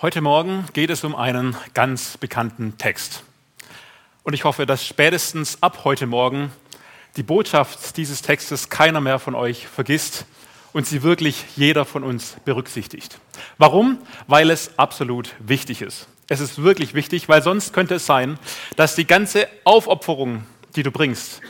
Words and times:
Heute 0.00 0.20
Morgen 0.20 0.64
geht 0.74 0.90
es 0.90 1.02
um 1.02 1.16
einen 1.16 1.56
ganz 1.74 2.18
bekannten 2.18 2.78
Text. 2.78 3.24
Und 4.22 4.32
ich 4.32 4.44
hoffe, 4.44 4.64
dass 4.64 4.86
spätestens 4.86 5.60
ab 5.60 5.80
heute 5.82 6.06
Morgen 6.06 6.52
die 7.16 7.24
Botschaft 7.24 7.96
dieses 7.96 8.22
Textes 8.22 8.68
keiner 8.68 9.00
mehr 9.00 9.18
von 9.18 9.34
euch 9.34 9.66
vergisst 9.66 10.24
und 10.72 10.86
sie 10.86 11.02
wirklich 11.02 11.44
jeder 11.56 11.84
von 11.84 12.04
uns 12.04 12.36
berücksichtigt. 12.44 13.18
Warum? 13.56 13.98
Weil 14.28 14.50
es 14.50 14.78
absolut 14.78 15.34
wichtig 15.40 15.82
ist. 15.82 16.06
Es 16.28 16.38
ist 16.38 16.62
wirklich 16.62 16.94
wichtig, 16.94 17.28
weil 17.28 17.42
sonst 17.42 17.72
könnte 17.72 17.96
es 17.96 18.06
sein, 18.06 18.38
dass 18.76 18.94
die 18.94 19.04
ganze 19.04 19.48
Aufopferung, 19.64 20.44
die 20.76 20.84
du 20.84 20.92
bringst, 20.92 21.40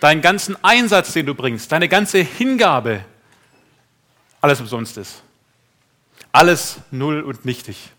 deinen 0.00 0.20
ganzen 0.20 0.62
Einsatz, 0.62 1.14
den 1.14 1.24
du 1.24 1.34
bringst, 1.34 1.72
deine 1.72 1.88
ganze 1.88 2.18
Hingabe, 2.18 3.02
alles 4.42 4.60
umsonst 4.60 4.98
ist. 4.98 5.22
Alles 6.32 6.80
null 6.90 7.22
und 7.22 7.46
nichtig. 7.46 7.93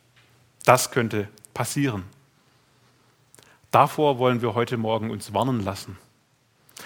Das 0.66 0.92
könnte 0.92 1.30
passieren. 1.54 2.04
Davor 3.72 4.18
wollen 4.18 4.42
wir 4.42 4.56
heute 4.56 4.78
Morgen 4.78 5.12
uns 5.12 5.34
warnen 5.34 5.64
lassen. 5.64 5.98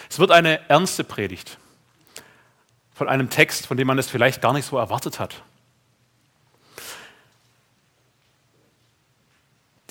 Es 0.10 0.20
wird 0.20 0.32
eine 0.32 0.70
ernste 0.70 1.04
Predigt 1.04 1.58
von 2.94 3.08
einem 3.08 3.30
Text, 3.30 3.68
von 3.68 3.78
dem 3.78 3.88
man 3.88 3.98
es 3.98 4.10
vielleicht 4.10 4.42
gar 4.42 4.54
nicht 4.54 4.66
so 4.66 4.78
erwartet 4.78 5.20
hat. 5.20 5.44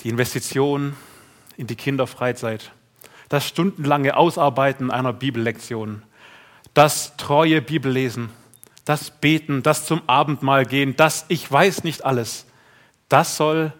Die 0.01 0.09
Investition 0.09 0.95
in 1.57 1.67
die 1.67 1.75
Kinderfreizeit, 1.75 2.71
das 3.27 3.47
stundenlange 3.47 4.15
Ausarbeiten 4.15 4.91
einer 4.91 5.11
Bibellektion, 5.11 6.03
das 6.73 7.17
treue 7.17 7.61
Bibellesen, 7.61 8.29
das 8.85 9.09
Beten, 9.09 9.63
das 9.63 9.85
zum 9.85 10.01
Abendmahl 10.07 10.65
gehen, 10.65 10.95
das 10.95 11.25
Ich 11.27 11.51
weiß 11.51 11.83
nicht 11.83 12.05
alles, 12.05 12.45
das 13.09 13.35
soll 13.35 13.73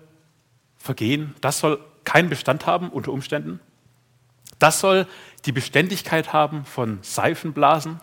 vergehen, 0.79 1.35
das 1.41 1.59
soll 1.59 1.79
keinen 2.03 2.29
Bestand 2.29 2.65
haben 2.65 2.89
unter 2.89 3.11
Umständen. 3.11 3.59
Das 4.57 4.79
soll 4.79 5.05
die 5.45 5.51
Beständigkeit 5.51 6.33
haben 6.33 6.65
von 6.65 6.99
Seifenblasen. 7.01 8.01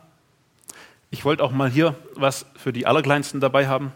Ich 1.11 1.25
wollte 1.25 1.43
auch 1.43 1.51
mal 1.51 1.71
hier 1.71 1.97
was 2.15 2.47
für 2.57 2.73
die 2.73 2.87
Allerkleinsten 2.87 3.41
dabei 3.41 3.67
haben. 3.69 3.93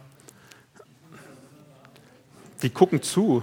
Die 2.62 2.70
gucken 2.70 3.02
zu. 3.02 3.42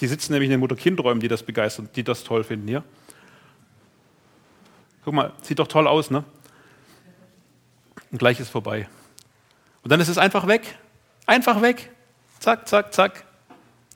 Die 0.00 0.06
sitzen 0.06 0.32
nämlich 0.32 0.46
in 0.46 0.52
den 0.52 0.60
Mutter-Kind-Räumen, 0.60 1.20
die 1.20 1.28
das 1.28 1.42
begeistern, 1.42 1.88
die 1.94 2.02
das 2.02 2.24
toll 2.24 2.42
finden 2.42 2.66
hier. 2.66 2.82
Guck 5.04 5.14
mal, 5.14 5.32
sieht 5.42 5.58
doch 5.58 5.68
toll 5.68 5.86
aus, 5.86 6.10
ne? 6.10 6.24
Und 8.10 8.18
gleich 8.18 8.40
ist 8.40 8.50
vorbei. 8.50 8.88
Und 9.82 9.92
dann 9.92 10.00
ist 10.00 10.08
es 10.08 10.18
einfach 10.18 10.46
weg. 10.46 10.78
Einfach 11.26 11.62
weg. 11.62 11.90
Zack, 12.38 12.66
zack, 12.66 12.92
zack. 12.92 13.24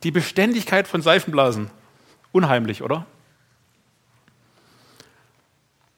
Die 0.05 0.11
Beständigkeit 0.11 0.87
von 0.87 1.01
Seifenblasen. 1.01 1.71
Unheimlich, 2.31 2.83
oder? 2.83 3.07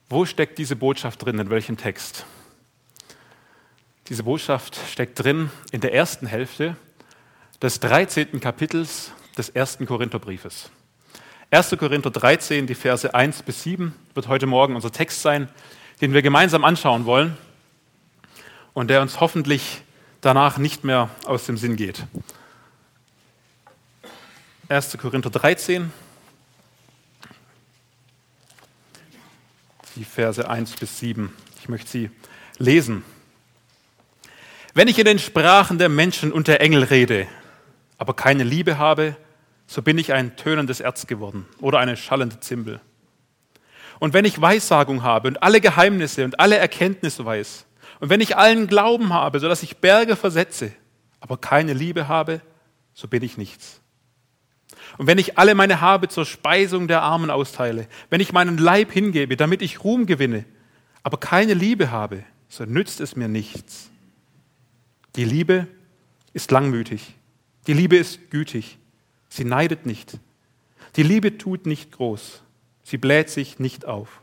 Wo 0.08 0.24
steckt 0.24 0.58
diese 0.58 0.76
Botschaft 0.76 1.24
drin? 1.24 1.40
In 1.40 1.50
welchem 1.50 1.76
Text? 1.76 2.24
Diese 4.08 4.22
Botschaft 4.22 4.78
steckt 4.88 5.20
drin 5.20 5.50
in 5.72 5.80
der 5.80 5.92
ersten 5.92 6.26
Hälfte 6.26 6.76
des 7.60 7.80
13. 7.80 8.38
Kapitels 8.38 9.10
des 9.36 9.48
ersten 9.48 9.86
Korintherbriefes. 9.86 10.70
1. 11.50 11.76
Korinther 11.76 12.10
13, 12.10 12.68
die 12.68 12.76
Verse 12.76 13.12
1 13.12 13.42
bis 13.42 13.64
7 13.64 13.92
wird 14.14 14.28
heute 14.28 14.46
Morgen 14.46 14.76
unser 14.76 14.92
Text 14.92 15.22
sein, 15.22 15.48
den 16.00 16.12
wir 16.12 16.22
gemeinsam 16.22 16.64
anschauen 16.64 17.06
wollen 17.06 17.36
und 18.72 18.88
der 18.88 19.02
uns 19.02 19.18
hoffentlich 19.18 19.82
danach 20.20 20.58
nicht 20.58 20.84
mehr 20.84 21.10
aus 21.24 21.46
dem 21.46 21.56
Sinn 21.56 21.74
geht. 21.74 22.04
1. 24.68 24.98
Korinther 24.98 25.30
13, 25.30 25.92
die 29.94 30.04
Verse 30.04 30.48
1 30.48 30.72
bis 30.72 30.98
7. 30.98 31.32
Ich 31.60 31.68
möchte 31.68 31.88
sie 31.88 32.10
lesen. 32.58 33.04
Wenn 34.74 34.88
ich 34.88 34.98
in 34.98 35.04
den 35.04 35.20
Sprachen 35.20 35.78
der 35.78 35.88
Menschen 35.88 36.32
und 36.32 36.48
der 36.48 36.60
Engel 36.60 36.82
rede, 36.82 37.28
aber 37.96 38.14
keine 38.14 38.42
Liebe 38.42 38.76
habe, 38.76 39.14
so 39.68 39.82
bin 39.82 39.98
ich 39.98 40.12
ein 40.12 40.36
tönendes 40.36 40.80
Erz 40.80 41.06
geworden 41.06 41.46
oder 41.60 41.78
eine 41.78 41.96
schallende 41.96 42.40
Zimbel. 42.40 42.80
Und 44.00 44.14
wenn 44.14 44.24
ich 44.24 44.40
Weissagung 44.40 45.04
habe 45.04 45.28
und 45.28 45.44
alle 45.44 45.60
Geheimnisse 45.60 46.24
und 46.24 46.40
alle 46.40 46.56
Erkenntnisse 46.56 47.24
weiß, 47.24 47.66
und 48.00 48.10
wenn 48.10 48.20
ich 48.20 48.36
allen 48.36 48.66
Glauben 48.66 49.12
habe, 49.12 49.38
sodass 49.38 49.62
ich 49.62 49.76
Berge 49.76 50.16
versetze, 50.16 50.72
aber 51.20 51.36
keine 51.36 51.72
Liebe 51.72 52.08
habe, 52.08 52.40
so 52.94 53.06
bin 53.06 53.22
ich 53.22 53.36
nichts. 53.36 53.80
Und 54.98 55.06
wenn 55.06 55.18
ich 55.18 55.38
alle 55.38 55.54
meine 55.54 55.80
Habe 55.80 56.08
zur 56.08 56.24
Speisung 56.24 56.88
der 56.88 57.02
Armen 57.02 57.30
austeile, 57.30 57.86
wenn 58.08 58.20
ich 58.20 58.32
meinen 58.32 58.58
Leib 58.58 58.92
hingebe, 58.92 59.36
damit 59.36 59.62
ich 59.62 59.84
Ruhm 59.84 60.06
gewinne, 60.06 60.44
aber 61.02 61.18
keine 61.18 61.54
Liebe 61.54 61.90
habe, 61.90 62.24
so 62.48 62.64
nützt 62.64 63.00
es 63.00 63.16
mir 63.16 63.28
nichts. 63.28 63.90
Die 65.16 65.24
Liebe 65.24 65.66
ist 66.32 66.50
langmütig. 66.50 67.14
Die 67.66 67.72
Liebe 67.72 67.96
ist 67.96 68.30
gütig. 68.30 68.78
Sie 69.28 69.44
neidet 69.44 69.86
nicht. 69.86 70.18
Die 70.96 71.02
Liebe 71.02 71.36
tut 71.38 71.66
nicht 71.66 71.92
groß. 71.92 72.42
Sie 72.82 72.98
bläht 72.98 73.28
sich 73.28 73.58
nicht 73.58 73.84
auf. 73.84 74.20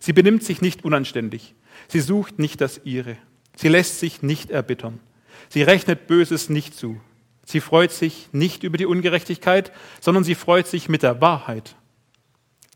Sie 0.00 0.12
benimmt 0.12 0.44
sich 0.44 0.60
nicht 0.60 0.84
unanständig. 0.84 1.54
Sie 1.88 2.00
sucht 2.00 2.38
nicht 2.38 2.60
das 2.60 2.80
ihre. 2.84 3.16
Sie 3.56 3.68
lässt 3.68 3.98
sich 3.98 4.22
nicht 4.22 4.50
erbittern. 4.50 5.00
Sie 5.48 5.62
rechnet 5.62 6.06
Böses 6.06 6.48
nicht 6.48 6.74
zu. 6.74 7.00
Sie 7.50 7.62
freut 7.62 7.92
sich 7.92 8.28
nicht 8.32 8.62
über 8.62 8.76
die 8.76 8.84
Ungerechtigkeit, 8.84 9.72
sondern 10.02 10.22
sie 10.22 10.34
freut 10.34 10.66
sich 10.66 10.90
mit 10.90 11.02
der 11.02 11.22
Wahrheit. 11.22 11.76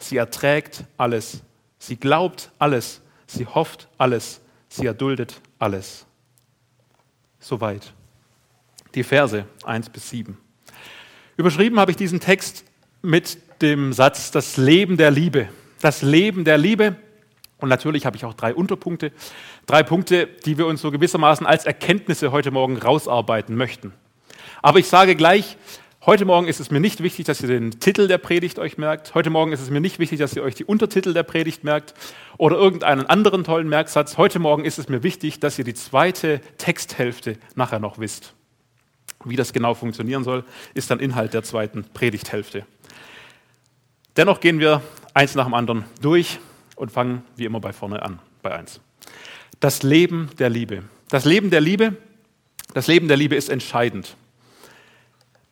Sie 0.01 0.17
erträgt 0.17 0.85
alles. 0.97 1.43
Sie 1.79 1.97
glaubt 1.97 2.51
alles. 2.59 3.03
Sie 3.27 3.45
hofft 3.45 3.89
alles. 3.99 4.41
Sie 4.71 4.87
erduldet 4.87 5.43
alles. 5.59 6.07
Soweit. 7.39 7.93
Die 8.95 9.03
Verse 9.03 9.45
1 9.63 9.91
bis 9.91 10.09
7. 10.09 10.39
Überschrieben 11.37 11.79
habe 11.79 11.91
ich 11.91 11.99
diesen 11.99 12.21
Text 12.21 12.65
mit 13.03 13.37
dem 13.61 13.93
Satz 13.93 14.31
Das 14.31 14.57
Leben 14.57 14.97
der 14.97 15.11
Liebe. 15.11 15.51
Das 15.83 16.01
Leben 16.01 16.47
der 16.47 16.57
Liebe. 16.57 16.97
Und 17.59 17.69
natürlich 17.69 18.07
habe 18.07 18.17
ich 18.17 18.25
auch 18.25 18.33
drei 18.33 18.55
Unterpunkte. 18.55 19.13
Drei 19.67 19.83
Punkte, 19.83 20.29
die 20.47 20.57
wir 20.57 20.67
uns 20.67 20.81
so 20.81 20.91
gewissermaßen 20.91 21.47
als 21.47 21.67
Erkenntnisse 21.67 22.33
heute 22.33 22.51
Morgen 22.51 22.79
rausarbeiten 22.79 23.55
möchten. 23.55 23.93
Aber 24.63 24.79
ich 24.79 24.89
sage 24.89 25.17
gleich, 25.17 25.57
heute 26.07 26.25
Morgen 26.25 26.49
ist 26.49 26.61
es 26.61 26.71
mir 26.71 26.81
nicht 26.81 27.03
wichtig, 27.03 27.27
dass 27.27 27.41
ihr 27.41 27.49
den 27.49 27.79
Titel 27.81 28.09
der 28.09 28.19
Predigt 28.19 28.59
euch 28.59 28.79
merkt. 28.79 29.15
Heute 29.15 29.31
Morgen 29.31 29.53
ist 29.53 29.61
es 29.61 29.71
mir 29.71 29.81
nicht 29.81 29.99
wichtig, 29.99 30.19
dass 30.19 30.35
ihr 30.35 30.43
euch 30.43 30.55
die 30.55 30.65
Untertitel 30.65 31.13
der 31.15 31.23
Predigt 31.23 31.65
merkt 31.65 31.95
oder 32.39 32.57
irgendeinen 32.57 33.07
anderen 33.07 33.45
tollen 33.45 33.69
Merksatz. 33.69 34.17
Heute 34.17 34.39
Morgen 34.39 34.65
ist 34.65 34.79
es 34.79 34.89
mir 34.89 35.03
wichtig, 35.03 35.41
dass 35.41 35.59
ihr 35.59 35.65
die 35.65 35.75
zweite 35.75 36.41
Texthälfte 36.59 37.37
nachher 37.55 37.79
noch 37.79 37.99
wisst. 37.99 38.35
Wie 39.25 39.37
das 39.37 39.53
genau 39.53 39.75
funktionieren 39.75 40.25
soll, 40.25 40.45
ist 40.75 40.91
dann 40.91 41.01
Inhalt 41.01 41.35
der 41.35 41.43
zweiten 41.43 41.85
Predigthälfte. 41.95 42.67
Dennoch 44.17 44.41
gehen 44.41 44.59
wir 44.59 44.83
eins 45.15 45.35
nach 45.35 45.45
dem 45.45 45.55
anderen 45.55 45.85
durch 46.01 46.39
und 46.77 46.91
fangen 46.91 47.23
wie 47.37 47.45
immer 47.45 47.61
bei 47.61 47.73
vorne 47.73 48.03
an, 48.03 48.19
bei 48.43 48.53
eins. 48.53 48.81
Das 49.61 49.83
Leben 49.83 50.31
der 50.39 50.51
Liebe. 50.51 50.83
Das 51.09 51.25
Leben 51.25 51.51
der 51.51 51.61
Liebe, 51.61 51.97
das 52.75 52.87
Leben 52.89 53.09
der 53.09 53.17
Liebe 53.17 53.37
ist 53.37 53.49
entscheidend. 53.49 54.17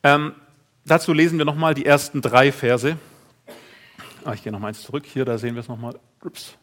Ähm, 0.02 0.34
dazu 0.84 1.12
lesen 1.12 1.38
wir 1.38 1.44
nochmal 1.44 1.74
die 1.74 1.86
ersten 1.86 2.22
drei 2.22 2.52
Verse. 2.52 2.96
Ah, 4.24 4.32
ich 4.34 4.42
gehe 4.42 4.52
nochmal 4.52 4.68
eins 4.68 4.82
zurück. 4.82 5.04
Hier, 5.06 5.24
da 5.24 5.38
sehen 5.38 5.54
wir 5.54 5.60
es 5.60 5.68
nochmal. 5.68 5.98
Ups. 6.22 6.54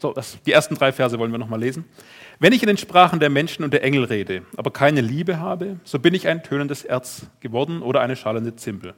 So, 0.00 0.12
das, 0.12 0.38
die 0.42 0.52
ersten 0.52 0.74
drei 0.74 0.92
Verse 0.92 1.18
wollen 1.18 1.30
wir 1.30 1.38
nochmal 1.38 1.60
lesen. 1.60 1.84
Wenn 2.38 2.52
ich 2.52 2.62
in 2.62 2.68
den 2.68 2.78
Sprachen 2.78 3.20
der 3.20 3.28
Menschen 3.28 3.64
und 3.64 3.72
der 3.72 3.84
Engel 3.84 4.04
rede, 4.04 4.42
aber 4.56 4.70
keine 4.70 5.02
Liebe 5.02 5.38
habe, 5.38 5.78
so 5.84 5.98
bin 5.98 6.14
ich 6.14 6.26
ein 6.26 6.42
tönendes 6.42 6.84
Erz 6.84 7.26
geworden 7.40 7.82
oder 7.82 8.00
eine 8.00 8.16
schallende 8.16 8.56
Zimbel. 8.56 8.94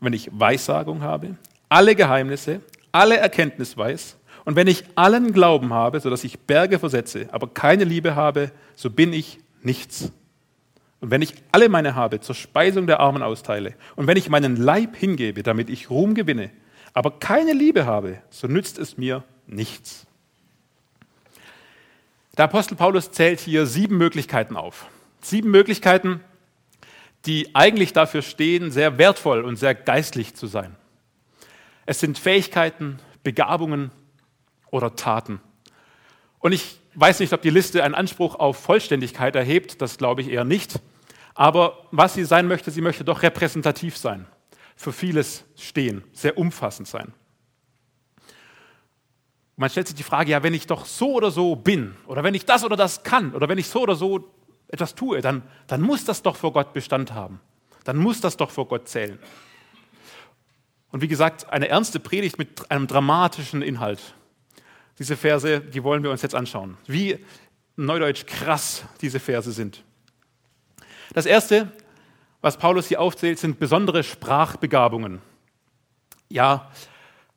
Wenn 0.00 0.12
ich 0.12 0.28
Weissagung 0.32 1.02
habe, 1.02 1.36
alle 1.68 1.94
Geheimnisse, 1.94 2.60
alle 2.90 3.18
Erkenntnis 3.18 3.76
weiß, 3.76 4.16
und 4.44 4.54
wenn 4.54 4.68
ich 4.68 4.84
allen 4.94 5.32
Glauben 5.32 5.72
habe, 5.72 5.98
sodass 5.98 6.22
ich 6.22 6.38
Berge 6.38 6.78
versetze, 6.78 7.28
aber 7.32 7.48
keine 7.48 7.82
Liebe 7.82 8.14
habe, 8.14 8.52
so 8.76 8.90
bin 8.90 9.12
ich 9.12 9.40
nichts. 9.62 10.12
Und 11.00 11.10
wenn 11.10 11.22
ich 11.22 11.34
alle 11.52 11.68
meine 11.68 11.94
habe 11.94 12.20
zur 12.20 12.34
Speisung 12.34 12.86
der 12.86 13.00
Armen 13.00 13.22
austeile 13.22 13.74
und 13.96 14.06
wenn 14.06 14.16
ich 14.16 14.28
meinen 14.28 14.56
Leib 14.56 14.96
hingebe, 14.96 15.42
damit 15.42 15.68
ich 15.68 15.90
Ruhm 15.90 16.14
gewinne, 16.14 16.50
aber 16.94 17.18
keine 17.18 17.52
Liebe 17.52 17.84
habe, 17.84 18.18
so 18.30 18.46
nützt 18.46 18.78
es 18.78 18.96
mir 18.96 19.22
nichts. 19.46 20.06
Der 22.36 22.46
Apostel 22.46 22.76
Paulus 22.76 23.10
zählt 23.10 23.40
hier 23.40 23.66
sieben 23.66 23.96
Möglichkeiten 23.96 24.56
auf. 24.56 24.86
Sieben 25.20 25.50
Möglichkeiten, 25.50 26.20
die 27.24 27.54
eigentlich 27.54 27.92
dafür 27.92 28.22
stehen, 28.22 28.70
sehr 28.70 28.98
wertvoll 28.98 29.42
und 29.42 29.56
sehr 29.56 29.74
geistlich 29.74 30.34
zu 30.34 30.46
sein. 30.46 30.76
Es 31.86 32.00
sind 32.00 32.18
Fähigkeiten, 32.18 32.98
Begabungen 33.22 33.90
oder 34.70 34.96
Taten. 34.96 35.40
Und 36.46 36.52
ich 36.52 36.78
weiß 36.94 37.18
nicht, 37.18 37.32
ob 37.32 37.42
die 37.42 37.50
Liste 37.50 37.82
einen 37.82 37.96
Anspruch 37.96 38.36
auf 38.36 38.56
Vollständigkeit 38.56 39.34
erhebt, 39.34 39.82
das 39.82 39.98
glaube 39.98 40.20
ich 40.20 40.30
eher 40.30 40.44
nicht. 40.44 40.78
Aber 41.34 41.88
was 41.90 42.14
sie 42.14 42.24
sein 42.24 42.46
möchte, 42.46 42.70
sie 42.70 42.82
möchte 42.82 43.02
doch 43.02 43.24
repräsentativ 43.24 43.96
sein, 43.96 44.28
für 44.76 44.92
vieles 44.92 45.44
stehen, 45.56 46.04
sehr 46.12 46.38
umfassend 46.38 46.86
sein. 46.86 47.12
Man 49.56 49.70
stellt 49.70 49.88
sich 49.88 49.96
die 49.96 50.04
Frage, 50.04 50.30
ja, 50.30 50.44
wenn 50.44 50.54
ich 50.54 50.68
doch 50.68 50.84
so 50.84 51.14
oder 51.14 51.32
so 51.32 51.56
bin, 51.56 51.96
oder 52.06 52.22
wenn 52.22 52.34
ich 52.34 52.44
das 52.44 52.62
oder 52.62 52.76
das 52.76 53.02
kann, 53.02 53.34
oder 53.34 53.48
wenn 53.48 53.58
ich 53.58 53.66
so 53.66 53.80
oder 53.80 53.96
so 53.96 54.32
etwas 54.68 54.94
tue, 54.94 55.20
dann, 55.22 55.42
dann 55.66 55.80
muss 55.80 56.04
das 56.04 56.22
doch 56.22 56.36
vor 56.36 56.52
Gott 56.52 56.72
Bestand 56.72 57.12
haben. 57.12 57.40
Dann 57.82 57.96
muss 57.96 58.20
das 58.20 58.36
doch 58.36 58.52
vor 58.52 58.68
Gott 58.68 58.88
zählen. 58.88 59.18
Und 60.92 61.00
wie 61.00 61.08
gesagt, 61.08 61.50
eine 61.50 61.66
ernste 61.66 61.98
Predigt 61.98 62.38
mit 62.38 62.70
einem 62.70 62.86
dramatischen 62.86 63.62
Inhalt. 63.62 64.14
Diese 64.98 65.16
Verse, 65.16 65.60
die 65.60 65.84
wollen 65.84 66.02
wir 66.02 66.10
uns 66.10 66.22
jetzt 66.22 66.34
anschauen. 66.34 66.76
Wie 66.86 67.24
neudeutsch 67.76 68.26
krass 68.26 68.84
diese 69.00 69.20
Verse 69.20 69.52
sind. 69.52 69.84
Das 71.12 71.26
erste, 71.26 71.70
was 72.40 72.56
Paulus 72.56 72.88
hier 72.88 73.00
aufzählt, 73.00 73.38
sind 73.38 73.58
besondere 73.58 74.02
Sprachbegabungen. 74.02 75.20
Ja, 76.28 76.70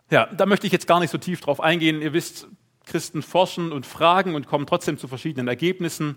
ja, 0.09 0.25
da 0.27 0.45
möchte 0.45 0.65
ich 0.65 0.73
jetzt 0.73 0.87
gar 0.87 0.99
nicht 0.99 1.11
so 1.11 1.17
tief 1.17 1.41
drauf 1.41 1.59
eingehen. 1.59 2.01
Ihr 2.01 2.13
wisst, 2.13 2.47
Christen 2.85 3.21
forschen 3.21 3.71
und 3.71 3.85
fragen 3.85 4.33
und 4.33 4.47
kommen 4.47 4.65
trotzdem 4.65 4.97
zu 4.97 5.07
verschiedenen 5.07 5.47
Ergebnissen. 5.47 6.15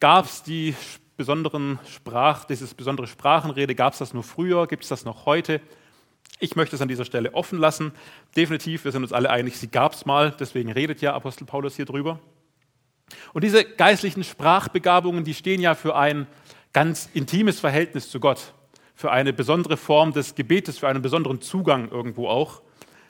Gab 0.00 0.26
es 0.26 0.42
die 0.42 0.74
besonderen 1.16 1.78
Sprach, 1.86 2.44
dieses 2.44 2.74
besondere 2.74 3.06
Sprachenrede, 3.06 3.74
gab 3.74 3.94
es 3.94 3.98
das 3.98 4.12
nur 4.12 4.22
früher, 4.22 4.66
gibt 4.66 4.82
es 4.82 4.88
das 4.88 5.04
noch 5.04 5.26
heute? 5.26 5.60
Ich 6.42 6.56
möchte 6.56 6.74
es 6.74 6.82
an 6.82 6.88
dieser 6.88 7.04
Stelle 7.04 7.34
offen 7.34 7.58
lassen. 7.58 7.92
Definitiv, 8.34 8.84
wir 8.84 8.92
sind 8.92 9.02
uns 9.02 9.12
alle 9.12 9.28
einig, 9.28 9.58
sie 9.58 9.68
gab 9.68 9.92
es 9.92 10.06
mal, 10.06 10.34
deswegen 10.40 10.72
redet 10.72 11.02
ja 11.02 11.14
Apostel 11.14 11.44
Paulus 11.44 11.76
hier 11.76 11.84
drüber. 11.84 12.18
Und 13.34 13.44
diese 13.44 13.64
geistlichen 13.64 14.24
Sprachbegabungen, 14.24 15.22
die 15.22 15.34
stehen 15.34 15.60
ja 15.60 15.74
für 15.74 15.94
ein 15.94 16.26
ganz 16.72 17.10
intimes 17.12 17.60
Verhältnis 17.60 18.10
zu 18.10 18.20
Gott, 18.20 18.54
für 18.94 19.10
eine 19.10 19.34
besondere 19.34 19.76
Form 19.76 20.12
des 20.12 20.34
Gebetes, 20.34 20.78
für 20.78 20.88
einen 20.88 21.02
besonderen 21.02 21.42
Zugang 21.42 21.90
irgendwo 21.90 22.28
auch, 22.28 22.62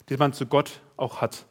den 0.09 0.19
man 0.19 0.33
zu 0.33 0.47
Gott 0.47 0.81
auch 0.97 1.21
hat. 1.21 1.47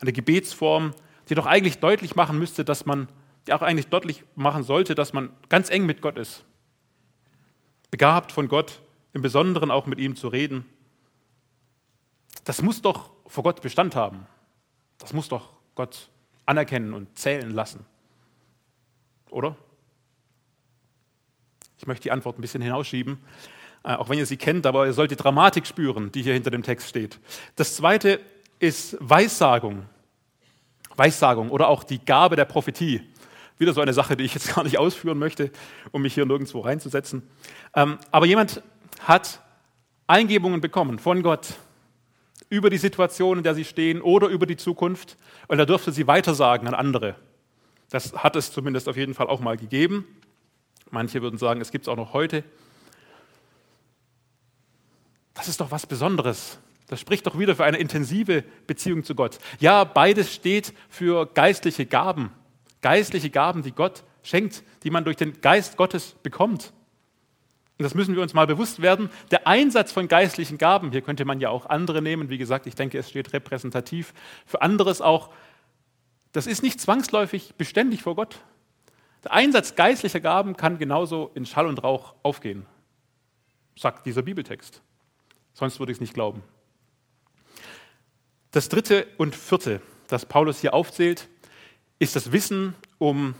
Eine 0.00 0.12
Gebetsform, 0.12 0.92
die 1.30 1.34
doch 1.34 1.46
eigentlich 1.46 1.78
deutlich 1.78 2.16
machen 2.16 2.38
müsste, 2.38 2.66
dass 2.66 2.84
man 2.84 3.08
die 3.46 3.52
auch 3.52 3.62
eigentlich 3.62 3.88
deutlich 3.88 4.24
machen 4.34 4.62
sollte, 4.62 4.94
dass 4.94 5.12
man 5.12 5.30
ganz 5.48 5.70
eng 5.70 5.86
mit 5.86 6.00
Gott 6.02 6.18
ist. 6.18 6.44
Begabt 7.90 8.32
von 8.32 8.48
Gott, 8.48 8.80
im 9.12 9.22
Besonderen 9.22 9.70
auch 9.70 9.86
mit 9.86 9.98
ihm 9.98 10.16
zu 10.16 10.28
reden. 10.28 10.66
Das 12.44 12.62
muss 12.62 12.82
doch 12.82 13.10
vor 13.26 13.42
Gott 13.42 13.62
Bestand 13.62 13.96
haben. 13.96 14.26
Das 14.98 15.12
muss 15.12 15.28
doch 15.28 15.50
Gott 15.74 16.08
anerkennen 16.46 16.92
und 16.92 17.18
zählen 17.18 17.50
lassen. 17.50 17.84
Oder? 19.30 19.56
Ich 21.78 21.86
möchte 21.86 22.04
die 22.04 22.12
Antwort 22.12 22.38
ein 22.38 22.40
bisschen 22.40 22.62
hinausschieben, 22.62 23.18
äh, 23.82 23.94
auch 23.94 24.08
wenn 24.08 24.18
ihr 24.18 24.26
sie 24.26 24.36
kennt, 24.36 24.66
aber 24.66 24.86
ihr 24.86 24.92
sollt 24.92 25.10
die 25.10 25.16
Dramatik 25.16 25.66
spüren, 25.66 26.12
die 26.12 26.22
hier 26.22 26.34
hinter 26.34 26.50
dem 26.50 26.62
Text 26.62 26.88
steht. 26.88 27.18
Das 27.56 27.74
zweite 27.76 28.20
ist 28.58 28.96
Weissagung. 29.00 29.86
Weissagung 30.96 31.50
oder 31.50 31.68
auch 31.68 31.82
die 31.82 31.98
Gabe 31.98 32.36
der 32.36 32.44
Prophetie. 32.44 33.02
Wieder 33.58 33.72
so 33.72 33.80
eine 33.80 33.92
Sache, 33.92 34.16
die 34.16 34.24
ich 34.24 34.34
jetzt 34.34 34.54
gar 34.54 34.64
nicht 34.64 34.78
ausführen 34.78 35.18
möchte, 35.18 35.50
um 35.90 36.02
mich 36.02 36.14
hier 36.14 36.26
nirgendwo 36.26 36.60
reinzusetzen. 36.60 37.28
Ähm, 37.74 37.98
aber 38.10 38.26
jemand 38.26 38.62
hat 39.00 39.40
Eingebungen 40.06 40.60
bekommen 40.60 40.98
von 40.98 41.22
Gott 41.22 41.54
über 42.48 42.70
die 42.70 42.78
Situation, 42.78 43.38
in 43.38 43.44
der 43.44 43.54
sie 43.54 43.64
stehen 43.64 44.00
oder 44.00 44.28
über 44.28 44.46
die 44.46 44.56
Zukunft 44.56 45.16
und 45.48 45.58
er 45.58 45.66
dürfte 45.66 45.92
sie 45.92 46.06
weitersagen 46.06 46.68
an 46.68 46.74
andere. 46.74 47.16
Das 47.90 48.12
hat 48.14 48.36
es 48.36 48.52
zumindest 48.52 48.88
auf 48.88 48.96
jeden 48.96 49.14
Fall 49.14 49.28
auch 49.28 49.40
mal 49.40 49.56
gegeben. 49.56 50.06
Manche 50.90 51.22
würden 51.22 51.38
sagen, 51.38 51.60
es 51.60 51.70
gibt 51.70 51.84
es 51.84 51.88
auch 51.88 51.96
noch 51.96 52.12
heute. 52.12 52.44
Das 55.34 55.48
ist 55.48 55.60
doch 55.60 55.70
was 55.70 55.86
Besonderes. 55.86 56.58
Das 56.86 57.00
spricht 57.00 57.26
doch 57.26 57.38
wieder 57.38 57.56
für 57.56 57.64
eine 57.64 57.78
intensive 57.78 58.44
Beziehung 58.66 59.04
zu 59.04 59.14
Gott. 59.14 59.38
Ja, 59.58 59.84
beides 59.84 60.32
steht 60.32 60.74
für 60.88 61.26
geistliche 61.26 61.86
Gaben 61.86 62.30
geistliche 62.84 63.30
Gaben, 63.30 63.62
die 63.62 63.72
Gott 63.72 64.04
schenkt, 64.22 64.62
die 64.82 64.90
man 64.90 65.04
durch 65.04 65.16
den 65.16 65.40
Geist 65.40 65.78
Gottes 65.78 66.16
bekommt. 66.22 66.74
Und 67.76 67.82
das 67.82 67.94
müssen 67.94 68.14
wir 68.14 68.22
uns 68.22 68.34
mal 68.34 68.46
bewusst 68.46 68.82
werden. 68.82 69.10
Der 69.32 69.48
Einsatz 69.48 69.90
von 69.90 70.06
geistlichen 70.06 70.58
Gaben, 70.58 70.92
hier 70.92 71.02
könnte 71.02 71.24
man 71.24 71.40
ja 71.40 71.50
auch 71.50 71.66
andere 71.66 72.02
nehmen, 72.02 72.28
wie 72.28 72.38
gesagt, 72.38 72.66
ich 72.66 72.76
denke, 72.76 72.98
es 72.98 73.10
steht 73.10 73.32
repräsentativ 73.32 74.14
für 74.46 74.62
anderes 74.62 75.00
auch, 75.00 75.30
das 76.32 76.46
ist 76.46 76.62
nicht 76.62 76.80
zwangsläufig 76.80 77.54
beständig 77.56 78.02
vor 78.02 78.16
Gott. 78.16 78.40
Der 79.24 79.32
Einsatz 79.32 79.74
geistlicher 79.74 80.20
Gaben 80.20 80.56
kann 80.56 80.78
genauso 80.78 81.30
in 81.34 81.46
Schall 81.46 81.66
und 81.66 81.82
Rauch 81.82 82.14
aufgehen, 82.22 82.66
sagt 83.76 84.06
dieser 84.06 84.22
Bibeltext. 84.22 84.82
Sonst 85.52 85.78
würde 85.78 85.92
ich 85.92 85.96
es 85.96 86.00
nicht 86.00 86.14
glauben. 86.14 86.42
Das 88.50 88.68
dritte 88.68 89.06
und 89.16 89.34
vierte, 89.34 89.80
das 90.08 90.26
Paulus 90.26 90.60
hier 90.60 90.74
aufzählt, 90.74 91.28
ist 91.98 92.14
das 92.14 92.30
Wissen 92.30 92.74
um 92.98 93.34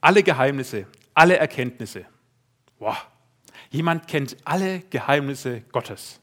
alle 0.00 0.22
Geheimnisse, 0.22 0.86
alle 1.14 1.36
Erkenntnisse. 1.36 2.06
Wow. 2.78 2.96
Jemand 3.76 4.08
kennt 4.08 4.38
alle 4.46 4.80
Geheimnisse 4.88 5.60
Gottes. 5.70 6.18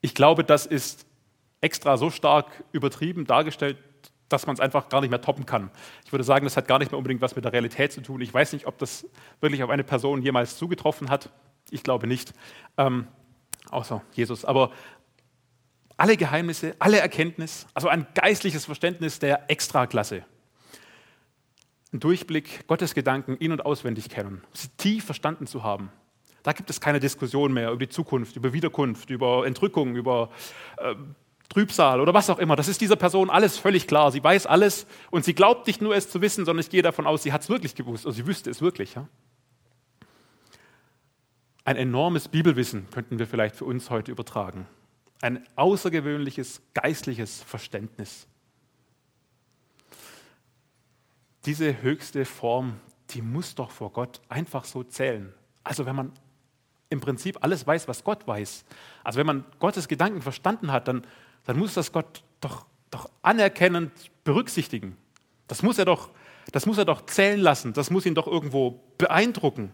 Ich 0.00 0.14
glaube, 0.14 0.42
das 0.42 0.64
ist 0.64 1.04
extra 1.60 1.98
so 1.98 2.08
stark 2.08 2.64
übertrieben 2.72 3.26
dargestellt, 3.26 3.76
dass 4.30 4.46
man 4.46 4.54
es 4.54 4.60
einfach 4.60 4.88
gar 4.88 5.02
nicht 5.02 5.10
mehr 5.10 5.20
toppen 5.20 5.44
kann. 5.44 5.70
Ich 6.06 6.12
würde 6.12 6.24
sagen, 6.24 6.46
das 6.46 6.56
hat 6.56 6.66
gar 6.66 6.78
nicht 6.78 6.92
mehr 6.92 6.96
unbedingt 6.96 7.20
was 7.20 7.36
mit 7.36 7.44
der 7.44 7.52
Realität 7.52 7.92
zu 7.92 8.00
tun. 8.00 8.22
Ich 8.22 8.32
weiß 8.32 8.54
nicht, 8.54 8.66
ob 8.66 8.78
das 8.78 9.06
wirklich 9.42 9.62
auf 9.62 9.68
eine 9.68 9.84
Person 9.84 10.22
jemals 10.22 10.56
zugetroffen 10.56 11.10
hat. 11.10 11.28
Ich 11.68 11.82
glaube 11.82 12.06
nicht, 12.06 12.32
ähm, 12.78 13.06
außer 13.68 14.00
Jesus. 14.12 14.46
Aber 14.46 14.70
alle 15.98 16.16
Geheimnisse, 16.16 16.74
alle 16.78 17.00
Erkenntnis, 17.00 17.66
also 17.74 17.88
ein 17.88 18.06
geistliches 18.14 18.64
Verständnis 18.64 19.18
der 19.18 19.50
Extraklasse 19.50 20.24
einen 21.92 22.00
Durchblick, 22.00 22.66
Gottes 22.66 22.94
Gedanken 22.94 23.36
in- 23.36 23.52
und 23.52 23.66
auswendig 23.66 24.08
kennen, 24.08 24.42
sie 24.52 24.68
tief 24.76 25.04
verstanden 25.04 25.46
zu 25.46 25.64
haben. 25.64 25.90
Da 26.42 26.52
gibt 26.52 26.70
es 26.70 26.80
keine 26.80 27.00
Diskussion 27.00 27.52
mehr 27.52 27.70
über 27.70 27.78
die 27.78 27.88
Zukunft, 27.88 28.36
über 28.36 28.52
Wiederkunft, 28.52 29.10
über 29.10 29.46
Entrückung, 29.46 29.96
über 29.96 30.30
äh, 30.78 30.94
Trübsal 31.48 32.00
oder 32.00 32.14
was 32.14 32.30
auch 32.30 32.38
immer. 32.38 32.56
Das 32.56 32.68
ist 32.68 32.80
dieser 32.80 32.96
Person 32.96 33.30
alles 33.30 33.58
völlig 33.58 33.86
klar. 33.86 34.12
Sie 34.12 34.22
weiß 34.22 34.46
alles 34.46 34.86
und 35.10 35.24
sie 35.24 35.34
glaubt 35.34 35.66
nicht 35.66 35.82
nur 35.82 35.94
es 35.94 36.08
zu 36.08 36.20
wissen, 36.20 36.44
sondern 36.44 36.60
ich 36.60 36.70
gehe 36.70 36.82
davon 36.82 37.06
aus, 37.06 37.22
sie 37.22 37.32
hat 37.32 37.42
es 37.42 37.48
wirklich 37.48 37.74
gewusst 37.74 38.06
oder 38.06 38.14
sie 38.14 38.26
wüsste 38.26 38.50
es 38.50 38.62
wirklich. 38.62 38.94
Ja? 38.94 39.08
Ein 41.64 41.76
enormes 41.76 42.28
Bibelwissen 42.28 42.88
könnten 42.90 43.18
wir 43.18 43.26
vielleicht 43.26 43.56
für 43.56 43.64
uns 43.64 43.90
heute 43.90 44.12
übertragen. 44.12 44.66
Ein 45.20 45.44
außergewöhnliches 45.56 46.62
geistliches 46.72 47.42
Verständnis 47.42 48.26
diese 51.46 51.82
höchste 51.82 52.24
Form, 52.24 52.78
die 53.10 53.22
muss 53.22 53.54
doch 53.54 53.70
vor 53.70 53.92
Gott 53.92 54.20
einfach 54.28 54.64
so 54.64 54.82
zählen. 54.82 55.32
Also 55.64 55.86
wenn 55.86 55.96
man 55.96 56.12
im 56.90 57.00
Prinzip 57.00 57.38
alles 57.42 57.66
weiß, 57.66 57.88
was 57.88 58.04
Gott 58.04 58.26
weiß, 58.26 58.64
also 59.04 59.18
wenn 59.18 59.26
man 59.26 59.44
Gottes 59.58 59.88
Gedanken 59.88 60.22
verstanden 60.22 60.72
hat, 60.72 60.88
dann, 60.88 61.06
dann 61.44 61.58
muss 61.58 61.74
das 61.74 61.92
Gott 61.92 62.22
doch, 62.40 62.66
doch 62.90 63.08
anerkennend 63.22 63.92
berücksichtigen. 64.24 64.96
Das 65.48 65.62
muss, 65.62 65.78
er 65.78 65.84
doch, 65.84 66.10
das 66.52 66.66
muss 66.66 66.78
er 66.78 66.84
doch 66.84 67.06
zählen 67.06 67.40
lassen, 67.40 67.72
das 67.72 67.90
muss 67.90 68.06
ihn 68.06 68.14
doch 68.14 68.26
irgendwo 68.26 68.82
beeindrucken. 68.98 69.72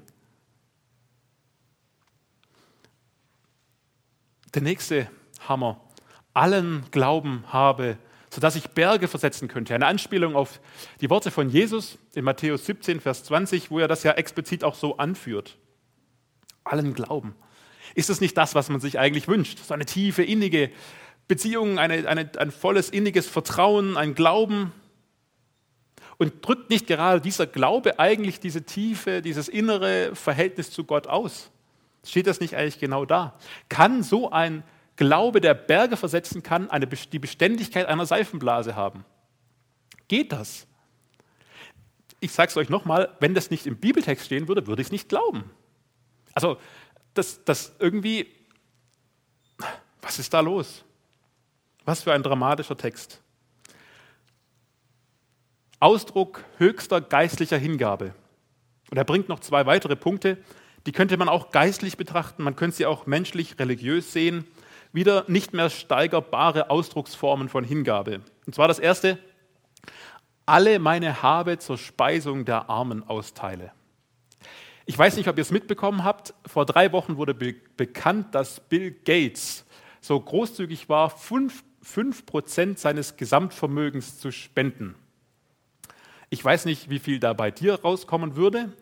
Der 4.55 4.63
nächste 4.63 5.11
Hammer. 5.49 5.81
Allen 6.33 6.85
Glauben 6.91 7.45
habe 7.49 7.99
sodass 8.37 8.55
ich 8.55 8.69
Berge 8.69 9.09
versetzen 9.09 9.49
könnte. 9.49 9.75
Eine 9.75 9.87
Anspielung 9.87 10.37
auf 10.37 10.61
die 11.01 11.09
Worte 11.09 11.31
von 11.31 11.49
Jesus 11.49 11.97
in 12.15 12.23
Matthäus 12.23 12.67
17, 12.67 13.01
Vers 13.01 13.25
20, 13.25 13.71
wo 13.71 13.79
er 13.79 13.89
das 13.89 14.03
ja 14.03 14.13
explizit 14.13 14.63
auch 14.63 14.75
so 14.75 14.99
anführt. 14.99 15.57
Allen 16.67 16.95
Glauben. 16.95 17.35
Ist 17.95 18.11
es 18.11 18.21
nicht 18.21 18.37
das, 18.37 18.55
was 18.55 18.69
man 18.69 18.81
sich 18.81 18.99
eigentlich 18.99 19.29
wünscht? 19.29 19.59
So 19.59 19.73
eine 19.73 19.87
tiefe, 19.87 20.23
innige 20.23 20.71
Beziehung, 21.29 21.79
eine, 21.79 22.09
eine, 22.09 22.31
ein 22.39 22.51
volles, 22.51 22.91
inniges 22.91 23.27
Vertrauen, 23.27 23.97
ein 23.97 24.15
Glauben. 24.15 24.73
Und 26.19 26.47
drückt 26.47 26.71
nicht 26.71 26.87
gerade 26.87 27.21
dieser 27.21 27.47
Glaube 27.47 27.99
eigentlich 27.99 28.41
diese 28.41 28.63
tiefe, 28.63 29.23
dieses 29.23 29.49
innere 29.49 30.15
Verhältnis 30.15 30.71
zu 30.71 30.85
Gott 30.85 31.07
aus? 31.07 31.51
Steht 32.05 32.27
das 32.27 32.41
nicht 32.41 32.57
eigentlich 32.57 32.79
genau 32.79 33.05
da? 33.05 33.39
Kann 33.69 34.03
so 34.03 34.31
ein 34.31 34.63
Glaube, 34.97 35.43
der 35.43 35.55
Berge 35.55 35.97
versetzen 35.97 36.43
kann, 36.43 36.71
eine, 36.71 36.87
die 36.87 37.19
Beständigkeit 37.19 37.87
einer 37.87 38.07
Seifenblase 38.07 38.77
haben. 38.77 39.05
Geht 40.09 40.33
das? 40.33 40.67
Ich 42.21 42.33
sage 42.33 42.49
es 42.49 42.57
euch 42.57 42.71
nochmal, 42.71 43.15
wenn 43.21 43.35
das 43.35 43.51
nicht 43.51 43.67
im 43.67 43.77
Bibeltext 43.77 44.25
stehen 44.25 44.49
würde, 44.49 44.67
würde 44.67 44.81
ich 44.81 44.89
es 44.89 44.93
nicht 44.93 45.11
glauben. 45.11 45.51
Also, 46.37 46.59
das, 47.15 47.43
das 47.45 47.75
irgendwie, 47.79 48.27
was 50.03 50.19
ist 50.19 50.35
da 50.35 50.41
los? 50.41 50.85
Was 51.87 52.03
für 52.03 52.13
ein 52.13 52.23
dramatischer 52.23 52.77
Text. 52.77 53.23
Ausdruck 55.81 56.45
höchster 56.59 57.01
geistlicher 57.01 57.57
Hingabe. 57.57 58.15
Und 58.91 58.99
er 58.99 59.05
bringt 59.05 59.31
noch 59.31 59.41
zwei 59.41 59.65
weitere 59.65 59.97
Punkte, 59.97 60.37
Die 60.87 60.93
könnte 60.93 61.17
man 61.17 61.29
auch 61.29 61.51
geistlich 61.51 61.97
betrachten, 61.97 62.45
man 62.45 62.55
könnte 62.55 62.77
sie 62.77 62.87
auch 62.87 63.07
menschlich, 63.07 63.59
religiös 63.59 64.13
sehen. 64.13 64.47
Wieder 64.93 65.25
nicht 65.27 65.53
mehr 65.53 65.69
steigerbare 65.69 66.71
Ausdrucksformen 66.71 67.49
von 67.49 67.65
Hingabe. 67.65 68.21
Und 68.47 68.55
zwar 68.55 68.69
das 68.69 68.79
erste, 68.79 69.19
alle 70.47 70.79
meine 70.79 71.23
Habe 71.23 71.59
zur 71.59 71.77
Speisung 71.77 72.45
der 72.45 72.71
Armen 72.71 73.03
austeile. 73.03 73.73
Ich 74.89 74.97
weiß 74.97 75.17
nicht, 75.17 75.29
ob 75.29 75.37
ihr 75.37 75.43
es 75.43 75.51
mitbekommen 75.51 76.05
habt. 76.05 76.33
Vor 76.47 76.65
drei 76.65 76.93
Wochen 76.93 77.17
wurde 77.17 77.35
be 77.35 77.57
bekannt, 77.77 78.37
dass 78.37 78.61
Bill 78.61 78.93
Gates 78.93 79.65
so 80.01 80.19
großzügig 80.19 80.89
war, 80.89 81.13
5%, 81.13 82.79
seines 82.79 83.17
Gesamtvermögens 83.17 84.21
zu 84.21 84.31
spenden. 84.31 84.95
Ich 86.31 86.45
weiß 86.45 86.67
nicht, 86.67 86.89
wie 86.89 87.01
viel 87.01 87.19
da 87.19 87.33
bei 87.33 87.51
dir 87.51 87.81
rauskommen 87.81 88.37
würde. 88.37 88.73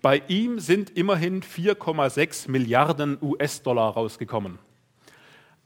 Bei 0.00 0.22
ihm 0.26 0.58
sind 0.58 0.88
immerhin 0.96 1.42
4,6 1.42 2.50
Milliarden 2.50 3.18
US-Dollar 3.20 3.92
rausgekommen. 3.92 4.58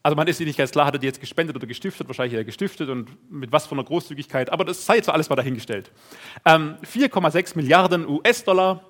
Also 0.02 0.16
man 0.16 0.26
ist 0.26 0.38
sich 0.38 0.46
nicht 0.46 0.58
ganz 0.58 0.72
klar, 0.72 0.86
hat 0.86 0.94
er 0.94 0.98
die 0.98 1.06
jetzt 1.06 1.20
gespendet 1.20 1.54
oder 1.54 1.66
gestiftet, 1.66 2.08
wahrscheinlich 2.08 2.34
hat 2.34 2.40
er 2.40 2.44
gestiftet 2.44 2.88
und 2.88 3.30
mit 3.30 3.52
was 3.52 3.66
für 3.66 3.72
einer 3.72 3.84
Großzügigkeit, 3.84 4.50
aber 4.50 4.64
das 4.64 4.84
sei 4.84 4.96
jetzt 4.96 5.08
alles 5.08 5.30
mal 5.30 5.36
dahingestellt. 5.36 5.92
Ähm, 6.44 6.76
4,6 6.84 7.56
Milliarden 7.56 8.06
US-Dollar 8.08 8.84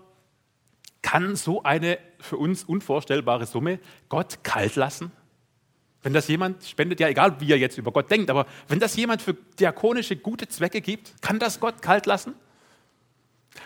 kann 1.07 1.37
so 1.37 1.63
eine 1.63 1.99
für 2.19 2.37
uns 2.37 2.65
unvorstellbare 2.65 3.47
Summe 3.47 3.79
Gott 4.09 4.43
kalt 4.43 4.75
lassen? 4.75 5.13
Wenn 6.03 6.13
das 6.13 6.27
jemand 6.27 6.65
spendet, 6.65 6.99
ja 6.99 7.07
egal 7.07 7.41
wie 7.41 7.53
er 7.53 7.59
jetzt 7.59 7.79
über 7.79 7.93
Gott 7.93 8.11
denkt, 8.11 8.29
aber 8.29 8.45
wenn 8.67 8.81
das 8.81 8.97
jemand 8.97 9.23
für 9.23 9.35
diakonische 9.35 10.17
gute 10.17 10.49
Zwecke 10.49 10.81
gibt, 10.81 11.23
kann 11.23 11.39
das 11.39 11.61
Gott 11.61 11.81
kalt 11.81 12.07
lassen? 12.07 12.35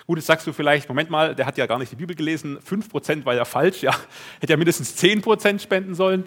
Gut, 0.06 0.18
jetzt 0.18 0.26
sagst 0.26 0.47
du 0.47 0.52
vielleicht, 0.52 0.87
Moment 0.90 1.09
mal, 1.09 1.35
der 1.35 1.47
hat 1.47 1.56
ja 1.56 1.64
gar 1.64 1.78
nicht 1.78 1.90
die 1.90 1.97
Bibel 1.97 2.14
gelesen, 2.14 2.59
5% 2.59 3.25
war 3.25 3.35
ja 3.35 3.47
falsch, 3.47 3.82
ja, 3.82 3.97
hätte 4.38 4.52
ja 4.52 4.59
mindestens 4.59 5.02
10% 5.02 5.61
spenden 5.61 5.94
sollen. 5.94 6.25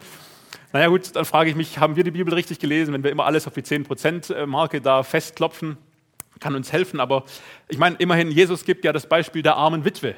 Naja 0.71 0.87
gut, 0.87 1.15
dann 1.15 1.25
frage 1.25 1.51
ich 1.51 1.55
mich, 1.55 1.77
haben 1.77 1.95
wir 1.95 2.03
die 2.03 2.09
Bibel 2.09 2.33
richtig 2.33 2.57
gelesen, 2.57 2.91
wenn 2.91 3.03
wir 3.03 3.11
immer 3.11 3.25
alles 3.25 3.45
auf 3.45 3.53
die 3.53 3.61
10%-Marke 3.61 4.81
da 4.81 5.03
festklopfen? 5.03 5.77
Kann 6.39 6.55
uns 6.55 6.73
helfen, 6.73 6.99
aber 6.99 7.23
ich 7.69 7.77
meine, 7.77 7.97
immerhin, 7.97 8.31
Jesus 8.31 8.65
gibt 8.65 8.83
ja 8.83 8.91
das 8.91 9.07
Beispiel 9.07 9.43
der 9.43 9.57
armen 9.57 9.85
Witwe, 9.85 10.15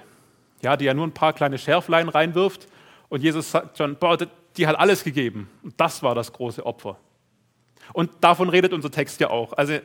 ja, 0.65 0.75
die 0.75 0.85
ja 0.85 0.93
nur 0.95 1.05
ein 1.05 1.13
paar 1.13 1.31
kleine 1.33 1.57
Schärflein 1.59 2.09
reinwirft 2.09 2.67
und 3.09 3.21
Jesus 3.21 3.51
sagt 3.51 3.77
schon, 3.77 3.95
boah, 3.97 4.17
die 4.57 4.67
hat 4.67 4.77
alles 4.77 5.03
gegeben 5.03 5.47
und 5.63 5.79
das 5.79 6.01
war 6.01 6.15
das 6.15 6.33
große 6.33 6.65
Opfer. 6.65 6.97
Und 7.93 8.11
davon 8.21 8.49
redet 8.49 8.73
unser 8.73 8.89
Text 8.89 9.19
ja 9.19 9.29
auch. 9.29 9.53
Also 9.53 9.77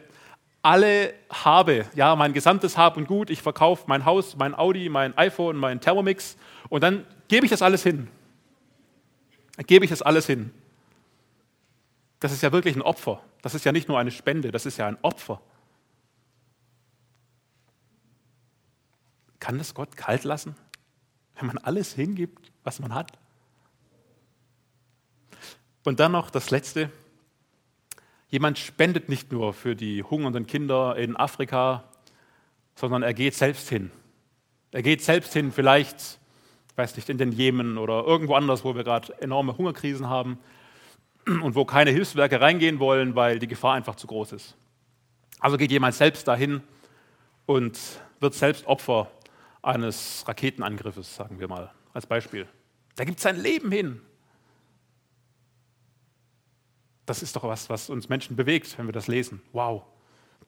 alle 0.62 1.12
habe, 1.28 1.84
ja, 1.94 2.16
mein 2.16 2.32
gesamtes 2.32 2.78
Hab 2.78 2.96
und 2.96 3.06
Gut, 3.06 3.28
ich 3.28 3.42
verkaufe 3.42 3.84
mein 3.88 4.06
Haus, 4.06 4.36
mein 4.36 4.54
Audi, 4.54 4.88
mein 4.88 5.16
iPhone, 5.18 5.56
mein 5.56 5.82
Thermomix 5.82 6.38
und 6.70 6.82
dann 6.82 7.06
gebe 7.28 7.44
ich 7.44 7.50
das 7.50 7.60
alles 7.60 7.82
hin. 7.82 8.08
Dann 9.56 9.66
gebe 9.66 9.84
ich 9.84 9.90
das 9.90 10.00
alles 10.00 10.26
hin. 10.26 10.50
Das 12.20 12.32
ist 12.32 12.42
ja 12.42 12.52
wirklich 12.52 12.74
ein 12.74 12.82
Opfer. 12.82 13.22
Das 13.42 13.54
ist 13.54 13.66
ja 13.66 13.72
nicht 13.72 13.88
nur 13.88 13.98
eine 13.98 14.10
Spende, 14.10 14.50
das 14.50 14.64
ist 14.64 14.78
ja 14.78 14.86
ein 14.86 14.96
Opfer. 15.02 15.42
Kann 19.40 19.58
das 19.58 19.74
Gott 19.74 19.94
kalt 19.96 20.24
lassen, 20.24 20.54
wenn 21.40 21.46
man 21.46 21.58
alles 21.58 21.94
hingibt, 21.94 22.52
was 22.64 22.80
man 22.80 22.94
hat? 22.94 23.12
Und 25.84 25.98
dann 25.98 26.12
noch 26.12 26.30
das 26.30 26.50
Letzte. 26.50 26.90
Jemand 28.28 28.58
spendet 28.58 29.08
nicht 29.08 29.32
nur 29.32 29.54
für 29.54 29.74
die 29.74 30.02
hungernden 30.02 30.46
Kinder 30.46 30.96
in 30.96 31.16
Afrika, 31.16 31.84
sondern 32.74 33.02
er 33.02 33.14
geht 33.14 33.34
selbst 33.34 33.68
hin. 33.68 33.90
Er 34.72 34.82
geht 34.82 35.02
selbst 35.02 35.32
hin, 35.32 35.50
vielleicht, 35.50 35.96
ich 36.70 36.76
weiß 36.76 36.94
nicht, 36.96 37.08
in 37.08 37.18
den 37.18 37.32
Jemen 37.32 37.78
oder 37.78 38.04
irgendwo 38.04 38.34
anders, 38.34 38.62
wo 38.62 38.76
wir 38.76 38.84
gerade 38.84 39.20
enorme 39.20 39.56
Hungerkrisen 39.56 40.08
haben 40.08 40.38
und 41.26 41.54
wo 41.54 41.64
keine 41.64 41.90
Hilfswerke 41.90 42.40
reingehen 42.40 42.78
wollen, 42.78 43.16
weil 43.16 43.38
die 43.38 43.48
Gefahr 43.48 43.74
einfach 43.74 43.96
zu 43.96 44.06
groß 44.06 44.32
ist. 44.32 44.56
Also 45.40 45.56
geht 45.56 45.72
jemand 45.72 45.94
selbst 45.94 46.28
dahin 46.28 46.62
und 47.46 47.78
wird 48.20 48.34
selbst 48.34 48.66
Opfer 48.66 49.10
eines 49.62 50.24
Raketenangriffes, 50.26 51.14
sagen 51.14 51.40
wir 51.40 51.48
mal, 51.48 51.70
als 51.92 52.06
Beispiel. 52.06 52.48
Da 52.96 53.04
gibt 53.04 53.20
sein 53.20 53.36
Leben 53.36 53.70
hin. 53.70 54.00
Das 57.06 57.22
ist 57.22 57.36
doch 57.36 57.44
was, 57.44 57.68
was 57.68 57.90
uns 57.90 58.08
Menschen 58.08 58.36
bewegt, 58.36 58.76
wenn 58.78 58.86
wir 58.86 58.92
das 58.92 59.08
lesen. 59.08 59.42
Wow, 59.52 59.84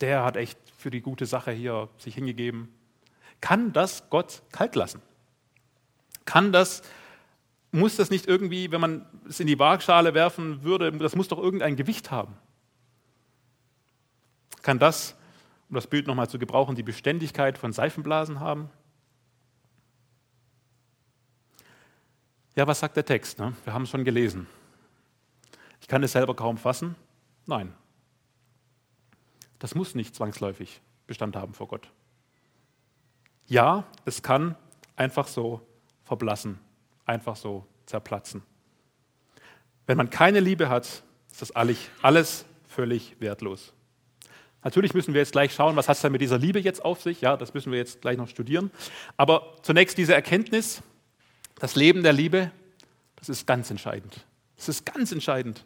der 0.01 0.25
hat 0.25 0.37
echt 0.37 0.59
für 0.77 0.91
die 0.91 1.01
gute 1.01 1.27
Sache 1.27 1.51
hier 1.51 1.89
sich 1.99 2.15
hingegeben. 2.15 2.73
Kann 3.41 3.73
das 3.73 4.09
Gott 4.11 4.43
kalt 4.53 4.75
lassen? 4.77 5.03
Kann 6.25 6.53
das 6.53 6.83
muss 7.73 7.97
das 7.97 8.11
nicht 8.11 8.29
irgendwie, 8.29 8.71
wenn 8.71 8.81
man 8.81 9.07
es 9.29 9.41
in 9.41 9.47
die 9.47 9.59
Waagschale 9.59 10.15
werfen 10.15 10.63
würde, 10.63 10.93
das 10.93 11.17
muss 11.17 11.29
doch 11.29 11.39
irgendein 11.39 11.75
Gewicht 11.75 12.11
haben. 12.11 12.37
Kann 14.61 14.79
das, 14.79 15.17
um 15.69 15.75
das 15.75 15.87
Bild 15.87 16.07
nochmal 16.07 16.29
zu 16.29 16.39
gebrauchen, 16.39 16.77
die 16.77 16.83
Beständigkeit 16.83 17.59
von 17.59 17.73
Seifenblasen 17.73 18.39
haben? 18.41 18.71
Ja, 22.55 22.67
was 22.67 22.81
sagt 22.81 22.97
der 22.97 23.05
Text? 23.05 23.39
Ne? 23.39 23.55
Wir 23.65 23.73
haben 23.73 23.83
es 23.83 23.91
schon 23.91 24.05
gelesen. 24.05 24.47
Ich 25.81 25.89
kann 25.89 26.03
es 26.03 26.13
selber 26.13 26.35
kaum 26.35 26.59
fassen. 26.59 26.95
Nein. 27.47 27.73
Das 29.59 29.75
muss 29.75 29.95
nicht 29.95 30.15
zwangsläufig 30.15 30.81
Bestand 31.07 31.37
haben 31.37 31.55
vor 31.55 31.69
Gott. 31.69 31.91
Ja, 33.47 33.85
es 34.05 34.23
kann 34.23 34.57
einfach 34.97 35.27
so 35.27 35.67
verblassen 36.05 36.59
einfach 37.07 37.37
so 37.37 37.67
zerplatzen. 37.87 38.43
Wenn 39.87 39.97
man 39.97 40.11
keine 40.11 40.41
Liebe 40.41 40.69
hat, 40.69 40.85
ist 41.31 41.43
das 41.43 41.51
alles 41.51 42.45
völlig 42.69 43.17
wertlos. 43.21 43.73
Natürlich 44.65 44.95
müssen 44.95 45.13
wir 45.13 45.21
jetzt 45.21 45.33
gleich 45.33 45.53
schauen, 45.53 45.75
was 45.75 45.89
hat 45.89 45.97
es 45.97 46.03
denn 46.03 46.13
mit 46.13 46.21
dieser 46.21 46.39
Liebe 46.39 46.61
jetzt 46.61 46.85
auf 46.85 47.03
sich? 47.03 47.21
Ja, 47.21 47.37
das 47.37 47.53
müssen 47.53 47.73
wir 47.73 47.79
jetzt 47.79 48.01
gleich 48.01 48.17
noch 48.17 48.29
studieren. 48.29 48.71
Aber 49.17 49.57
zunächst 49.63 49.99
diese 49.99 50.15
Erkenntnis, 50.15 50.83
das 51.63 51.77
Leben 51.77 52.03
der 52.03 52.13
Liebe, 52.13 52.51
das 53.15 53.29
ist 53.29 53.47
ganz 53.47 53.71
entscheidend. 53.71 54.27
Das 54.57 54.69
ist 54.69 54.85
ganz 54.85 55.13
entscheidend. 55.13 55.65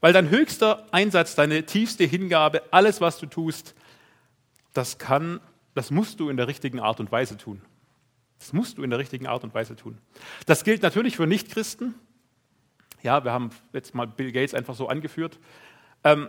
Weil 0.00 0.12
dein 0.12 0.30
höchster 0.30 0.84
Einsatz, 0.90 1.36
deine 1.36 1.64
tiefste 1.64 2.02
Hingabe, 2.02 2.60
alles, 2.72 3.00
was 3.00 3.18
du 3.20 3.26
tust, 3.26 3.76
das 4.72 4.98
kann, 4.98 5.38
das 5.76 5.92
musst 5.92 6.18
du 6.18 6.28
in 6.28 6.36
der 6.36 6.48
richtigen 6.48 6.80
Art 6.80 6.98
und 6.98 7.12
Weise 7.12 7.36
tun. 7.36 7.62
Das 8.40 8.52
musst 8.52 8.78
du 8.78 8.82
in 8.82 8.90
der 8.90 8.98
richtigen 8.98 9.28
Art 9.28 9.44
und 9.44 9.54
Weise 9.54 9.76
tun. 9.76 9.98
Das 10.46 10.64
gilt 10.64 10.82
natürlich 10.82 11.14
für 11.14 11.28
Nichtchristen. 11.28 11.94
Ja, 13.04 13.22
wir 13.22 13.30
haben 13.30 13.50
jetzt 13.72 13.94
mal 13.94 14.08
Bill 14.08 14.32
Gates 14.32 14.54
einfach 14.54 14.74
so 14.74 14.88
angeführt. 14.88 15.38
Ähm, 16.02 16.28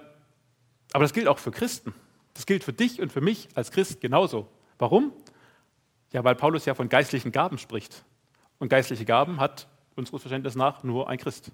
aber 0.94 1.04
das 1.04 1.14
gilt 1.14 1.28
auch 1.28 1.40
für 1.40 1.50
Christen. 1.50 1.96
Das 2.36 2.46
gilt 2.46 2.64
für 2.64 2.74
dich 2.74 3.02
und 3.02 3.12
für 3.12 3.22
mich 3.22 3.50
als 3.56 3.72
Christ 3.72 4.02
genauso. 4.02 4.48
Warum? 4.78 5.14
Ja, 6.14 6.24
weil 6.24 6.36
Paulus 6.36 6.66
ja 6.66 6.76
von 6.76 6.90
geistlichen 6.90 7.32
Gaben 7.32 7.58
spricht. 7.58 8.04
Und 8.60 8.70
geistliche 8.70 9.06
Gaben 9.06 9.40
hat 9.40 9.68
unseres 9.96 10.22
Verständnisses 10.22 10.58
nach 10.58 10.84
nur 10.84 11.10
ein 11.10 11.18
Christ. 11.18 11.52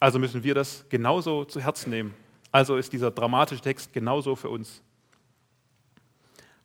Also 0.00 0.18
müssen 0.18 0.44
wir 0.44 0.54
das 0.54 0.84
genauso 0.88 1.44
zu 1.44 1.60
Herzen 1.60 1.90
nehmen. 1.90 2.14
Also 2.52 2.76
ist 2.76 2.92
dieser 2.92 3.10
dramatische 3.10 3.60
Text 3.60 3.92
genauso 3.92 4.36
für 4.36 4.48
uns. 4.48 4.82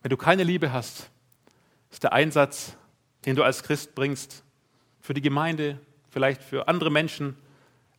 Wenn 0.02 0.10
du 0.10 0.16
keine 0.16 0.44
Liebe 0.44 0.72
hast, 0.72 1.10
ist 1.90 2.02
der 2.02 2.12
Einsatz, 2.12 2.76
den 3.24 3.36
du 3.36 3.42
als 3.42 3.62
Christ 3.62 3.94
bringst, 3.94 4.44
für 5.00 5.14
die 5.14 5.22
Gemeinde, 5.22 5.80
vielleicht 6.10 6.42
für 6.42 6.68
andere 6.68 6.90
Menschen, 6.90 7.36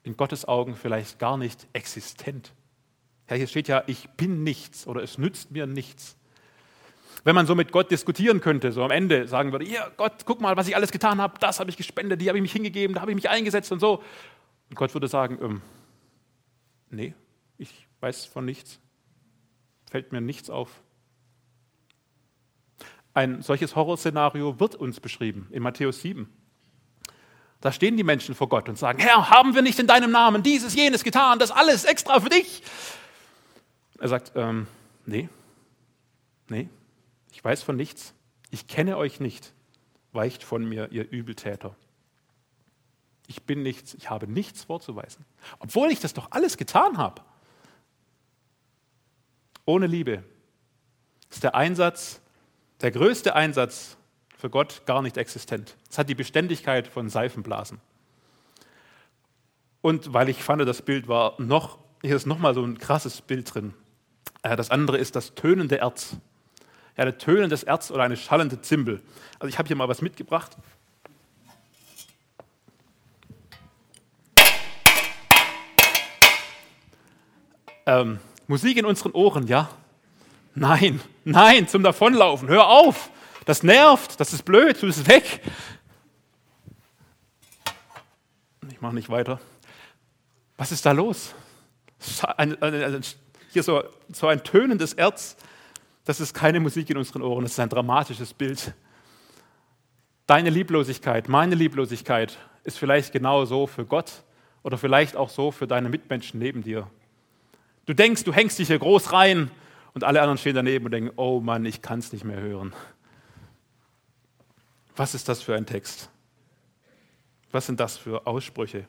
in 0.03 0.15
Gottes 0.15 0.45
Augen 0.45 0.75
vielleicht 0.75 1.19
gar 1.19 1.37
nicht 1.37 1.67
existent. 1.73 2.53
Ja, 3.29 3.35
hier 3.35 3.47
steht 3.47 3.67
ja, 3.67 3.83
ich 3.87 4.07
bin 4.11 4.43
nichts 4.43 4.85
oder 4.85 5.01
es 5.01 5.17
nützt 5.17 5.51
mir 5.51 5.65
nichts. 5.65 6.15
Wenn 7.23 7.35
man 7.35 7.47
so 7.47 7.55
mit 7.55 7.71
Gott 7.71 7.89
diskutieren 7.91 8.41
könnte, 8.41 8.71
so 8.71 8.83
am 8.83 8.91
Ende 8.91 9.27
sagen 9.27 9.51
würde, 9.51 9.65
ja 9.65 9.89
Gott, 9.97 10.25
guck 10.25 10.41
mal, 10.41 10.57
was 10.57 10.67
ich 10.67 10.75
alles 10.75 10.91
getan 10.91 11.21
habe, 11.21 11.39
das 11.39 11.59
habe 11.59 11.69
ich 11.69 11.77
gespendet, 11.77 12.21
die 12.21 12.27
habe 12.27 12.37
ich 12.37 12.41
mich 12.41 12.51
hingegeben, 12.51 12.95
da 12.95 13.01
habe 13.01 13.11
ich 13.11 13.15
mich 13.15 13.29
eingesetzt 13.29 13.71
und 13.71 13.79
so. 13.79 14.03
Und 14.69 14.75
Gott 14.75 14.93
würde 14.93 15.07
sagen, 15.07 15.39
ähm, 15.41 15.61
nee, 16.89 17.13
ich 17.57 17.87
weiß 18.01 18.25
von 18.25 18.45
nichts, 18.45 18.79
fällt 19.89 20.11
mir 20.11 20.21
nichts 20.21 20.49
auf. 20.49 20.69
Ein 23.13 23.41
solches 23.41 23.75
Horrorszenario 23.75 24.59
wird 24.59 24.75
uns 24.75 24.99
beschrieben 24.99 25.47
in 25.51 25.63
Matthäus 25.63 26.01
7. 26.01 26.29
Da 27.61 27.71
stehen 27.71 27.97
die 27.97 28.03
Menschen 28.03 28.35
vor 28.35 28.49
Gott 28.49 28.69
und 28.69 28.77
sagen, 28.77 28.99
Herr, 28.99 29.29
haben 29.29 29.55
wir 29.55 29.61
nicht 29.61 29.79
in 29.79 29.87
deinem 29.87 30.11
Namen 30.11 30.43
dieses, 30.43 30.75
jenes 30.75 31.03
getan, 31.03 31.39
das 31.39 31.49
alles 31.49 31.85
extra 31.85 32.19
für 32.19 32.29
dich? 32.29 32.61
Er 33.97 34.09
sagt, 34.09 34.33
ähm, 34.35 34.67
nee, 35.05 35.29
nee, 36.49 36.67
ich 37.35 37.43
weiß 37.43 37.63
von 37.63 37.75
nichts, 37.75 38.13
ich 38.49 38.65
kenne 38.65 38.95
euch 38.95 39.19
nicht, 39.19 39.53
weicht 40.13 40.41
von 40.41 40.63
mir, 40.63 40.89
ihr 40.93 41.11
Übeltäter. 41.11 41.75
Ich 43.27 43.43
bin 43.43 43.61
nichts, 43.61 43.93
ich 43.93 44.09
habe 44.09 44.25
nichts 44.25 44.63
vorzuweisen, 44.63 45.25
obwohl 45.59 45.91
ich 45.91 45.99
das 45.99 46.13
doch 46.13 46.31
alles 46.31 46.55
getan 46.55 46.97
habe. 46.97 47.21
Ohne 49.65 49.85
Liebe 49.85 50.23
ist 51.29 51.43
der 51.43 51.55
Einsatz 51.55 52.21
der 52.79 52.91
größte 52.91 53.35
Einsatz 53.35 53.97
für 54.37 54.49
Gott 54.49 54.83
gar 54.85 55.01
nicht 55.01 55.17
existent. 55.17 55.75
Es 55.89 55.97
hat 55.97 56.07
die 56.07 56.15
Beständigkeit 56.15 56.87
von 56.87 57.09
Seifenblasen. 57.09 57.81
Und 59.81 60.13
weil 60.13 60.29
ich 60.29 60.41
fand, 60.41 60.61
das 60.61 60.81
Bild 60.81 61.09
war 61.09 61.33
noch, 61.37 61.79
hier 62.01 62.15
ist 62.15 62.27
nochmal 62.27 62.53
so 62.53 62.63
ein 62.63 62.77
krasses 62.77 63.21
Bild 63.21 63.53
drin. 63.53 63.73
Äh, 64.41 64.55
das 64.55 64.71
andere 64.71 64.97
ist 64.97 65.17
das 65.17 65.35
tönende 65.35 65.79
Erz. 65.79 66.15
Ja, 66.97 67.03
ein 67.03 67.17
tönendes 67.17 67.63
Erz 67.63 67.91
oder 67.91 68.03
eine 68.03 68.15
schallende 68.15 68.61
Zimbel. 68.61 69.01
Also 69.39 69.47
ich 69.47 69.57
habe 69.57 69.67
hier 69.67 69.75
mal 69.75 69.89
was 69.89 70.01
mitgebracht. 70.01 70.55
Ähm, 77.85 78.19
Musik 78.47 78.77
in 78.77 78.85
unseren 78.85 79.11
Ohren, 79.11 79.47
ja? 79.47 79.69
Nein, 80.55 81.01
nein, 81.23 81.67
zum 81.67 81.83
Davonlaufen. 81.83 82.47
Hör 82.47 82.67
auf. 82.67 83.11
Das 83.45 83.61
nervt, 83.61 84.19
das 84.19 84.33
ist 84.33 84.43
blöd, 84.43 84.81
du 84.81 84.87
bist 84.87 85.07
weg. 85.07 85.41
Ich 88.71 88.81
mache 88.81 88.95
nicht 88.95 89.09
weiter. 89.09 89.39
Was 90.57 90.71
ist 90.71 90.85
da 90.85 90.93
los? 90.93 91.35
Ein, 92.37 92.61
ein, 92.61 92.73
ein, 92.73 93.01
hier 93.51 93.63
so, 93.63 93.83
so 94.11 94.27
ein 94.27 94.43
tönendes 94.43 94.93
Erz. 94.93 95.37
Das 96.05 96.19
ist 96.19 96.33
keine 96.33 96.59
Musik 96.59 96.89
in 96.91 96.97
unseren 96.97 97.23
Ohren, 97.23 97.43
das 97.43 97.53
ist 97.53 97.59
ein 97.59 97.69
dramatisches 97.69 98.33
Bild. 98.33 98.73
Deine 100.27 100.51
Lieblosigkeit, 100.51 101.27
meine 101.27 101.55
Lieblosigkeit 101.55 102.37
ist 102.63 102.77
vielleicht 102.77 103.11
genau 103.11 103.45
so 103.45 103.67
für 103.67 103.85
Gott 103.85 104.23
oder 104.63 104.77
vielleicht 104.77 105.15
auch 105.15 105.29
so 105.29 105.51
für 105.51 105.67
deine 105.67 105.89
Mitmenschen 105.89 106.39
neben 106.39 106.63
dir. 106.63 106.89
Du 107.85 107.93
denkst, 107.93 108.23
du 108.23 108.33
hängst 108.33 108.57
dich 108.57 108.67
hier 108.67 108.79
groß 108.79 109.13
rein 109.13 109.51
und 109.93 110.03
alle 110.03 110.21
anderen 110.21 110.37
stehen 110.37 110.55
daneben 110.55 110.85
und 110.85 110.91
denken, 110.91 111.11
oh 111.15 111.39
Mann, 111.39 111.65
ich 111.65 111.81
kann 111.81 111.99
es 111.99 112.13
nicht 112.13 112.23
mehr 112.23 112.39
hören. 112.39 112.73
Was 114.95 115.13
ist 115.13 115.27
das 115.27 115.41
für 115.41 115.55
ein 115.55 115.65
Text? 115.65 116.09
Was 117.51 117.65
sind 117.65 117.79
das 117.79 117.97
für 117.97 118.25
Aussprüche? 118.25 118.87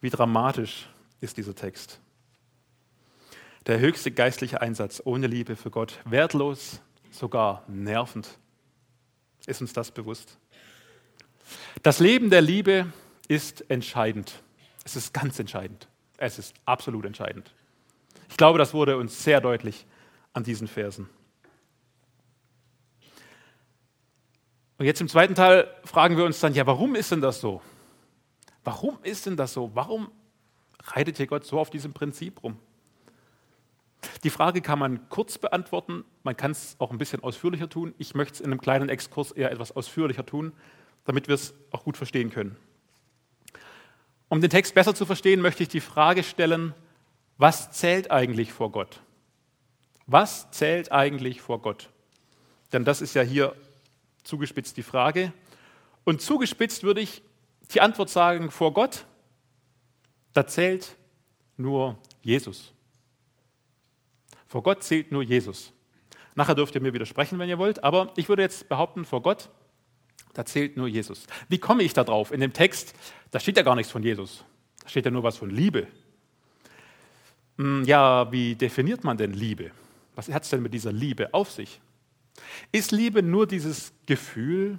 Wie 0.00 0.10
dramatisch 0.10 0.88
ist 1.20 1.36
dieser 1.36 1.54
Text? 1.54 2.00
Der 3.66 3.78
höchste 3.80 4.10
geistliche 4.10 4.60
Einsatz 4.60 5.02
ohne 5.04 5.26
Liebe 5.26 5.56
für 5.56 5.70
Gott, 5.70 5.98
wertlos, 6.04 6.80
sogar 7.10 7.64
nervend. 7.68 8.38
Ist 9.46 9.60
uns 9.60 9.72
das 9.72 9.90
bewusst? 9.90 10.38
Das 11.82 12.00
Leben 12.00 12.30
der 12.30 12.40
Liebe 12.40 12.92
ist 13.28 13.70
entscheidend. 13.70 14.42
Es 14.84 14.96
ist 14.96 15.12
ganz 15.12 15.38
entscheidend. 15.38 15.88
Es 16.16 16.38
ist 16.38 16.54
absolut 16.64 17.04
entscheidend. 17.04 17.52
Ich 18.30 18.36
glaube, 18.36 18.58
das 18.58 18.74
wurde 18.74 18.96
uns 18.96 19.22
sehr 19.22 19.40
deutlich 19.40 19.86
an 20.32 20.44
diesen 20.44 20.68
Versen. 20.68 21.08
Und 24.78 24.86
jetzt 24.86 25.00
im 25.00 25.08
zweiten 25.08 25.34
Teil 25.34 25.68
fragen 25.84 26.16
wir 26.16 26.24
uns 26.24 26.38
dann, 26.40 26.54
ja, 26.54 26.66
warum 26.66 26.94
ist 26.94 27.10
denn 27.10 27.20
das 27.20 27.40
so? 27.40 27.60
Warum 28.64 28.98
ist 29.02 29.26
denn 29.26 29.36
das 29.36 29.52
so? 29.52 29.70
Warum 29.74 30.10
reitet 30.84 31.16
hier 31.16 31.26
Gott 31.26 31.44
so 31.44 31.58
auf 31.58 31.70
diesem 31.70 31.92
Prinzip 31.92 32.42
rum? 32.42 32.58
Die 34.22 34.30
Frage 34.30 34.60
kann 34.60 34.78
man 34.78 35.08
kurz 35.08 35.38
beantworten, 35.38 36.04
man 36.22 36.36
kann 36.36 36.52
es 36.52 36.76
auch 36.78 36.90
ein 36.90 36.98
bisschen 36.98 37.22
ausführlicher 37.22 37.68
tun. 37.68 37.94
Ich 37.98 38.14
möchte 38.14 38.34
es 38.34 38.40
in 38.40 38.46
einem 38.46 38.60
kleinen 38.60 38.88
Exkurs 38.88 39.32
eher 39.32 39.50
etwas 39.50 39.72
ausführlicher 39.72 40.24
tun, 40.24 40.52
damit 41.04 41.28
wir 41.28 41.34
es 41.34 41.54
auch 41.70 41.84
gut 41.84 41.96
verstehen 41.96 42.30
können. 42.30 42.56
Um 44.28 44.40
den 44.40 44.50
Text 44.50 44.74
besser 44.74 44.94
zu 44.94 45.06
verstehen, 45.06 45.40
möchte 45.40 45.62
ich 45.62 45.68
die 45.68 45.80
Frage 45.80 46.22
stellen, 46.22 46.74
was 47.38 47.70
zählt 47.72 48.10
eigentlich 48.10 48.52
vor 48.52 48.70
Gott? 48.70 49.00
Was 50.06 50.50
zählt 50.50 50.92
eigentlich 50.92 51.40
vor 51.40 51.62
Gott? 51.62 51.88
Denn 52.72 52.84
das 52.84 53.00
ist 53.00 53.14
ja 53.14 53.22
hier 53.22 53.54
zugespitzt 54.24 54.76
die 54.76 54.82
Frage. 54.82 55.32
Und 56.04 56.20
zugespitzt 56.20 56.82
würde 56.82 57.00
ich 57.00 57.22
die 57.72 57.80
Antwort 57.80 58.10
sagen, 58.10 58.50
vor 58.50 58.72
Gott, 58.72 59.06
da 60.32 60.46
zählt 60.46 60.96
nur 61.56 61.98
Jesus. 62.22 62.72
Vor 64.48 64.62
Gott 64.62 64.82
zählt 64.82 65.12
nur 65.12 65.22
Jesus. 65.22 65.72
Nachher 66.34 66.54
dürft 66.54 66.74
ihr 66.74 66.80
mir 66.80 66.94
widersprechen, 66.94 67.38
wenn 67.38 67.48
ihr 67.48 67.58
wollt, 67.58 67.84
aber 67.84 68.12
ich 68.16 68.28
würde 68.28 68.42
jetzt 68.42 68.68
behaupten, 68.68 69.04
vor 69.04 69.22
Gott, 69.22 69.50
da 70.34 70.44
zählt 70.44 70.76
nur 70.76 70.88
Jesus. 70.88 71.26
Wie 71.48 71.58
komme 71.58 71.82
ich 71.82 71.92
da 71.92 72.04
drauf? 72.04 72.32
In 72.32 72.40
dem 72.40 72.52
Text, 72.52 72.94
da 73.30 73.40
steht 73.40 73.56
ja 73.56 73.62
gar 73.62 73.74
nichts 73.74 73.92
von 73.92 74.02
Jesus. 74.02 74.44
Da 74.82 74.88
steht 74.88 75.04
ja 75.04 75.10
nur 75.10 75.22
was 75.22 75.36
von 75.36 75.50
Liebe. 75.50 75.86
Hm, 77.58 77.84
ja, 77.84 78.30
wie 78.30 78.54
definiert 78.54 79.04
man 79.04 79.16
denn 79.16 79.32
Liebe? 79.32 79.70
Was 80.14 80.28
hat 80.28 80.44
es 80.44 80.50
denn 80.50 80.62
mit 80.62 80.72
dieser 80.72 80.92
Liebe 80.92 81.34
auf 81.34 81.50
sich? 81.50 81.80
Ist 82.72 82.92
Liebe 82.92 83.22
nur 83.22 83.46
dieses 83.46 83.92
Gefühl? 84.06 84.78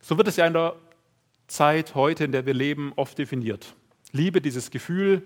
So 0.00 0.16
wird 0.16 0.28
es 0.28 0.36
ja 0.36 0.46
in 0.46 0.54
der 0.54 0.76
Zeit 1.46 1.94
heute, 1.94 2.24
in 2.24 2.32
der 2.32 2.46
wir 2.46 2.54
leben, 2.54 2.92
oft 2.96 3.16
definiert. 3.16 3.74
Liebe, 4.12 4.40
dieses 4.40 4.70
Gefühl, 4.70 5.22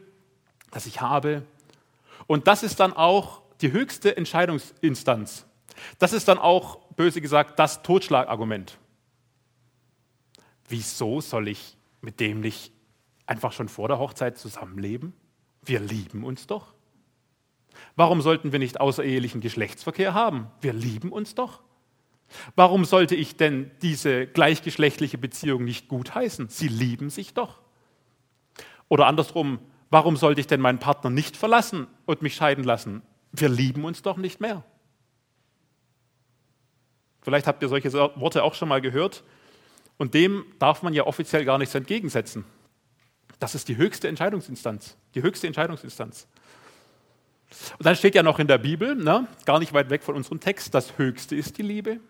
das 0.70 0.86
ich 0.86 1.00
habe. 1.00 1.42
Und 2.26 2.46
das 2.46 2.62
ist 2.62 2.80
dann 2.80 2.92
auch 2.92 3.42
die 3.60 3.72
höchste 3.72 4.16
Entscheidungsinstanz. 4.16 5.46
Das 5.98 6.12
ist 6.12 6.28
dann 6.28 6.38
auch, 6.38 6.78
böse 6.96 7.20
gesagt, 7.20 7.58
das 7.58 7.82
Totschlagargument. 7.82 8.78
Wieso 10.68 11.20
soll 11.20 11.48
ich 11.48 11.76
mit 12.00 12.20
dem 12.20 12.40
nicht 12.40 12.72
einfach 13.26 13.52
schon 13.52 13.68
vor 13.68 13.88
der 13.88 13.98
Hochzeit 13.98 14.38
zusammenleben? 14.38 15.12
Wir 15.64 15.80
lieben 15.80 16.24
uns 16.24 16.46
doch. 16.46 16.74
Warum 17.96 18.20
sollten 18.20 18.52
wir 18.52 18.58
nicht 18.58 18.80
außerehelichen 18.80 19.40
Geschlechtsverkehr 19.40 20.14
haben? 20.14 20.48
Wir 20.60 20.72
lieben 20.72 21.12
uns 21.12 21.34
doch. 21.34 21.62
Warum 22.56 22.84
sollte 22.84 23.14
ich 23.14 23.36
denn 23.36 23.70
diese 23.82 24.26
gleichgeschlechtliche 24.26 25.18
Beziehung 25.18 25.64
nicht 25.64 25.88
gutheißen? 25.88 26.48
Sie 26.48 26.68
lieben 26.68 27.10
sich 27.10 27.34
doch. 27.34 27.60
Oder 28.88 29.06
andersrum, 29.06 29.58
warum 29.92 30.16
sollte 30.16 30.40
ich 30.40 30.46
denn 30.46 30.60
meinen 30.60 30.78
Partner 30.78 31.10
nicht 31.10 31.36
verlassen 31.36 31.86
und 32.06 32.22
mich 32.22 32.34
scheiden 32.34 32.64
lassen? 32.64 33.02
Wir 33.30 33.50
lieben 33.50 33.84
uns 33.84 34.00
doch 34.00 34.16
nicht 34.16 34.40
mehr. 34.40 34.64
Vielleicht 37.20 37.46
habt 37.46 37.62
ihr 37.62 37.68
solche 37.68 37.92
Worte 37.92 38.42
auch 38.42 38.54
schon 38.54 38.68
mal 38.68 38.80
gehört. 38.80 39.22
Und 39.98 40.14
dem 40.14 40.46
darf 40.58 40.82
man 40.82 40.94
ja 40.94 41.06
offiziell 41.06 41.44
gar 41.44 41.58
nichts 41.58 41.74
entgegensetzen. 41.74 42.44
Das 43.38 43.54
ist 43.54 43.68
die 43.68 43.76
höchste 43.76 44.08
Entscheidungsinstanz. 44.08 44.96
Die 45.14 45.22
höchste 45.22 45.46
Entscheidungsinstanz. 45.46 46.26
Und 47.78 47.84
dann 47.84 47.94
steht 47.94 48.14
ja 48.14 48.22
noch 48.22 48.38
in 48.38 48.46
der 48.46 48.58
Bibel, 48.58 48.96
ne, 48.96 49.28
gar 49.44 49.58
nicht 49.58 49.74
weit 49.74 49.90
weg 49.90 50.02
von 50.02 50.16
unserem 50.16 50.40
Text, 50.40 50.74
das 50.74 50.96
Höchste 50.96 51.36
ist 51.36 51.58
die 51.58 51.62
Liebe. 51.62 52.00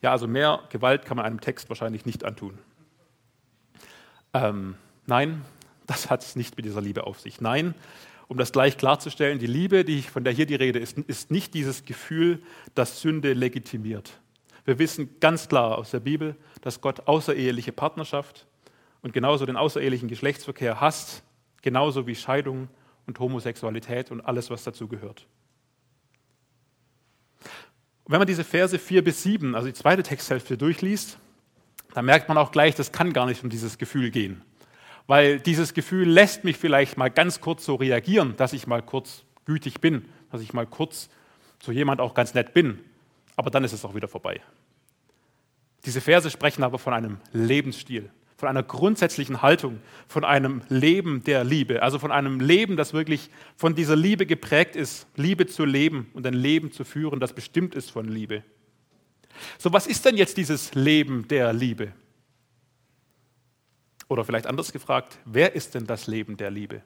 Ja, 0.00 0.12
also 0.12 0.26
mehr 0.26 0.60
Gewalt 0.70 1.04
kann 1.04 1.18
man 1.18 1.26
einem 1.26 1.42
Text 1.42 1.68
wahrscheinlich 1.68 2.06
nicht 2.06 2.24
antun. 2.24 2.58
Ähm, 4.32 4.76
nein, 5.06 5.44
das 5.90 6.08
hat 6.08 6.22
es 6.22 6.36
nicht 6.36 6.56
mit 6.56 6.64
dieser 6.64 6.80
Liebe 6.80 7.04
auf 7.04 7.20
sich. 7.20 7.40
Nein, 7.40 7.74
um 8.28 8.38
das 8.38 8.52
gleich 8.52 8.78
klarzustellen, 8.78 9.40
die 9.40 9.48
Liebe, 9.48 9.84
die, 9.84 10.02
von 10.02 10.22
der 10.22 10.32
hier 10.32 10.46
die 10.46 10.54
Rede 10.54 10.78
ist, 10.78 10.96
ist 10.96 11.32
nicht 11.32 11.52
dieses 11.52 11.84
Gefühl, 11.84 12.40
das 12.76 13.00
Sünde 13.00 13.32
legitimiert. 13.32 14.20
Wir 14.64 14.78
wissen 14.78 15.18
ganz 15.18 15.48
klar 15.48 15.76
aus 15.76 15.90
der 15.90 15.98
Bibel, 15.98 16.36
dass 16.60 16.80
Gott 16.80 17.08
außereheliche 17.08 17.72
Partnerschaft 17.72 18.46
und 19.02 19.12
genauso 19.12 19.46
den 19.46 19.56
außerehelichen 19.56 20.08
Geschlechtsverkehr 20.08 20.80
hasst, 20.80 21.24
genauso 21.60 22.06
wie 22.06 22.14
Scheidung 22.14 22.68
und 23.06 23.18
Homosexualität 23.18 24.12
und 24.12 24.20
alles, 24.20 24.48
was 24.48 24.62
dazu 24.62 24.86
gehört. 24.86 25.26
Und 28.04 28.12
wenn 28.12 28.20
man 28.20 28.28
diese 28.28 28.44
Verse 28.44 28.78
4 28.78 29.02
bis 29.02 29.24
7, 29.24 29.56
also 29.56 29.66
die 29.66 29.74
zweite 29.74 30.04
Texthälfte, 30.04 30.56
durchliest, 30.56 31.18
dann 31.94 32.04
merkt 32.04 32.28
man 32.28 32.38
auch 32.38 32.52
gleich, 32.52 32.76
das 32.76 32.92
kann 32.92 33.12
gar 33.12 33.26
nicht 33.26 33.42
um 33.42 33.50
dieses 33.50 33.76
Gefühl 33.76 34.12
gehen. 34.12 34.42
Weil 35.10 35.40
dieses 35.40 35.74
Gefühl 35.74 36.08
lässt 36.08 36.44
mich 36.44 36.56
vielleicht 36.56 36.96
mal 36.96 37.10
ganz 37.10 37.40
kurz 37.40 37.64
so 37.64 37.74
reagieren, 37.74 38.36
dass 38.36 38.52
ich 38.52 38.68
mal 38.68 38.80
kurz 38.80 39.24
gütig 39.44 39.80
bin, 39.80 40.04
dass 40.30 40.40
ich 40.40 40.52
mal 40.52 40.68
kurz 40.68 41.08
zu 41.58 41.72
jemand 41.72 42.00
auch 42.00 42.14
ganz 42.14 42.32
nett 42.32 42.54
bin. 42.54 42.78
Aber 43.34 43.50
dann 43.50 43.64
ist 43.64 43.72
es 43.72 43.84
auch 43.84 43.96
wieder 43.96 44.06
vorbei. 44.06 44.40
Diese 45.84 46.00
Verse 46.00 46.30
sprechen 46.30 46.62
aber 46.62 46.78
von 46.78 46.92
einem 46.92 47.18
Lebensstil, 47.32 48.08
von 48.36 48.48
einer 48.48 48.62
grundsätzlichen 48.62 49.42
Haltung, 49.42 49.80
von 50.06 50.24
einem 50.24 50.62
Leben 50.68 51.24
der 51.24 51.42
Liebe, 51.42 51.82
also 51.82 51.98
von 51.98 52.12
einem 52.12 52.38
Leben, 52.38 52.76
das 52.76 52.92
wirklich 52.92 53.30
von 53.56 53.74
dieser 53.74 53.96
Liebe 53.96 54.26
geprägt 54.26 54.76
ist, 54.76 55.08
Liebe 55.16 55.48
zu 55.48 55.64
leben 55.64 56.08
und 56.14 56.24
ein 56.24 56.34
Leben 56.34 56.70
zu 56.70 56.84
führen, 56.84 57.18
das 57.18 57.32
bestimmt 57.32 57.74
ist 57.74 57.90
von 57.90 58.06
Liebe. 58.06 58.44
So, 59.58 59.72
was 59.72 59.88
ist 59.88 60.04
denn 60.04 60.16
jetzt 60.16 60.36
dieses 60.36 60.72
Leben 60.76 61.26
der 61.26 61.52
Liebe? 61.52 61.94
Oder 64.10 64.24
vielleicht 64.24 64.48
anders 64.48 64.72
gefragt, 64.72 65.20
wer 65.24 65.54
ist 65.54 65.76
denn 65.76 65.86
das 65.86 66.08
Leben 66.08 66.36
der 66.36 66.50
Liebe? 66.50 66.82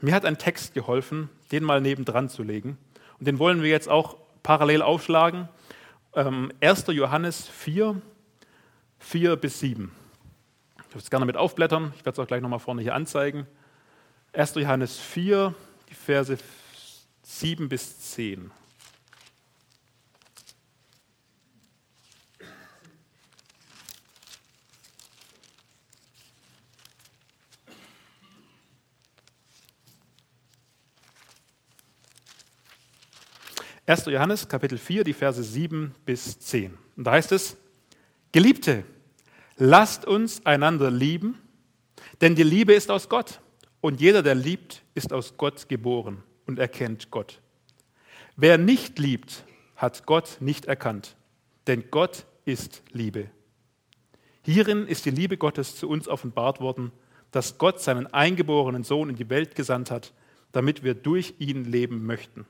Mir 0.00 0.12
hat 0.12 0.24
ein 0.24 0.36
Text 0.36 0.74
geholfen, 0.74 1.30
den 1.52 1.62
mal 1.62 1.80
nebendran 1.80 2.28
zu 2.28 2.42
legen. 2.42 2.76
Und 3.20 3.28
den 3.28 3.38
wollen 3.38 3.62
wir 3.62 3.70
jetzt 3.70 3.88
auch 3.88 4.16
parallel 4.42 4.82
aufschlagen. 4.82 5.48
1. 6.14 6.88
Ähm, 6.88 6.94
Johannes 6.96 7.46
4, 7.46 8.02
4 8.98 9.36
bis 9.36 9.60
7. 9.60 9.92
Ich 10.78 10.94
würde 10.94 10.98
es 10.98 11.10
gerne 11.10 11.26
mit 11.26 11.36
aufblättern. 11.36 11.92
Ich 11.94 12.04
werde 12.04 12.10
es 12.10 12.18
auch 12.18 12.26
gleich 12.26 12.42
nochmal 12.42 12.58
vorne 12.58 12.82
hier 12.82 12.96
anzeigen. 12.96 13.46
1. 14.32 14.56
Johannes 14.56 14.98
4, 14.98 15.54
die 15.90 15.94
Verse 15.94 16.38
7 17.22 17.68
bis 17.68 18.00
10. 18.00 18.50
1. 33.88 34.04
Johannes 34.04 34.46
Kapitel 34.46 34.76
4, 34.76 35.02
die 35.02 35.14
Verse 35.14 35.42
7 35.42 35.94
bis 36.04 36.38
10. 36.40 36.76
Und 36.94 37.04
da 37.04 37.12
heißt 37.12 37.32
es, 37.32 37.56
Geliebte, 38.32 38.84
lasst 39.56 40.04
uns 40.04 40.44
einander 40.44 40.90
lieben, 40.90 41.38
denn 42.20 42.34
die 42.34 42.42
Liebe 42.42 42.74
ist 42.74 42.90
aus 42.90 43.08
Gott. 43.08 43.40
Und 43.80 43.98
jeder, 43.98 44.22
der 44.22 44.34
liebt, 44.34 44.82
ist 44.94 45.10
aus 45.10 45.38
Gott 45.38 45.70
geboren 45.70 46.22
und 46.46 46.58
erkennt 46.58 47.10
Gott. 47.10 47.40
Wer 48.36 48.58
nicht 48.58 48.98
liebt, 48.98 49.44
hat 49.74 50.04
Gott 50.04 50.36
nicht 50.40 50.66
erkannt, 50.66 51.16
denn 51.66 51.84
Gott 51.90 52.26
ist 52.44 52.82
Liebe. 52.92 53.30
Hierin 54.42 54.86
ist 54.86 55.06
die 55.06 55.12
Liebe 55.12 55.38
Gottes 55.38 55.76
zu 55.76 55.88
uns 55.88 56.08
offenbart 56.08 56.60
worden, 56.60 56.92
dass 57.30 57.56
Gott 57.56 57.80
seinen 57.80 58.06
eingeborenen 58.06 58.84
Sohn 58.84 59.08
in 59.08 59.16
die 59.16 59.30
Welt 59.30 59.54
gesandt 59.54 59.90
hat, 59.90 60.12
damit 60.52 60.82
wir 60.82 60.92
durch 60.92 61.36
ihn 61.38 61.64
leben 61.64 62.04
möchten. 62.04 62.44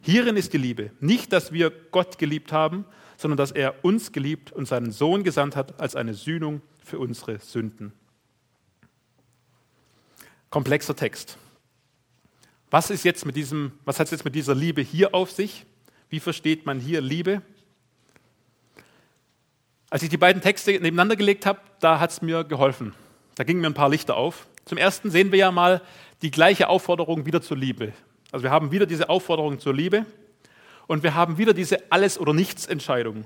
Hierin 0.00 0.36
ist 0.36 0.52
die 0.52 0.58
Liebe, 0.58 0.90
nicht, 1.00 1.32
dass 1.32 1.52
wir 1.52 1.70
Gott 1.70 2.18
geliebt 2.18 2.52
haben, 2.52 2.84
sondern 3.16 3.36
dass 3.36 3.50
er 3.50 3.84
uns 3.84 4.12
geliebt 4.12 4.52
und 4.52 4.66
seinen 4.66 4.92
Sohn 4.92 5.24
gesandt 5.24 5.56
hat 5.56 5.80
als 5.80 5.96
eine 5.96 6.14
Sühnung 6.14 6.62
für 6.84 6.98
unsere 6.98 7.40
Sünden. 7.40 7.92
Komplexer 10.50 10.96
Text. 10.96 11.36
Was 12.70 12.90
ist 12.90 13.04
jetzt 13.04 13.26
mit 13.26 13.36
diesem, 13.36 13.72
was 13.84 13.98
hat 13.98 14.06
es 14.06 14.12
jetzt 14.12 14.24
mit 14.24 14.34
dieser 14.34 14.54
Liebe 14.54 14.82
hier 14.82 15.14
auf 15.14 15.30
sich? 15.30 15.66
Wie 16.10 16.20
versteht 16.20 16.64
man 16.64 16.80
hier 16.80 17.00
Liebe? 17.00 17.42
Als 19.90 20.02
ich 20.02 20.10
die 20.10 20.16
beiden 20.16 20.42
Texte 20.42 20.72
nebeneinander 20.72 21.16
gelegt 21.16 21.46
habe, 21.46 21.60
da 21.80 21.98
hat 21.98 22.10
es 22.10 22.22
mir 22.22 22.44
geholfen. 22.44 22.94
Da 23.34 23.44
gingen 23.44 23.60
mir 23.60 23.68
ein 23.68 23.74
paar 23.74 23.88
Lichter 23.88 24.16
auf. 24.16 24.46
Zum 24.64 24.78
ersten 24.78 25.10
sehen 25.10 25.32
wir 25.32 25.38
ja 25.38 25.50
mal 25.50 25.82
die 26.22 26.30
gleiche 26.30 26.68
Aufforderung 26.68 27.24
wieder 27.24 27.40
zur 27.40 27.56
Liebe. 27.56 27.92
Also 28.30 28.42
wir 28.42 28.50
haben 28.50 28.70
wieder 28.70 28.86
diese 28.86 29.08
Aufforderung 29.08 29.58
zur 29.58 29.74
Liebe 29.74 30.04
und 30.86 31.02
wir 31.02 31.14
haben 31.14 31.38
wieder 31.38 31.54
diese 31.54 31.90
Alles- 31.90 32.18
oder 32.18 32.32
Nichts-Entscheidung. 32.32 33.24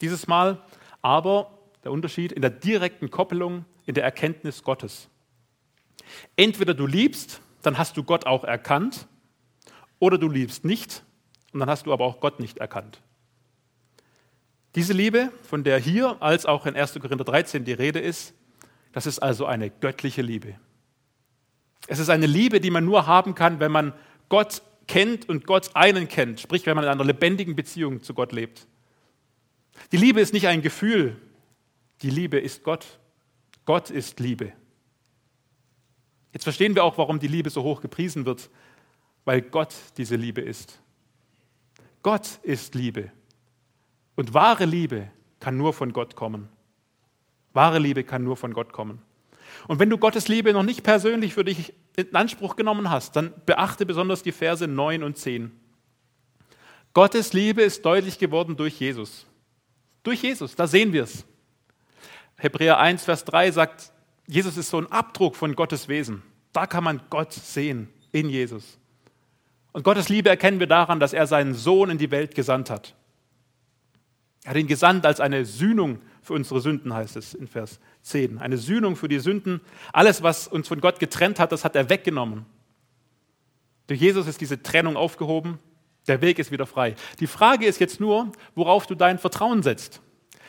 Dieses 0.00 0.26
Mal 0.26 0.62
aber 1.02 1.52
der 1.84 1.92
Unterschied 1.92 2.32
in 2.32 2.42
der 2.42 2.50
direkten 2.50 3.10
Koppelung, 3.10 3.64
in 3.86 3.94
der 3.94 4.04
Erkenntnis 4.04 4.64
Gottes. 4.64 5.08
Entweder 6.34 6.74
du 6.74 6.86
liebst, 6.86 7.40
dann 7.62 7.78
hast 7.78 7.96
du 7.96 8.02
Gott 8.02 8.26
auch 8.26 8.44
erkannt, 8.44 9.06
oder 9.98 10.18
du 10.18 10.28
liebst 10.28 10.64
nicht, 10.64 11.04
und 11.52 11.60
dann 11.60 11.70
hast 11.70 11.86
du 11.86 11.92
aber 11.92 12.04
auch 12.04 12.20
Gott 12.20 12.40
nicht 12.40 12.58
erkannt. 12.58 13.00
Diese 14.74 14.92
Liebe, 14.92 15.32
von 15.42 15.64
der 15.64 15.78
hier 15.78 16.20
als 16.20 16.44
auch 16.44 16.66
in 16.66 16.76
1. 16.76 16.94
Korinther 17.00 17.24
13 17.24 17.64
die 17.64 17.72
Rede 17.72 17.98
ist, 17.98 18.34
das 18.92 19.06
ist 19.06 19.20
also 19.20 19.46
eine 19.46 19.70
göttliche 19.70 20.22
Liebe. 20.22 20.56
Es 21.86 21.98
ist 21.98 22.10
eine 22.10 22.26
Liebe, 22.26 22.60
die 22.60 22.70
man 22.70 22.84
nur 22.84 23.06
haben 23.06 23.34
kann, 23.34 23.60
wenn 23.60 23.72
man 23.72 23.94
Gott 24.28 24.62
kennt 24.86 25.28
und 25.28 25.46
Gott 25.46 25.70
einen 25.74 26.08
kennt, 26.08 26.40
sprich 26.40 26.66
wenn 26.66 26.76
man 26.76 26.84
in 26.84 26.90
einer 26.90 27.04
lebendigen 27.04 27.56
Beziehung 27.56 28.02
zu 28.02 28.14
Gott 28.14 28.32
lebt. 28.32 28.66
Die 29.92 29.96
Liebe 29.96 30.20
ist 30.20 30.32
nicht 30.32 30.48
ein 30.48 30.62
Gefühl, 30.62 31.20
die 32.02 32.10
Liebe 32.10 32.38
ist 32.38 32.62
Gott. 32.62 32.98
Gott 33.64 33.90
ist 33.90 34.20
Liebe. 34.20 34.52
Jetzt 36.32 36.44
verstehen 36.44 36.74
wir 36.74 36.84
auch, 36.84 36.98
warum 36.98 37.18
die 37.18 37.28
Liebe 37.28 37.50
so 37.50 37.62
hoch 37.62 37.80
gepriesen 37.80 38.26
wird, 38.26 38.50
weil 39.24 39.42
Gott 39.42 39.74
diese 39.96 40.16
Liebe 40.16 40.40
ist. 40.40 40.80
Gott 42.02 42.38
ist 42.42 42.74
Liebe. 42.74 43.10
Und 44.14 44.34
wahre 44.34 44.64
Liebe 44.64 45.10
kann 45.40 45.56
nur 45.56 45.72
von 45.72 45.92
Gott 45.92 46.14
kommen. 46.14 46.48
Wahre 47.52 47.78
Liebe 47.78 48.04
kann 48.04 48.22
nur 48.22 48.36
von 48.36 48.52
Gott 48.52 48.72
kommen. 48.72 49.02
Und 49.68 49.78
wenn 49.78 49.90
du 49.90 49.98
Gottes 49.98 50.28
Liebe 50.28 50.52
noch 50.52 50.62
nicht 50.62 50.82
persönlich 50.82 51.34
für 51.34 51.44
dich 51.44 51.72
in 51.96 52.14
Anspruch 52.14 52.56
genommen 52.56 52.90
hast, 52.90 53.16
dann 53.16 53.32
beachte 53.46 53.86
besonders 53.86 54.22
die 54.22 54.32
Verse 54.32 54.66
9 54.66 55.02
und 55.02 55.16
10. 55.16 55.50
Gottes 56.92 57.32
Liebe 57.32 57.62
ist 57.62 57.84
deutlich 57.84 58.18
geworden 58.18 58.56
durch 58.56 58.78
Jesus. 58.80 59.26
Durch 60.02 60.22
Jesus, 60.22 60.54
da 60.54 60.66
sehen 60.66 60.92
wir 60.92 61.02
es. 61.02 61.24
Hebräer 62.36 62.78
1, 62.78 63.04
Vers 63.04 63.24
3 63.24 63.50
sagt, 63.50 63.92
Jesus 64.26 64.56
ist 64.56 64.70
so 64.70 64.78
ein 64.78 64.90
Abdruck 64.90 65.36
von 65.36 65.54
Gottes 65.54 65.88
Wesen. 65.88 66.22
Da 66.52 66.66
kann 66.66 66.84
man 66.84 67.00
Gott 67.10 67.32
sehen 67.32 67.88
in 68.12 68.28
Jesus. 68.28 68.78
Und 69.72 69.82
Gottes 69.82 70.08
Liebe 70.08 70.30
erkennen 70.30 70.58
wir 70.58 70.66
daran, 70.66 71.00
dass 71.00 71.12
er 71.12 71.26
seinen 71.26 71.54
Sohn 71.54 71.90
in 71.90 71.98
die 71.98 72.10
Welt 72.10 72.34
gesandt 72.34 72.70
hat. 72.70 72.94
Er 74.44 74.50
hat 74.50 74.56
ihn 74.56 74.66
gesandt 74.66 75.04
als 75.04 75.20
eine 75.20 75.44
Sühnung 75.44 75.98
für 76.26 76.34
unsere 76.34 76.60
Sünden, 76.60 76.92
heißt 76.92 77.16
es 77.16 77.34
in 77.34 77.46
Vers 77.46 77.78
10. 78.02 78.38
Eine 78.38 78.58
Sühnung 78.58 78.96
für 78.96 79.08
die 79.08 79.20
Sünden. 79.20 79.60
Alles, 79.92 80.22
was 80.22 80.48
uns 80.48 80.68
von 80.68 80.80
Gott 80.80 80.98
getrennt 80.98 81.38
hat, 81.38 81.52
das 81.52 81.64
hat 81.64 81.76
er 81.76 81.88
weggenommen. 81.88 82.44
Durch 83.86 84.00
Jesus 84.00 84.26
ist 84.26 84.40
diese 84.40 84.62
Trennung 84.62 84.96
aufgehoben. 84.96 85.58
Der 86.08 86.20
Weg 86.20 86.38
ist 86.38 86.50
wieder 86.50 86.66
frei. 86.66 86.94
Die 87.20 87.26
Frage 87.26 87.66
ist 87.66 87.80
jetzt 87.80 88.00
nur, 88.00 88.32
worauf 88.54 88.86
du 88.86 88.94
dein 88.94 89.18
Vertrauen 89.18 89.62
setzt. 89.62 90.00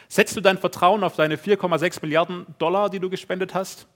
Setzt 0.07 0.35
du 0.35 0.41
dein 0.41 0.57
Vertrauen 0.57 1.03
auf 1.03 1.15
deine 1.15 1.37
4,6 1.37 1.99
Milliarden 2.01 2.45
Dollar, 2.57 2.89
die 2.89 2.99
du 2.99 3.09
gespendet 3.09 3.53
hast? 3.53 3.87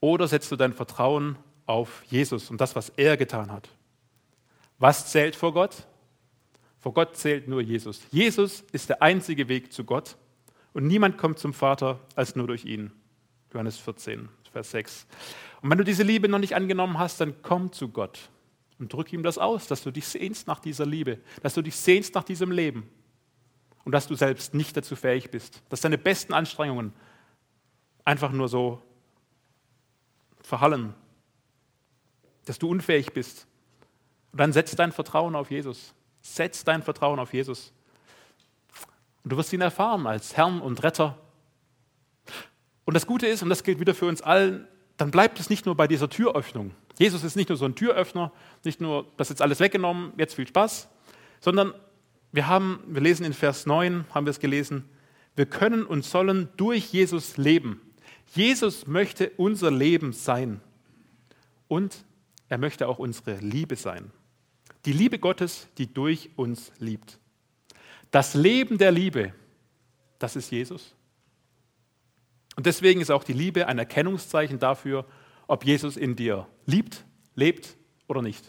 Oder 0.00 0.28
setzt 0.28 0.52
du 0.52 0.56
dein 0.56 0.72
Vertrauen 0.72 1.36
auf 1.64 2.02
Jesus 2.06 2.50
und 2.50 2.60
das, 2.60 2.76
was 2.76 2.90
er 2.90 3.16
getan 3.16 3.50
hat? 3.50 3.68
Was 4.78 5.10
zählt 5.10 5.34
vor 5.34 5.52
Gott? 5.52 5.86
Vor 6.78 6.92
Gott 6.92 7.16
zählt 7.16 7.48
nur 7.48 7.60
Jesus. 7.62 8.02
Jesus 8.12 8.62
ist 8.72 8.90
der 8.90 9.02
einzige 9.02 9.48
Weg 9.48 9.72
zu 9.72 9.82
Gott 9.84 10.16
und 10.76 10.86
niemand 10.86 11.16
kommt 11.16 11.38
zum 11.38 11.54
Vater 11.54 12.00
als 12.16 12.36
nur 12.36 12.46
durch 12.48 12.66
ihn. 12.66 12.92
Johannes 13.50 13.78
14, 13.78 14.28
Vers 14.52 14.72
6. 14.72 15.06
Und 15.62 15.70
wenn 15.70 15.78
du 15.78 15.84
diese 15.84 16.02
Liebe 16.02 16.28
noch 16.28 16.38
nicht 16.38 16.54
angenommen 16.54 16.98
hast, 16.98 17.18
dann 17.18 17.40
komm 17.40 17.72
zu 17.72 17.88
Gott 17.88 18.28
und 18.78 18.92
drück 18.92 19.10
ihm 19.10 19.22
das 19.22 19.38
aus, 19.38 19.68
dass 19.68 19.82
du 19.82 19.90
dich 19.90 20.06
sehnst 20.06 20.46
nach 20.46 20.60
dieser 20.60 20.84
Liebe, 20.84 21.18
dass 21.42 21.54
du 21.54 21.62
dich 21.62 21.76
sehnst 21.76 22.14
nach 22.14 22.24
diesem 22.24 22.50
Leben 22.50 22.86
und 23.86 23.92
dass 23.92 24.06
du 24.06 24.16
selbst 24.16 24.52
nicht 24.52 24.76
dazu 24.76 24.96
fähig 24.96 25.30
bist, 25.30 25.62
dass 25.70 25.80
deine 25.80 25.96
besten 25.96 26.34
Anstrengungen 26.34 26.92
einfach 28.04 28.32
nur 28.32 28.48
so 28.50 28.82
verhallen, 30.42 30.92
dass 32.44 32.58
du 32.58 32.68
unfähig 32.68 33.14
bist. 33.14 33.46
Und 34.32 34.42
dann 34.42 34.52
setz 34.52 34.76
dein 34.76 34.92
Vertrauen 34.92 35.36
auf 35.36 35.50
Jesus. 35.50 35.94
Setz 36.20 36.64
dein 36.64 36.82
Vertrauen 36.82 37.18
auf 37.18 37.32
Jesus. 37.32 37.72
Und 39.26 39.30
du 39.32 39.38
wirst 39.38 39.52
ihn 39.52 39.60
erfahren 39.60 40.06
als 40.06 40.36
Herrn 40.36 40.60
und 40.60 40.84
Retter. 40.84 41.18
Und 42.84 42.94
das 42.94 43.08
Gute 43.08 43.26
ist, 43.26 43.42
und 43.42 43.48
das 43.48 43.64
gilt 43.64 43.80
wieder 43.80 43.92
für 43.92 44.06
uns 44.06 44.22
allen, 44.22 44.68
dann 44.98 45.10
bleibt 45.10 45.40
es 45.40 45.50
nicht 45.50 45.66
nur 45.66 45.74
bei 45.74 45.88
dieser 45.88 46.08
Türöffnung. 46.08 46.70
Jesus 46.96 47.24
ist 47.24 47.34
nicht 47.34 47.48
nur 47.48 47.58
so 47.58 47.64
ein 47.64 47.74
Türöffner, 47.74 48.30
nicht 48.62 48.80
nur, 48.80 49.04
das 49.16 49.26
ist 49.26 49.30
jetzt 49.30 49.42
alles 49.42 49.58
weggenommen, 49.58 50.12
jetzt 50.16 50.34
viel 50.34 50.46
Spaß, 50.46 50.88
sondern 51.40 51.74
wir 52.30 52.46
haben, 52.46 52.78
wir 52.86 53.00
lesen 53.00 53.26
in 53.26 53.32
Vers 53.32 53.66
9, 53.66 54.04
haben 54.14 54.26
wir 54.26 54.30
es 54.30 54.38
gelesen, 54.38 54.88
wir 55.34 55.46
können 55.46 55.84
und 55.84 56.04
sollen 56.04 56.48
durch 56.56 56.92
Jesus 56.92 57.36
leben. 57.36 57.80
Jesus 58.32 58.86
möchte 58.86 59.30
unser 59.38 59.72
Leben 59.72 60.12
sein. 60.12 60.60
Und 61.66 62.04
er 62.48 62.58
möchte 62.58 62.86
auch 62.86 63.00
unsere 63.00 63.38
Liebe 63.38 63.74
sein. 63.74 64.12
Die 64.84 64.92
Liebe 64.92 65.18
Gottes, 65.18 65.66
die 65.78 65.92
durch 65.92 66.30
uns 66.36 66.70
liebt. 66.78 67.18
Das 68.16 68.32
Leben 68.32 68.78
der 68.78 68.92
Liebe, 68.92 69.34
das 70.18 70.36
ist 70.36 70.50
Jesus. 70.50 70.94
Und 72.56 72.64
deswegen 72.64 73.02
ist 73.02 73.10
auch 73.10 73.22
die 73.22 73.34
Liebe 73.34 73.66
ein 73.66 73.78
Erkennungszeichen 73.78 74.58
dafür, 74.58 75.04
ob 75.46 75.66
Jesus 75.66 75.98
in 75.98 76.16
dir 76.16 76.46
liebt, 76.64 77.04
lebt 77.34 77.76
oder 78.06 78.22
nicht. 78.22 78.42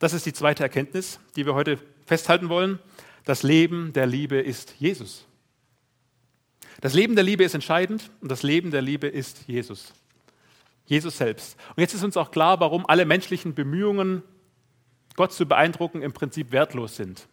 Das 0.00 0.12
ist 0.12 0.26
die 0.26 0.32
zweite 0.32 0.64
Erkenntnis, 0.64 1.20
die 1.36 1.46
wir 1.46 1.54
heute 1.54 1.78
festhalten 2.04 2.48
wollen. 2.48 2.80
Das 3.24 3.44
Leben 3.44 3.92
der 3.92 4.06
Liebe 4.06 4.40
ist 4.40 4.74
Jesus. 4.80 5.24
Das 6.80 6.94
Leben 6.94 7.14
der 7.14 7.22
Liebe 7.22 7.44
ist 7.44 7.54
entscheidend 7.54 8.10
und 8.22 8.28
das 8.28 8.42
Leben 8.42 8.72
der 8.72 8.82
Liebe 8.82 9.06
ist 9.06 9.46
Jesus. 9.46 9.92
Jesus 10.86 11.16
selbst. 11.16 11.56
Und 11.76 11.80
jetzt 11.80 11.94
ist 11.94 12.02
uns 12.02 12.16
auch 12.16 12.32
klar, 12.32 12.58
warum 12.58 12.84
alle 12.86 13.04
menschlichen 13.04 13.54
Bemühungen, 13.54 14.24
Gott 15.14 15.32
zu 15.32 15.46
beeindrucken, 15.46 16.02
im 16.02 16.12
Prinzip 16.12 16.50
wertlos 16.50 16.96
sind. 16.96 17.28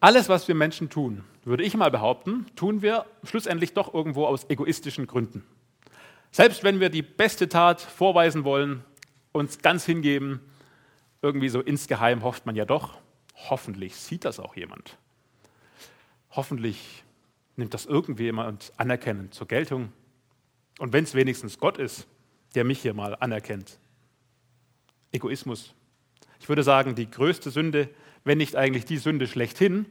Alles, 0.00 0.28
was 0.28 0.46
wir 0.46 0.54
Menschen 0.54 0.90
tun, 0.90 1.24
würde 1.44 1.64
ich 1.64 1.76
mal 1.76 1.90
behaupten, 1.90 2.46
tun 2.54 2.82
wir 2.82 3.06
schlussendlich 3.24 3.72
doch 3.72 3.94
irgendwo 3.94 4.26
aus 4.26 4.48
egoistischen 4.50 5.06
Gründen. 5.06 5.44
Selbst 6.30 6.64
wenn 6.64 6.80
wir 6.80 6.90
die 6.90 7.02
beste 7.02 7.48
Tat 7.48 7.80
vorweisen 7.80 8.44
wollen, 8.44 8.84
uns 9.32 9.58
ganz 9.58 9.86
hingeben, 9.86 10.40
irgendwie 11.22 11.48
so 11.48 11.60
insgeheim 11.60 12.22
hofft 12.22 12.44
man 12.46 12.56
ja 12.56 12.64
doch, 12.64 12.98
hoffentlich 13.48 13.96
sieht 13.96 14.24
das 14.24 14.38
auch 14.38 14.54
jemand. 14.54 14.98
Hoffentlich 16.30 17.04
nimmt 17.56 17.72
das 17.72 17.86
irgendjemand 17.86 18.72
anerkennend 18.76 19.32
zur 19.32 19.48
Geltung. 19.48 19.92
Und 20.78 20.92
wenn 20.92 21.04
es 21.04 21.14
wenigstens 21.14 21.58
Gott 21.58 21.78
ist, 21.78 22.06
der 22.54 22.64
mich 22.64 22.80
hier 22.80 22.92
mal 22.92 23.16
anerkennt. 23.18 23.78
Egoismus. 25.12 25.74
Ich 26.38 26.48
würde 26.48 26.62
sagen, 26.62 26.94
die 26.94 27.10
größte 27.10 27.50
Sünde, 27.50 27.88
wenn 28.26 28.38
nicht 28.38 28.56
eigentlich 28.56 28.84
die 28.84 28.98
Sünde 28.98 29.28
schlechthin, 29.28 29.86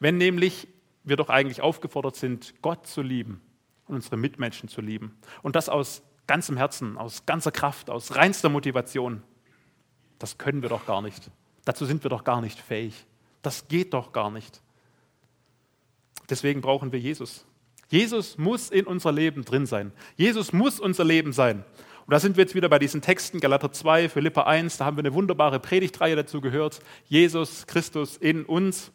wenn 0.00 0.16
nämlich 0.16 0.66
wir 1.04 1.16
doch 1.16 1.28
eigentlich 1.28 1.60
aufgefordert 1.60 2.16
sind, 2.16 2.54
Gott 2.62 2.86
zu 2.86 3.02
lieben 3.02 3.42
und 3.86 3.96
unsere 3.96 4.16
Mitmenschen 4.16 4.70
zu 4.70 4.80
lieben. 4.80 5.14
Und 5.42 5.54
das 5.54 5.68
aus 5.68 6.02
ganzem 6.26 6.56
Herzen, 6.56 6.96
aus 6.96 7.26
ganzer 7.26 7.52
Kraft, 7.52 7.90
aus 7.90 8.16
reinster 8.16 8.48
Motivation. 8.48 9.22
Das 10.18 10.38
können 10.38 10.62
wir 10.62 10.70
doch 10.70 10.86
gar 10.86 11.02
nicht. 11.02 11.30
Dazu 11.66 11.84
sind 11.84 12.02
wir 12.02 12.08
doch 12.08 12.24
gar 12.24 12.40
nicht 12.40 12.58
fähig. 12.58 13.04
Das 13.42 13.68
geht 13.68 13.92
doch 13.92 14.12
gar 14.12 14.30
nicht. 14.30 14.62
Deswegen 16.30 16.62
brauchen 16.62 16.90
wir 16.90 16.98
Jesus. 16.98 17.44
Jesus 17.88 18.38
muss 18.38 18.70
in 18.70 18.86
unser 18.86 19.12
Leben 19.12 19.44
drin 19.44 19.66
sein. 19.66 19.92
Jesus 20.16 20.54
muss 20.54 20.80
unser 20.80 21.04
Leben 21.04 21.34
sein. 21.34 21.66
Und 22.06 22.12
da 22.12 22.20
sind 22.20 22.36
wir 22.36 22.44
jetzt 22.44 22.54
wieder 22.54 22.68
bei 22.68 22.78
diesen 22.78 23.00
Texten, 23.00 23.40
Galater 23.40 23.72
2, 23.72 24.10
Philippa 24.10 24.42
1, 24.42 24.76
da 24.76 24.84
haben 24.84 24.98
wir 24.98 25.02
eine 25.02 25.14
wunderbare 25.14 25.58
Predigtreihe 25.58 26.14
dazu 26.14 26.42
gehört. 26.42 26.80
Jesus 27.06 27.66
Christus 27.66 28.18
in 28.18 28.44
uns. 28.44 28.92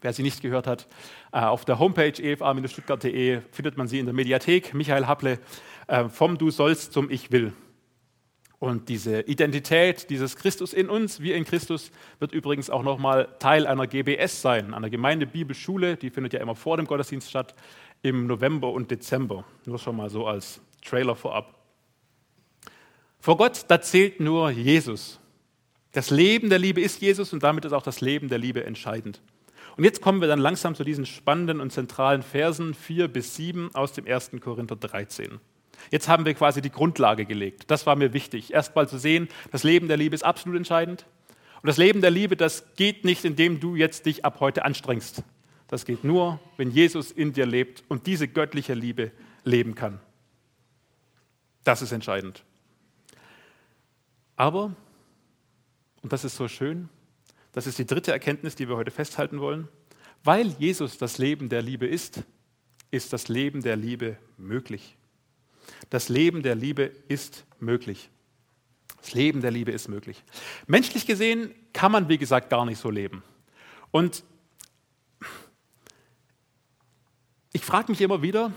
Wer 0.00 0.12
sie 0.12 0.22
nicht 0.22 0.42
gehört 0.42 0.68
hat, 0.68 0.86
äh, 1.32 1.40
auf 1.40 1.64
der 1.64 1.80
Homepage 1.80 2.22
efa-stuttgart.de 2.22 3.40
findet 3.50 3.76
man 3.76 3.88
sie 3.88 3.98
in 3.98 4.06
der 4.06 4.14
Mediathek. 4.14 4.72
Michael 4.72 5.08
Happle, 5.08 5.40
äh, 5.88 6.08
vom 6.08 6.38
Du 6.38 6.52
sollst 6.52 6.92
zum 6.92 7.10
Ich 7.10 7.32
will. 7.32 7.52
Und 8.60 8.88
diese 8.88 9.22
Identität, 9.22 10.08
dieses 10.08 10.36
Christus 10.36 10.72
in 10.72 10.88
uns, 10.88 11.20
wir 11.20 11.34
in 11.34 11.44
Christus, 11.44 11.90
wird 12.20 12.30
übrigens 12.30 12.70
auch 12.70 12.84
nochmal 12.84 13.28
Teil 13.40 13.66
einer 13.66 13.88
GBS 13.88 14.40
sein, 14.40 14.74
einer 14.74 14.90
Gemeindebibelschule. 14.90 15.96
Die 15.96 16.10
findet 16.10 16.32
ja 16.32 16.40
immer 16.40 16.54
vor 16.54 16.76
dem 16.76 16.86
Gottesdienst 16.86 17.28
statt, 17.28 17.56
im 18.02 18.28
November 18.28 18.70
und 18.70 18.92
Dezember. 18.92 19.44
Nur 19.66 19.80
schon 19.80 19.96
mal 19.96 20.10
so 20.10 20.28
als 20.28 20.60
Trailer 20.84 21.16
vorab. 21.16 21.57
Vor 23.20 23.36
Gott, 23.36 23.64
da 23.68 23.80
zählt 23.80 24.20
nur 24.20 24.50
Jesus. 24.50 25.18
Das 25.92 26.10
Leben 26.10 26.50
der 26.50 26.58
Liebe 26.58 26.80
ist 26.80 27.00
Jesus 27.00 27.32
und 27.32 27.42
damit 27.42 27.64
ist 27.64 27.72
auch 27.72 27.82
das 27.82 28.00
Leben 28.00 28.28
der 28.28 28.38
Liebe 28.38 28.64
entscheidend. 28.64 29.20
Und 29.76 29.84
jetzt 29.84 30.00
kommen 30.00 30.20
wir 30.20 30.28
dann 30.28 30.40
langsam 30.40 30.74
zu 30.74 30.84
diesen 30.84 31.06
spannenden 31.06 31.60
und 31.60 31.72
zentralen 31.72 32.22
Versen 32.22 32.74
4 32.74 33.08
bis 33.08 33.36
7 33.36 33.74
aus 33.74 33.92
dem 33.92 34.06
1. 34.06 34.32
Korinther 34.40 34.76
13. 34.76 35.40
Jetzt 35.90 36.08
haben 36.08 36.24
wir 36.24 36.34
quasi 36.34 36.60
die 36.60 36.70
Grundlage 36.70 37.24
gelegt. 37.24 37.70
Das 37.70 37.86
war 37.86 37.96
mir 37.96 38.12
wichtig. 38.12 38.52
Erstmal 38.52 38.88
zu 38.88 38.98
sehen, 38.98 39.28
das 39.50 39.62
Leben 39.62 39.88
der 39.88 39.96
Liebe 39.96 40.14
ist 40.14 40.24
absolut 40.24 40.58
entscheidend. 40.58 41.06
Und 41.62 41.66
das 41.66 41.76
Leben 41.76 42.00
der 42.00 42.10
Liebe, 42.10 42.36
das 42.36 42.64
geht 42.76 43.04
nicht, 43.04 43.24
indem 43.24 43.60
du 43.60 43.76
jetzt 43.76 44.06
dich 44.06 44.24
ab 44.24 44.38
heute 44.40 44.64
anstrengst. 44.64 45.22
Das 45.68 45.84
geht 45.84 46.02
nur, 46.02 46.40
wenn 46.56 46.70
Jesus 46.70 47.10
in 47.10 47.32
dir 47.32 47.46
lebt 47.46 47.84
und 47.88 48.06
diese 48.06 48.26
göttliche 48.26 48.74
Liebe 48.74 49.12
leben 49.44 49.74
kann. 49.74 50.00
Das 51.64 51.82
ist 51.82 51.92
entscheidend. 51.92 52.44
Aber, 54.38 54.72
und 56.00 56.12
das 56.12 56.24
ist 56.24 56.36
so 56.36 56.46
schön, 56.46 56.88
das 57.50 57.66
ist 57.66 57.76
die 57.76 57.86
dritte 57.86 58.12
Erkenntnis, 58.12 58.54
die 58.54 58.68
wir 58.68 58.76
heute 58.76 58.92
festhalten 58.92 59.40
wollen, 59.40 59.66
weil 60.22 60.46
Jesus 60.60 60.96
das 60.96 61.18
Leben 61.18 61.48
der 61.48 61.60
Liebe 61.60 61.88
ist, 61.88 62.22
ist 62.92 63.12
das 63.12 63.26
Leben 63.26 63.62
der 63.62 63.74
Liebe 63.74 64.16
möglich. 64.36 64.96
Das 65.90 66.08
Leben 66.08 66.44
der 66.44 66.54
Liebe 66.54 66.84
ist 67.08 67.46
möglich. 67.58 68.10
Das 69.00 69.12
Leben 69.12 69.40
der 69.40 69.50
Liebe 69.50 69.72
ist 69.72 69.88
möglich. 69.88 70.22
Menschlich 70.68 71.04
gesehen 71.04 71.52
kann 71.72 71.90
man, 71.90 72.08
wie 72.08 72.18
gesagt, 72.18 72.48
gar 72.48 72.64
nicht 72.64 72.78
so 72.78 72.90
leben. 72.90 73.24
Und 73.90 74.22
ich 77.52 77.64
frage 77.64 77.90
mich 77.90 78.00
immer 78.00 78.22
wieder, 78.22 78.52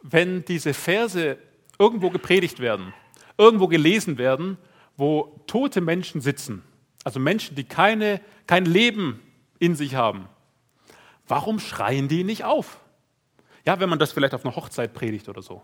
wenn 0.00 0.42
diese 0.46 0.72
Verse 0.72 1.36
irgendwo 1.78 2.08
gepredigt 2.08 2.60
werden, 2.60 2.94
irgendwo 3.36 3.68
gelesen 3.68 4.16
werden, 4.16 4.56
wo 4.98 5.40
tote 5.46 5.80
Menschen 5.80 6.20
sitzen, 6.20 6.62
also 7.04 7.20
Menschen, 7.20 7.54
die 7.54 7.64
keine, 7.64 8.20
kein 8.46 8.66
Leben 8.66 9.22
in 9.58 9.74
sich 9.74 9.94
haben, 9.94 10.28
warum 11.26 11.60
schreien 11.60 12.08
die 12.08 12.24
nicht 12.24 12.44
auf? 12.44 12.80
Ja, 13.64 13.80
wenn 13.80 13.88
man 13.88 13.98
das 13.98 14.12
vielleicht 14.12 14.34
auf 14.34 14.44
einer 14.44 14.56
Hochzeit 14.56 14.92
predigt 14.92 15.28
oder 15.28 15.40
so. 15.40 15.62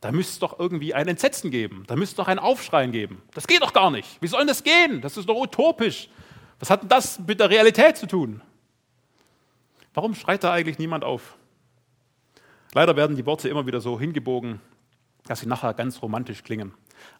Da 0.00 0.12
müsste 0.12 0.32
es 0.32 0.38
doch 0.38 0.58
irgendwie 0.60 0.94
ein 0.94 1.08
Entsetzen 1.08 1.50
geben. 1.50 1.84
Da 1.88 1.96
müsste 1.96 2.12
es 2.12 2.16
doch 2.16 2.28
ein 2.28 2.38
Aufschreien 2.38 2.92
geben. 2.92 3.20
Das 3.34 3.46
geht 3.48 3.62
doch 3.62 3.72
gar 3.72 3.90
nicht. 3.90 4.22
Wie 4.22 4.28
soll 4.28 4.46
das 4.46 4.62
gehen? 4.62 5.00
Das 5.00 5.16
ist 5.16 5.28
doch 5.28 5.34
utopisch. 5.34 6.08
Was 6.60 6.70
hat 6.70 6.82
denn 6.82 6.88
das 6.88 7.18
mit 7.18 7.40
der 7.40 7.50
Realität 7.50 7.96
zu 7.96 8.06
tun? 8.06 8.40
Warum 9.94 10.14
schreit 10.14 10.44
da 10.44 10.52
eigentlich 10.52 10.78
niemand 10.78 11.02
auf? 11.02 11.36
Leider 12.74 12.94
werden 12.94 13.16
die 13.16 13.26
Worte 13.26 13.48
immer 13.48 13.66
wieder 13.66 13.80
so 13.80 13.98
hingebogen, 13.98 14.60
dass 15.24 15.40
sie 15.40 15.48
nachher 15.48 15.74
ganz 15.74 16.00
romantisch 16.00 16.44
klingen. 16.44 16.74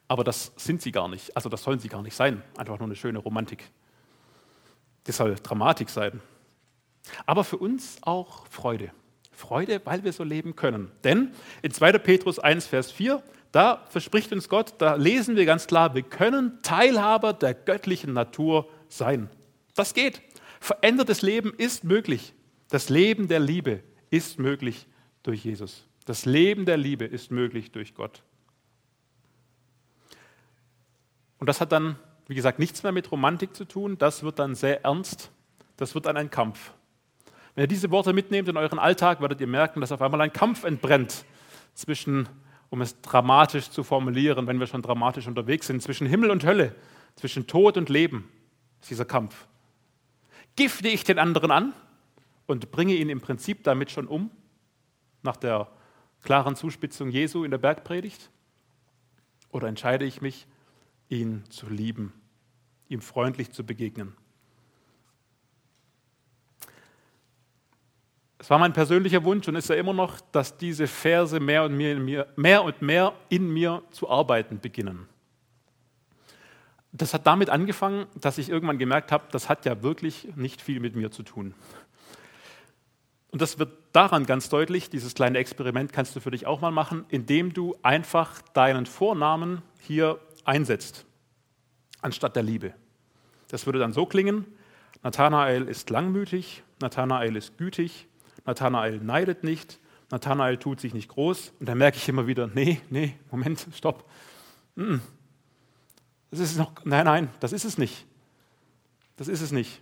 Aber 0.06 0.24
das 0.24 0.52
sind 0.56 0.82
sie 0.82 0.92
gar 0.92 1.08
nicht. 1.08 1.36
Also 1.36 1.48
das 1.48 1.62
sollen 1.62 1.78
sie 1.78 1.88
gar 1.88 2.02
nicht 2.02 2.14
sein. 2.14 2.42
Einfach 2.56 2.78
nur 2.78 2.86
eine 2.88 2.96
schöne 2.96 3.18
Romantik. 3.18 3.70
Das 5.04 5.16
soll 5.16 5.34
Dramatik 5.42 5.90
sein. 5.90 6.20
Aber 7.26 7.44
für 7.44 7.56
uns 7.56 7.98
auch 8.02 8.46
Freude. 8.48 8.90
Freude, 9.32 9.80
weil 9.84 10.04
wir 10.04 10.12
so 10.12 10.24
leben 10.24 10.56
können. 10.56 10.90
Denn 11.04 11.32
in 11.62 11.70
2. 11.70 11.92
Petrus 11.98 12.38
1, 12.38 12.66
Vers 12.66 12.90
4, 12.90 13.22
da 13.52 13.86
verspricht 13.88 14.32
uns 14.32 14.48
Gott, 14.48 14.74
da 14.78 14.96
lesen 14.96 15.36
wir 15.36 15.46
ganz 15.46 15.66
klar, 15.66 15.94
wir 15.94 16.02
können 16.02 16.60
Teilhaber 16.62 17.32
der 17.32 17.54
göttlichen 17.54 18.12
Natur 18.12 18.68
sein. 18.88 19.30
Das 19.74 19.94
geht. 19.94 20.20
Verändertes 20.60 21.22
Leben 21.22 21.54
ist 21.56 21.84
möglich. 21.84 22.34
Das 22.68 22.88
Leben 22.88 23.28
der 23.28 23.40
Liebe 23.40 23.82
ist 24.10 24.38
möglich 24.38 24.86
durch 25.22 25.44
Jesus. 25.44 25.86
Das 26.04 26.24
Leben 26.24 26.66
der 26.66 26.76
Liebe 26.76 27.04
ist 27.04 27.30
möglich 27.30 27.70
durch 27.70 27.94
Gott. 27.94 28.22
Und 31.38 31.48
das 31.48 31.60
hat 31.60 31.72
dann, 31.72 31.96
wie 32.26 32.34
gesagt, 32.34 32.58
nichts 32.58 32.82
mehr 32.82 32.92
mit 32.92 33.10
Romantik 33.10 33.54
zu 33.54 33.64
tun. 33.64 33.96
Das 33.98 34.22
wird 34.22 34.38
dann 34.38 34.54
sehr 34.54 34.84
ernst. 34.84 35.30
Das 35.76 35.94
wird 35.94 36.06
dann 36.06 36.16
ein 36.16 36.30
Kampf. 36.30 36.72
Wenn 37.54 37.64
ihr 37.64 37.68
diese 37.68 37.90
Worte 37.90 38.12
mitnehmt 38.12 38.48
in 38.48 38.56
euren 38.56 38.78
Alltag, 38.78 39.20
werdet 39.20 39.40
ihr 39.40 39.46
merken, 39.46 39.80
dass 39.80 39.92
auf 39.92 40.02
einmal 40.02 40.20
ein 40.20 40.32
Kampf 40.32 40.64
entbrennt 40.64 41.24
zwischen, 41.74 42.28
um 42.70 42.80
es 42.82 43.00
dramatisch 43.00 43.70
zu 43.70 43.82
formulieren, 43.82 44.46
wenn 44.46 44.60
wir 44.60 44.66
schon 44.66 44.82
dramatisch 44.82 45.26
unterwegs 45.26 45.66
sind, 45.66 45.82
zwischen 45.82 46.06
Himmel 46.06 46.30
und 46.30 46.44
Hölle, 46.44 46.74
zwischen 47.16 47.46
Tod 47.46 47.76
und 47.76 47.88
Leben, 47.88 48.30
ist 48.80 48.90
dieser 48.90 49.04
Kampf. 49.04 49.46
Gifte 50.56 50.88
ich 50.88 51.04
den 51.04 51.18
anderen 51.18 51.50
an 51.50 51.72
und 52.46 52.70
bringe 52.70 52.94
ihn 52.94 53.08
im 53.08 53.20
Prinzip 53.20 53.64
damit 53.64 53.90
schon 53.90 54.06
um, 54.06 54.30
nach 55.22 55.36
der 55.36 55.68
klaren 56.22 56.56
Zuspitzung 56.56 57.10
Jesu 57.10 57.44
in 57.44 57.50
der 57.50 57.58
Bergpredigt? 57.58 58.30
Oder 59.50 59.68
entscheide 59.68 60.04
ich 60.04 60.20
mich, 60.20 60.46
ihn 61.08 61.44
zu 61.50 61.68
lieben, 61.68 62.12
ihm 62.88 63.00
freundlich 63.00 63.50
zu 63.52 63.64
begegnen? 63.64 64.14
Es 68.40 68.50
war 68.50 68.58
mein 68.58 68.72
persönlicher 68.72 69.24
Wunsch 69.24 69.48
und 69.48 69.56
ist 69.56 69.68
ja 69.68 69.74
immer 69.74 69.92
noch, 69.92 70.20
dass 70.32 70.56
diese 70.56 70.86
Verse 70.86 71.40
mehr 71.40 71.64
und 71.64 71.76
mehr, 71.76 72.26
mehr 72.36 72.62
und 72.62 72.80
mehr 72.80 73.12
in 73.28 73.52
mir 73.52 73.82
zu 73.90 74.08
arbeiten 74.08 74.60
beginnen. 74.60 75.08
Das 76.92 77.12
hat 77.14 77.26
damit 77.26 77.50
angefangen, 77.50 78.06
dass 78.14 78.38
ich 78.38 78.48
irgendwann 78.48 78.78
gemerkt 78.78 79.12
habe, 79.12 79.24
das 79.32 79.48
hat 79.48 79.66
ja 79.66 79.82
wirklich 79.82 80.28
nicht 80.36 80.62
viel 80.62 80.80
mit 80.80 80.94
mir 80.94 81.10
zu 81.10 81.24
tun. 81.24 81.54
Und 83.30 83.42
das 83.42 83.58
wird 83.58 83.72
daran 83.92 84.24
ganz 84.24 84.48
deutlich, 84.48 84.88
dieses 84.88 85.14
kleine 85.14 85.38
Experiment 85.38 85.92
kannst 85.92 86.16
du 86.16 86.20
für 86.20 86.30
dich 86.30 86.46
auch 86.46 86.60
mal 86.60 86.70
machen, 86.70 87.04
indem 87.08 87.52
du 87.52 87.76
einfach 87.82 88.40
deinen 88.54 88.86
Vornamen 88.86 89.62
hier 89.80 90.18
einsetzt, 90.48 91.04
anstatt 92.00 92.34
der 92.34 92.42
Liebe. 92.42 92.74
Das 93.48 93.66
würde 93.66 93.78
dann 93.78 93.92
so 93.92 94.06
klingen, 94.06 94.46
Nathanael 95.02 95.68
ist 95.68 95.90
langmütig, 95.90 96.62
Nathanael 96.80 97.36
ist 97.36 97.58
gütig, 97.58 98.08
Nathanael 98.44 98.98
neidet 98.98 99.44
nicht, 99.44 99.78
Nathanael 100.10 100.56
tut 100.56 100.80
sich 100.80 100.94
nicht 100.94 101.08
groß. 101.08 101.52
Und 101.60 101.68
dann 101.68 101.78
merke 101.78 101.98
ich 101.98 102.08
immer 102.08 102.26
wieder, 102.26 102.48
nee, 102.48 102.80
nee, 102.90 103.14
Moment, 103.30 103.66
stopp. 103.74 104.08
Das 106.30 106.40
ist 106.40 106.56
noch, 106.56 106.72
nein, 106.84 107.04
nein, 107.04 107.28
das 107.40 107.52
ist 107.52 107.64
es 107.64 107.78
nicht. 107.78 108.06
Das 109.16 109.28
ist 109.28 109.42
es 109.42 109.52
nicht. 109.52 109.80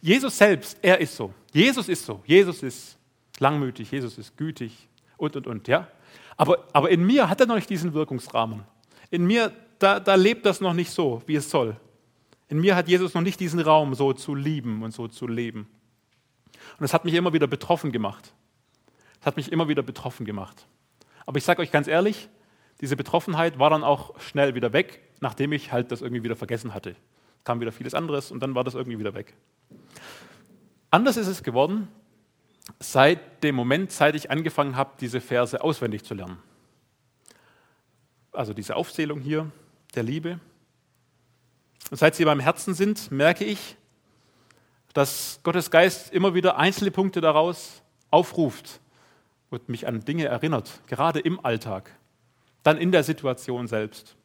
Jesus 0.00 0.36
selbst, 0.36 0.78
er 0.82 1.00
ist 1.00 1.14
so. 1.14 1.32
Jesus 1.52 1.88
ist 1.88 2.04
so. 2.04 2.22
Jesus 2.26 2.62
ist 2.62 2.98
langmütig, 3.38 3.90
Jesus 3.90 4.18
ist 4.18 4.36
gütig 4.36 4.88
und, 5.16 5.36
und, 5.36 5.46
und, 5.46 5.68
ja. 5.68 5.88
Aber, 6.36 6.66
aber 6.72 6.90
in 6.90 7.04
mir 7.04 7.28
hat 7.28 7.40
er 7.40 7.46
noch 7.46 7.54
nicht 7.54 7.70
diesen 7.70 7.94
Wirkungsrahmen. 7.94 8.64
In 9.10 9.26
mir, 9.26 9.52
da, 9.82 10.00
da 10.00 10.14
lebt 10.14 10.46
das 10.46 10.60
noch 10.60 10.74
nicht 10.74 10.90
so, 10.90 11.22
wie 11.26 11.36
es 11.36 11.50
soll. 11.50 11.76
In 12.48 12.60
mir 12.60 12.76
hat 12.76 12.88
Jesus 12.88 13.14
noch 13.14 13.22
nicht 13.22 13.40
diesen 13.40 13.60
Raum, 13.60 13.94
so 13.94 14.12
zu 14.12 14.34
lieben 14.34 14.82
und 14.82 14.92
so 14.92 15.08
zu 15.08 15.26
leben. 15.26 15.68
Und 16.78 16.84
es 16.84 16.92
hat 16.92 17.04
mich 17.04 17.14
immer 17.14 17.32
wieder 17.32 17.46
betroffen 17.46 17.92
gemacht. 17.92 18.34
Es 19.20 19.26
hat 19.26 19.36
mich 19.36 19.50
immer 19.50 19.68
wieder 19.68 19.82
betroffen 19.82 20.26
gemacht. 20.26 20.66
Aber 21.26 21.38
ich 21.38 21.44
sage 21.44 21.62
euch 21.62 21.70
ganz 21.70 21.88
ehrlich, 21.88 22.28
diese 22.80 22.96
Betroffenheit 22.96 23.58
war 23.58 23.70
dann 23.70 23.84
auch 23.84 24.18
schnell 24.20 24.54
wieder 24.54 24.72
weg, 24.72 25.00
nachdem 25.20 25.52
ich 25.52 25.72
halt 25.72 25.92
das 25.92 26.02
irgendwie 26.02 26.24
wieder 26.24 26.36
vergessen 26.36 26.74
hatte. 26.74 26.96
Kam 27.44 27.60
wieder 27.60 27.72
vieles 27.72 27.94
anderes 27.94 28.30
und 28.30 28.40
dann 28.40 28.54
war 28.54 28.64
das 28.64 28.74
irgendwie 28.74 28.98
wieder 28.98 29.14
weg. 29.14 29.34
Anders 30.90 31.16
ist 31.16 31.28
es 31.28 31.42
geworden 31.42 31.88
seit 32.78 33.42
dem 33.42 33.54
Moment, 33.54 33.92
seit 33.92 34.14
ich 34.14 34.30
angefangen 34.30 34.76
habe, 34.76 34.92
diese 35.00 35.20
Verse 35.20 35.62
auswendig 35.62 36.04
zu 36.04 36.14
lernen. 36.14 36.38
Also 38.32 38.52
diese 38.52 38.76
Aufzählung 38.76 39.20
hier 39.20 39.50
der 39.94 40.02
Liebe. 40.02 40.40
Und 41.90 41.96
seit 41.98 42.14
sie 42.14 42.24
meinem 42.24 42.40
Herzen 42.40 42.74
sind, 42.74 43.10
merke 43.10 43.44
ich, 43.44 43.76
dass 44.92 45.40
Gottes 45.42 45.70
Geist 45.70 46.12
immer 46.12 46.34
wieder 46.34 46.56
einzelne 46.58 46.90
Punkte 46.90 47.20
daraus 47.20 47.82
aufruft 48.10 48.80
und 49.50 49.68
mich 49.68 49.86
an 49.86 50.04
Dinge 50.04 50.26
erinnert, 50.26 50.80
gerade 50.86 51.20
im 51.20 51.44
Alltag, 51.44 51.90
dann 52.62 52.78
in 52.78 52.92
der 52.92 53.02
Situation 53.02 53.68
selbst. 53.68 54.16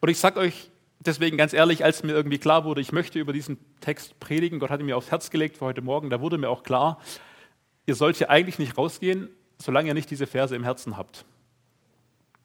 Und 0.00 0.08
ich 0.08 0.18
sage 0.18 0.40
euch, 0.40 0.70
deswegen 1.00 1.36
ganz 1.36 1.52
ehrlich, 1.52 1.84
als 1.84 2.02
mir 2.02 2.12
irgendwie 2.12 2.38
klar 2.38 2.64
wurde, 2.64 2.80
ich 2.80 2.92
möchte 2.92 3.18
über 3.18 3.32
diesen 3.32 3.58
Text 3.80 4.18
predigen, 4.20 4.58
Gott 4.58 4.70
hatte 4.70 4.84
mir 4.84 4.96
aufs 4.96 5.10
Herz 5.10 5.30
gelegt 5.30 5.58
für 5.58 5.64
heute 5.66 5.82
Morgen, 5.82 6.10
da 6.10 6.20
wurde 6.20 6.38
mir 6.38 6.48
auch 6.48 6.62
klar, 6.62 7.00
ihr 7.86 7.94
sollt 7.94 8.16
hier 8.16 8.30
eigentlich 8.30 8.58
nicht 8.58 8.76
rausgehen, 8.76 9.28
solange 9.58 9.88
ihr 9.88 9.94
nicht 9.94 10.10
diese 10.10 10.26
Verse 10.26 10.54
im 10.54 10.64
Herzen 10.64 10.96
habt. 10.96 11.24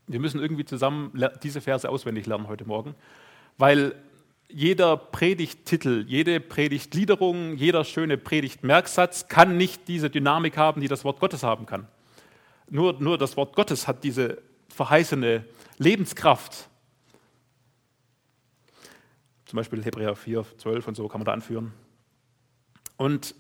Wir 0.10 0.20
müssen 0.20 0.42
irgendwie 0.42 0.66
zusammen 0.66 1.12
diese 1.44 1.62
Verse 1.62 1.88
auswendig 1.88 2.26
lernen 2.26 2.48
heute 2.48 2.66
Morgen, 2.66 2.96
weil 3.60 3.94
jeder 4.48 4.98
Predigttitel, 4.98 6.04
jede 6.08 6.40
Predigtgliederung, 6.40 7.56
jeder 7.56 7.86
schöne 7.86 8.18
Predigtmerksatz 8.18 9.28
kann 9.28 9.56
nicht 9.56 9.88
diese 9.88 10.10
Dynamik 10.10 10.58
haben, 10.58 10.82
die 10.82 10.88
das 10.88 11.04
Wort 11.04 11.20
Gottes 11.20 11.44
haben 11.44 11.68
kann. 11.68 11.88
Nur, 12.72 13.00
nur 13.00 13.20
das 13.20 13.38
Wort 13.38 13.56
Gottes 13.56 13.88
hat 13.88 14.04
diese 14.04 14.42
verheißene 14.70 15.46
Lebenskraft. 15.78 16.68
Zum 19.46 19.58
Beispiel 19.58 19.84
Hebräer 19.84 20.16
4, 20.16 20.44
12 20.58 20.88
und 20.88 20.96
so 20.96 21.08
kann 21.08 21.20
man 21.20 21.26
da 21.26 21.34
anführen. 21.34 21.72
Und 22.98 23.36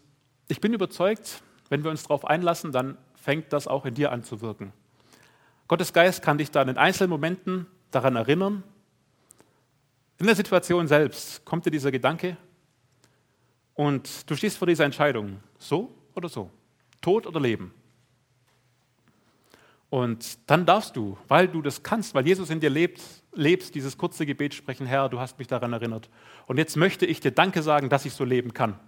ich 0.47 0.61
bin 0.61 0.73
überzeugt, 0.73 1.41
wenn 1.69 1.83
wir 1.83 1.89
uns 1.89 2.03
darauf 2.03 2.25
einlassen, 2.25 2.71
dann 2.71 2.99
fängt 3.15 3.53
das 3.53 3.67
auch 3.67 3.85
in 3.85 3.95
dir 3.95 4.11
an 4.11 4.23
zu 4.23 4.41
wirken. 4.41 4.71
Gottes 5.69 5.93
Geist 5.93 6.23
kann 6.23 6.39
dich 6.39 6.49
dann 6.49 6.67
in 6.67 6.77
einzelnen 6.77 7.11
Momenten 7.11 7.67
daran 7.91 8.15
erinnern. 8.15 8.63
In 10.17 10.25
der 10.25 10.35
Situation 10.35 10.87
selbst 10.87 11.45
kommt 11.45 11.63
dir 11.63 11.69
dieser 11.69 11.91
Gedanke 11.91 12.37
und 13.75 14.27
du 14.27 14.35
stehst 14.35 14.57
vor 14.57 14.67
dieser 14.67 14.85
Entscheidung, 14.85 15.39
so 15.59 15.95
oder 16.15 16.27
so, 16.27 16.49
Tod 17.01 17.27
oder 17.27 17.39
Leben. 17.39 17.71
Und 19.91 20.39
dann 20.49 20.65
darfst 20.65 20.95
du, 20.95 21.19
weil 21.27 21.47
du 21.47 21.61
das 21.61 21.83
kannst, 21.83 22.15
weil 22.15 22.25
Jesus 22.25 22.49
in 22.49 22.59
dir 22.59 22.71
lebt, 22.71 22.99
lebst, 23.33 23.75
dieses 23.75 23.95
kurze 23.95 24.25
Gebet 24.25 24.55
sprechen, 24.55 24.87
Herr, 24.87 25.07
du 25.07 25.19
hast 25.19 25.37
mich 25.37 25.47
daran 25.47 25.71
erinnert. 25.71 26.09
Und 26.47 26.57
jetzt 26.57 26.77
möchte 26.77 27.05
ich 27.05 27.19
dir 27.19 27.31
Danke 27.31 27.61
sagen, 27.61 27.89
dass 27.89 28.05
ich 28.05 28.13
so 28.13 28.23
leben 28.23 28.55
kann. 28.55 28.79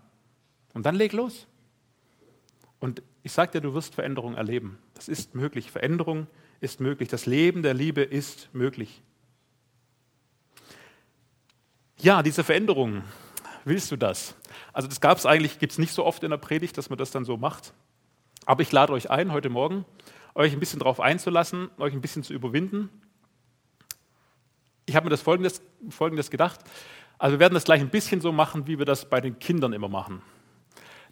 Und 0.73 0.87
dann 0.87 0.95
leg 0.95 1.13
los. 1.13 1.45
Und 2.79 3.03
ich 3.21 3.33
sage 3.33 3.51
dir, 3.51 3.61
du 3.61 3.75
wirst 3.75 3.93
Veränderung 3.93 4.33
erleben. 4.33 4.79
Das 4.95 5.07
ist 5.09 5.35
möglich. 5.35 5.69
Veränderung 5.69 6.25
ist 6.61 6.79
möglich. 6.79 7.09
Das 7.09 7.25
Leben 7.25 7.63
der 7.63 7.73
Liebe 7.73 8.01
ist 8.01 8.49
möglich. 8.53 9.01
Ja, 11.99 12.23
diese 12.23 12.43
Veränderung, 12.43 13.03
willst 13.65 13.91
du 13.91 13.97
das? 13.97 14.35
Also 14.71 14.87
das 14.87 15.01
gab 15.01 15.17
es 15.17 15.25
eigentlich, 15.25 15.59
gibt 15.59 15.73
es 15.73 15.77
nicht 15.77 15.93
so 15.93 16.05
oft 16.05 16.23
in 16.23 16.31
der 16.31 16.37
Predigt, 16.37 16.77
dass 16.77 16.89
man 16.89 16.97
das 16.97 17.11
dann 17.11 17.25
so 17.25 17.35
macht. 17.35 17.73
Aber 18.45 18.61
ich 18.61 18.71
lade 18.71 18.93
euch 18.93 19.09
ein, 19.09 19.33
heute 19.33 19.49
Morgen 19.49 19.85
euch 20.35 20.53
ein 20.53 20.59
bisschen 20.59 20.79
darauf 20.79 20.99
einzulassen, 20.99 21.69
euch 21.77 21.93
ein 21.93 22.01
bisschen 22.01 22.23
zu 22.23 22.33
überwinden. 22.33 22.89
Ich 24.85 24.95
habe 24.95 25.05
mir 25.05 25.09
das 25.09 25.21
Folgendes, 25.21 25.61
Folgendes 25.89 26.29
gedacht. 26.29 26.59
Also 27.17 27.35
wir 27.35 27.39
werden 27.39 27.53
das 27.53 27.65
gleich 27.65 27.81
ein 27.81 27.89
bisschen 27.89 28.21
so 28.21 28.31
machen, 28.31 28.67
wie 28.67 28.79
wir 28.79 28.85
das 28.85 29.09
bei 29.09 29.21
den 29.21 29.39
Kindern 29.39 29.73
immer 29.73 29.89
machen. 29.89 30.21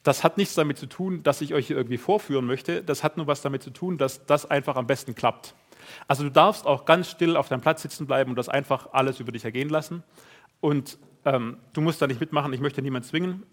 Das 0.03 0.23
hat 0.23 0.37
nichts 0.37 0.55
damit 0.55 0.77
zu 0.77 0.85
tun, 0.85 1.23
dass 1.23 1.41
ich 1.41 1.53
euch 1.53 1.67
hier 1.67 1.77
irgendwie 1.77 1.97
vorführen 1.97 2.45
möchte. 2.45 2.83
Das 2.83 3.03
hat 3.03 3.17
nur 3.17 3.27
was 3.27 3.41
damit 3.41 3.63
zu 3.63 3.69
tun, 3.69 3.97
dass 3.97 4.25
das 4.25 4.49
einfach 4.49 4.75
am 4.75 4.87
besten 4.87 5.15
klappt. 5.15 5.55
Also 6.07 6.23
du 6.23 6.31
darfst 6.31 6.65
auch 6.65 6.85
ganz 6.85 7.09
still 7.09 7.35
auf 7.35 7.49
deinem 7.49 7.61
Platz 7.61 7.81
sitzen 7.81 8.07
bleiben 8.07 8.31
und 8.31 8.35
das 8.35 8.49
einfach 8.49 8.93
alles 8.93 9.19
über 9.19 9.31
dich 9.31 9.45
ergehen 9.45 9.69
lassen. 9.69 10.03
Und 10.61 10.97
ähm, 11.25 11.57
du 11.73 11.81
musst 11.81 12.01
da 12.01 12.07
nicht 12.07 12.19
mitmachen, 12.19 12.53
ich 12.53 12.59
möchte 12.61 12.81
niemanden 12.81 13.07
zwingen. 13.07 13.43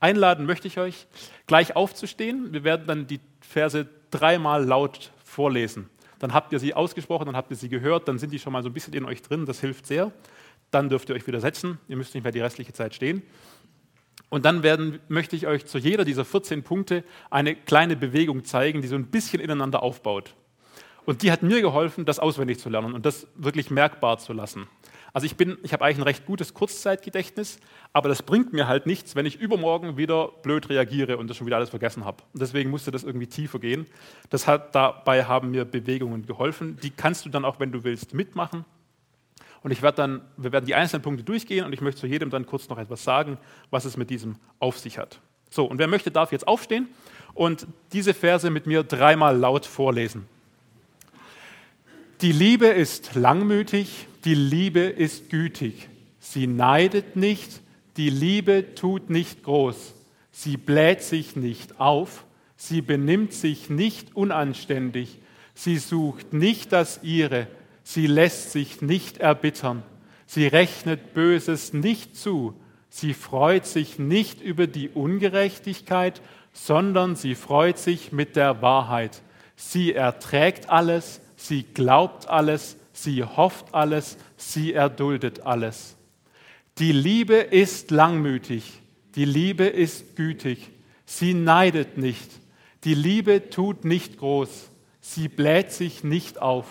Einladen 0.00 0.46
möchte 0.46 0.68
ich 0.68 0.78
euch, 0.78 1.06
gleich 1.46 1.74
aufzustehen. 1.74 2.52
Wir 2.52 2.64
werden 2.64 2.86
dann 2.86 3.06
die 3.06 3.20
Verse 3.40 3.88
dreimal 4.10 4.64
laut 4.64 5.12
vorlesen. 5.24 5.90
Dann 6.18 6.34
habt 6.34 6.52
ihr 6.52 6.58
sie 6.58 6.74
ausgesprochen, 6.74 7.26
dann 7.26 7.36
habt 7.36 7.50
ihr 7.50 7.56
sie 7.56 7.68
gehört, 7.68 8.08
dann 8.08 8.18
sind 8.18 8.32
die 8.32 8.38
schon 8.38 8.52
mal 8.52 8.62
so 8.62 8.68
ein 8.68 8.72
bisschen 8.72 8.94
in 8.94 9.04
euch 9.04 9.22
drin, 9.22 9.46
das 9.46 9.60
hilft 9.60 9.86
sehr. 9.86 10.12
Dann 10.70 10.88
dürft 10.88 11.08
ihr 11.08 11.14
euch 11.14 11.26
wieder 11.26 11.40
setzen, 11.40 11.78
ihr 11.88 11.96
müsst 11.96 12.14
nicht 12.14 12.24
mehr 12.24 12.32
die 12.32 12.40
restliche 12.40 12.72
Zeit 12.72 12.94
stehen. 12.94 13.22
Und 14.30 14.44
dann 14.44 14.62
werden, 14.62 15.00
möchte 15.08 15.36
ich 15.36 15.46
euch 15.46 15.66
zu 15.66 15.78
jeder 15.78 16.04
dieser 16.04 16.24
14 16.24 16.62
Punkte 16.62 17.04
eine 17.30 17.54
kleine 17.54 17.96
Bewegung 17.96 18.44
zeigen, 18.44 18.82
die 18.82 18.88
so 18.88 18.96
ein 18.96 19.06
bisschen 19.06 19.40
ineinander 19.40 19.82
aufbaut. 19.82 20.34
Und 21.06 21.22
die 21.22 21.32
hat 21.32 21.42
mir 21.42 21.62
geholfen, 21.62 22.04
das 22.04 22.18
auswendig 22.18 22.58
zu 22.58 22.68
lernen 22.68 22.92
und 22.92 23.06
das 23.06 23.26
wirklich 23.34 23.70
merkbar 23.70 24.18
zu 24.18 24.34
lassen. 24.34 24.66
Also 25.14 25.26
ich, 25.26 25.34
ich 25.62 25.72
habe 25.72 25.84
eigentlich 25.84 25.98
ein 25.98 26.02
recht 26.02 26.26
gutes 26.26 26.52
Kurzzeitgedächtnis, 26.52 27.60
aber 27.94 28.10
das 28.10 28.22
bringt 28.22 28.52
mir 28.52 28.68
halt 28.68 28.84
nichts, 28.84 29.16
wenn 29.16 29.24
ich 29.24 29.40
übermorgen 29.40 29.96
wieder 29.96 30.28
blöd 30.42 30.68
reagiere 30.68 31.16
und 31.16 31.30
das 31.30 31.38
schon 31.38 31.46
wieder 31.46 31.56
alles 31.56 31.70
vergessen 31.70 32.04
habe. 32.04 32.22
Deswegen 32.34 32.68
musste 32.68 32.90
das 32.90 33.04
irgendwie 33.04 33.26
tiefer 33.26 33.58
gehen. 33.58 33.86
Das 34.28 34.46
hat, 34.46 34.74
dabei 34.74 35.24
haben 35.24 35.50
mir 35.50 35.64
Bewegungen 35.64 36.26
geholfen. 36.26 36.78
Die 36.82 36.90
kannst 36.90 37.24
du 37.24 37.30
dann 37.30 37.46
auch, 37.46 37.58
wenn 37.58 37.72
du 37.72 37.84
willst, 37.84 38.12
mitmachen. 38.12 38.66
Und 39.62 39.70
ich 39.70 39.82
werde 39.82 39.96
dann, 39.96 40.20
wir 40.36 40.52
werden 40.52 40.66
die 40.66 40.74
einzelnen 40.74 41.02
Punkte 41.02 41.24
durchgehen 41.24 41.64
und 41.64 41.72
ich 41.72 41.80
möchte 41.80 42.00
zu 42.00 42.06
jedem 42.06 42.30
dann 42.30 42.46
kurz 42.46 42.68
noch 42.68 42.78
etwas 42.78 43.02
sagen, 43.02 43.38
was 43.70 43.84
es 43.84 43.96
mit 43.96 44.10
diesem 44.10 44.36
auf 44.58 44.78
sich 44.78 44.98
hat. 44.98 45.20
So, 45.50 45.64
und 45.64 45.78
wer 45.78 45.88
möchte, 45.88 46.10
darf 46.10 46.32
jetzt 46.32 46.46
aufstehen 46.46 46.88
und 47.34 47.66
diese 47.92 48.14
Verse 48.14 48.50
mit 48.50 48.66
mir 48.66 48.82
dreimal 48.82 49.36
laut 49.36 49.66
vorlesen. 49.66 50.26
Die 52.20 52.32
Liebe 52.32 52.66
ist 52.66 53.14
langmütig, 53.14 54.06
die 54.24 54.34
Liebe 54.34 54.80
ist 54.80 55.30
gütig. 55.30 55.88
Sie 56.18 56.46
neidet 56.46 57.14
nicht, 57.16 57.60
die 57.96 58.10
Liebe 58.10 58.74
tut 58.74 59.08
nicht 59.08 59.44
groß. 59.44 59.94
Sie 60.32 60.56
bläht 60.56 61.02
sich 61.02 61.36
nicht 61.36 61.80
auf, 61.80 62.24
sie 62.56 62.82
benimmt 62.82 63.32
sich 63.32 63.70
nicht 63.70 64.14
unanständig, 64.14 65.18
sie 65.54 65.78
sucht 65.78 66.32
nicht 66.32 66.72
das 66.72 67.00
ihre, 67.02 67.46
Sie 67.90 68.06
lässt 68.06 68.52
sich 68.52 68.82
nicht 68.82 69.16
erbittern. 69.16 69.82
Sie 70.26 70.46
rechnet 70.46 71.14
Böses 71.14 71.72
nicht 71.72 72.16
zu. 72.16 72.52
Sie 72.90 73.14
freut 73.14 73.64
sich 73.64 73.98
nicht 73.98 74.42
über 74.42 74.66
die 74.66 74.90
Ungerechtigkeit, 74.90 76.20
sondern 76.52 77.16
sie 77.16 77.34
freut 77.34 77.78
sich 77.78 78.12
mit 78.12 78.36
der 78.36 78.60
Wahrheit. 78.60 79.22
Sie 79.56 79.94
erträgt 79.94 80.68
alles, 80.68 81.22
sie 81.34 81.62
glaubt 81.62 82.28
alles, 82.28 82.76
sie 82.92 83.24
hofft 83.24 83.72
alles, 83.72 84.18
sie 84.36 84.74
erduldet 84.74 85.46
alles. 85.46 85.96
Die 86.76 86.92
Liebe 86.92 87.36
ist 87.36 87.90
langmütig, 87.90 88.82
die 89.14 89.24
Liebe 89.24 89.64
ist 89.64 90.14
gütig, 90.14 90.72
sie 91.06 91.32
neidet 91.32 91.96
nicht, 91.96 92.30
die 92.84 92.94
Liebe 92.94 93.48
tut 93.48 93.86
nicht 93.86 94.18
groß, 94.18 94.70
sie 95.00 95.28
bläht 95.28 95.72
sich 95.72 96.04
nicht 96.04 96.42
auf. 96.42 96.66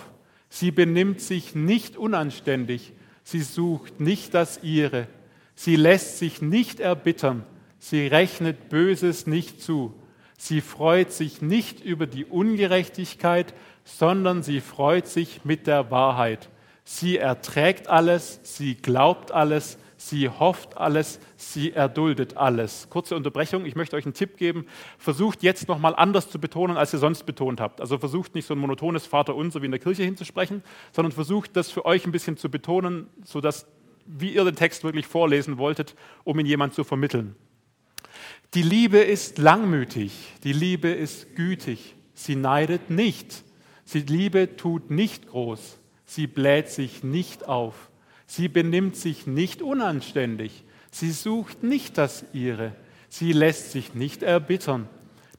Sie 0.49 0.71
benimmt 0.71 1.21
sich 1.21 1.55
nicht 1.55 1.97
unanständig, 1.97 2.93
sie 3.23 3.41
sucht 3.41 3.99
nicht 3.99 4.33
das 4.33 4.63
ihre, 4.63 5.07
sie 5.55 5.75
lässt 5.75 6.19
sich 6.19 6.41
nicht 6.41 6.79
erbittern, 6.79 7.43
sie 7.79 8.07
rechnet 8.07 8.69
Böses 8.69 9.27
nicht 9.27 9.61
zu, 9.61 9.93
sie 10.37 10.61
freut 10.61 11.11
sich 11.11 11.41
nicht 11.41 11.83
über 11.83 12.07
die 12.07 12.25
Ungerechtigkeit, 12.25 13.53
sondern 13.83 14.43
sie 14.43 14.61
freut 14.61 15.07
sich 15.07 15.43
mit 15.43 15.67
der 15.67 15.91
Wahrheit. 15.91 16.49
Sie 16.83 17.17
erträgt 17.17 17.89
alles, 17.89 18.39
sie 18.43 18.75
glaubt 18.75 19.31
alles, 19.31 19.77
sie 19.97 20.29
hofft 20.29 20.77
alles, 20.77 21.19
sie 21.35 21.73
erduldet 21.73 22.37
alles. 22.37 22.87
Kurze 22.89 23.15
Unterbrechung, 23.15 23.65
ich 23.65 23.75
möchte 23.75 23.95
euch 23.95 24.05
einen 24.05 24.13
Tipp 24.13 24.37
geben. 24.37 24.65
Versucht 24.97 25.43
jetzt 25.43 25.67
nochmal 25.67 25.95
anders 25.95 26.29
zu 26.29 26.39
betonen, 26.39 26.77
als 26.77 26.93
ihr 26.93 26.99
sonst 26.99 27.25
betont 27.25 27.59
habt. 27.59 27.81
Also 27.81 27.97
versucht 27.97 28.35
nicht 28.35 28.45
so 28.45 28.53
ein 28.53 28.59
monotones 28.59 29.05
Vaterunser 29.05 29.61
wie 29.61 29.65
in 29.65 29.71
der 29.71 29.79
Kirche 29.79 30.03
hinzusprechen, 30.03 30.63
sondern 30.91 31.11
versucht 31.11 31.55
das 31.55 31.71
für 31.71 31.85
euch 31.85 32.05
ein 32.05 32.11
bisschen 32.11 32.37
zu 32.37 32.49
betonen, 32.49 33.07
sodass, 33.23 33.65
wie 34.05 34.33
ihr 34.33 34.45
den 34.45 34.55
Text 34.55 34.83
wirklich 34.83 35.07
vorlesen 35.07 35.57
wolltet, 35.57 35.95
um 36.23 36.39
ihn 36.39 36.45
jemand 36.45 36.73
zu 36.73 36.83
vermitteln. 36.83 37.35
Die 38.53 38.61
Liebe 38.61 38.99
ist 38.99 39.37
langmütig, 39.37 40.13
die 40.43 40.53
Liebe 40.53 40.89
ist 40.89 41.35
gütig, 41.35 41.95
sie 42.13 42.35
neidet 42.35 42.89
nicht, 42.89 43.43
die 43.93 43.99
Liebe 43.99 44.55
tut 44.55 44.89
nicht 44.89 45.27
groß, 45.27 45.79
sie 46.05 46.27
bläht 46.27 46.69
sich 46.69 47.03
nicht 47.03 47.47
auf. 47.47 47.89
Sie 48.27 48.49
benimmt 48.49 48.95
sich 48.95 49.25
nicht 49.25 49.61
unanständig. 49.61 50.63
Sie 50.91 51.11
sucht 51.11 51.63
nicht 51.63 51.97
das 51.97 52.25
ihre. 52.33 52.75
Sie 53.09 53.31
lässt 53.31 53.71
sich 53.71 53.95
nicht 53.95 54.21
erbittern. 54.21 54.87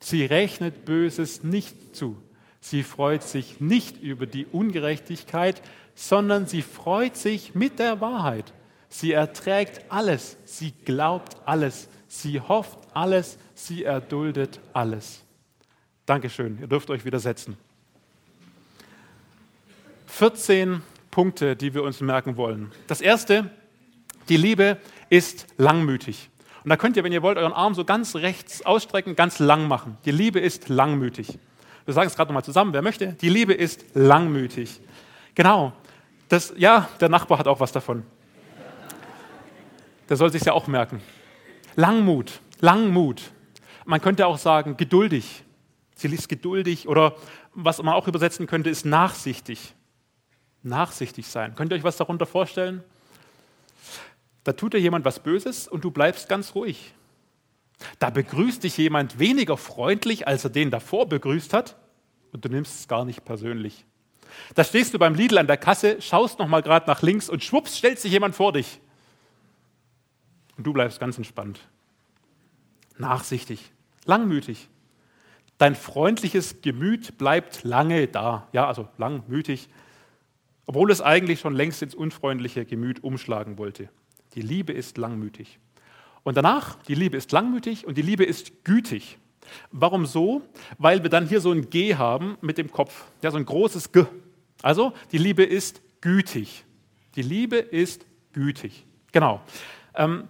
Sie 0.01 0.25
rechnet 0.25 0.85
Böses 0.85 1.45
nicht 1.45 1.95
zu. 1.95 2.17
Sie 2.61 2.83
freut 2.83 3.23
sich 3.23 3.61
nicht 3.61 4.03
über 4.03 4.27
die 4.27 4.47
Ungerechtigkeit, 4.47 5.63
sondern 5.95 6.47
sie 6.47 6.63
freut 6.63 7.17
sich 7.17 7.55
mit 7.55 7.79
der 7.79 8.01
Wahrheit. 8.01 8.53
Sie 8.89 9.13
erträgt 9.13 9.91
alles. 9.91 10.39
Sie 10.45 10.73
glaubt 10.85 11.37
alles. 11.45 11.89
Sie 12.09 12.41
hofft 12.41 12.79
alles. 12.95 13.39
Sie 13.55 13.85
erduldet 13.85 14.61
alles. 14.73 15.23
Dankeschön. 16.07 16.59
Ihr 16.61 16.69
dürft 16.69 16.89
euch 16.89 17.05
wieder 17.05 17.21
setzen. 17.21 17.57
14 20.07 20.81
Punkte, 21.11 21.57
die 21.57 21.75
wir 21.75 21.83
uns 21.83 22.01
merken 22.01 22.37
wollen. 22.37 22.73
Das 22.87 23.01
erste, 23.01 23.51
die 24.29 24.37
Liebe 24.37 24.79
ist 25.09 25.47
langmütig. 25.57 26.31
Und 26.65 26.71
da 26.71 26.77
könnt 26.77 26.97
ihr, 26.97 27.05
wenn 27.05 27.13
ihr 27.13 27.23
wollt, 27.23 27.39
euren 27.39 27.53
Arm 27.53 27.75
so 27.75 27.85
ganz 27.85 28.15
rechts 28.17 28.65
ausstrecken, 28.65 29.17
ganz 29.17 29.39
lang 29.39 29.69
machen. 29.69 29.97
Die 30.05 30.11
Liebe 30.11 30.39
ist 30.41 30.69
langmütig. 30.69 31.39
Wir 31.85 31.95
sagen 31.95 32.09
es 32.09 32.17
gerade 32.17 32.29
nochmal 32.29 32.45
zusammen, 32.45 32.73
wer 32.75 32.83
möchte. 32.83 33.15
Die 33.15 33.31
Liebe 33.31 33.55
ist 33.55 33.85
langmütig. 33.95 34.81
Genau. 35.35 35.73
Das, 36.29 36.53
ja, 36.57 36.89
der 37.01 37.09
Nachbar 37.09 37.39
hat 37.39 37.49
auch 37.49 37.61
was 37.61 37.73
davon. 37.73 38.03
der 40.09 40.17
soll 40.17 40.31
sich 40.31 40.45
ja 40.45 40.53
auch 40.53 40.67
merken. 40.67 41.01
Langmut, 41.77 42.41
Langmut. 42.61 43.23
Man 43.87 44.03
könnte 44.03 44.27
auch 44.27 44.37
sagen, 44.37 44.77
geduldig. 44.77 45.45
Sie 45.95 46.09
ist 46.09 46.29
geduldig 46.29 46.87
oder 46.87 47.15
was 47.55 47.83
man 47.83 47.95
auch 47.95 48.07
übersetzen 48.07 48.47
könnte, 48.47 48.69
ist 48.69 48.85
nachsichtig. 48.85 49.75
Nachsichtig 50.63 51.27
sein. 51.27 51.55
Könnt 51.55 51.73
ihr 51.73 51.77
euch 51.77 51.85
was 51.85 51.97
darunter 51.97 52.27
vorstellen? 52.27 52.83
Da 54.45 54.53
tut 54.53 54.73
dir 54.73 54.81
jemand 54.81 55.05
was 55.05 55.21
Böses 55.21 55.69
und 55.69 55.85
du 55.85 55.91
bleibst 55.91 56.29
ganz 56.29 56.55
ruhig. 56.55 56.95
Da 57.99 58.11
begrüßt 58.11 58.65
dich 58.65 58.77
jemand 58.77 59.19
weniger 59.19 59.57
freundlich, 59.57 60.27
als 60.27 60.45
er 60.45 60.51
den 60.51 60.71
davor 60.71 61.09
begrüßt 61.09 61.53
hat 61.53 61.77
und 62.33 62.45
du 62.45 62.49
nimmst 62.49 62.81
es 62.81 62.89
gar 62.89 63.05
nicht 63.05 63.25
persönlich. 63.25 63.85
Da 64.55 64.65
stehst 64.65 64.95
du 64.95 64.99
beim 64.99 65.15
Lidl 65.15 65.39
an 65.39 65.47
der 65.47 65.57
Kasse, 65.57 66.01
schaust 66.01 66.39
noch 66.39 66.49
mal 66.49 66.63
gerade 66.63 66.87
nach 66.87 67.03
links 67.03 67.29
und 67.29 67.43
schwupps 67.43 67.79
stellt 67.79 67.99
sich 67.99 68.13
jemand 68.13 68.35
vor 68.35 68.53
dich. 68.53 68.81
Und 70.57 70.67
du 70.67 70.73
bleibst 70.73 71.01
ganz 71.01 71.17
entspannt. 71.17 71.61
Nachsichtig, 72.99 73.73
langmütig. 74.05 74.69
Dein 75.57 75.75
freundliches 75.75 76.63
Gemüt 76.63 77.19
bleibt 77.19 77.65
lange 77.65 78.07
da. 78.07 78.49
Ja, 78.53 78.67
also 78.67 78.89
langmütig, 78.97 79.69
obwohl 80.69 80.91
es 80.91 81.01
eigentlich 81.01 81.41
schon 81.41 81.55
längst 81.55 81.83
ins 81.83 81.95
unfreundliche 81.95 82.67
Gemüt 82.67 83.03
umschlagen 83.03 83.57
wollte. 83.57 83.89
Die 84.35 84.43
Liebe 84.43 84.75
ist 84.75 84.99
langmütig. 84.99 85.59
Und 86.25 86.37
danach, 86.37 86.77
die 86.83 86.95
Liebe 86.95 87.17
ist 87.17 87.33
langmütig 87.33 87.87
und 87.87 87.97
die 87.97 88.03
Liebe 88.03 88.23
ist 88.23 88.65
gütig. 88.65 89.17
Warum 89.73 90.05
so? 90.05 90.43
Weil 90.77 91.03
wir 91.03 91.09
dann 91.09 91.27
hier 91.27 91.41
so 91.41 91.53
ein 91.53 91.71
G 91.71 91.95
haben 91.95 92.37
mit 92.43 92.59
dem 92.59 92.71
Kopf. 92.71 93.07
Ja, 93.23 93.31
so 93.31 93.39
ein 93.39 93.47
großes 93.47 93.93
G. 93.93 94.05
Also, 94.61 94.93
die 95.11 95.17
Liebe 95.17 95.43
ist 95.43 95.81
gütig. 96.03 96.67
Die 97.15 97.23
Liebe 97.23 97.57
ist 97.57 98.05
gütig. 98.35 98.85
Genau. 99.11 99.41
Ähm, 99.95 100.29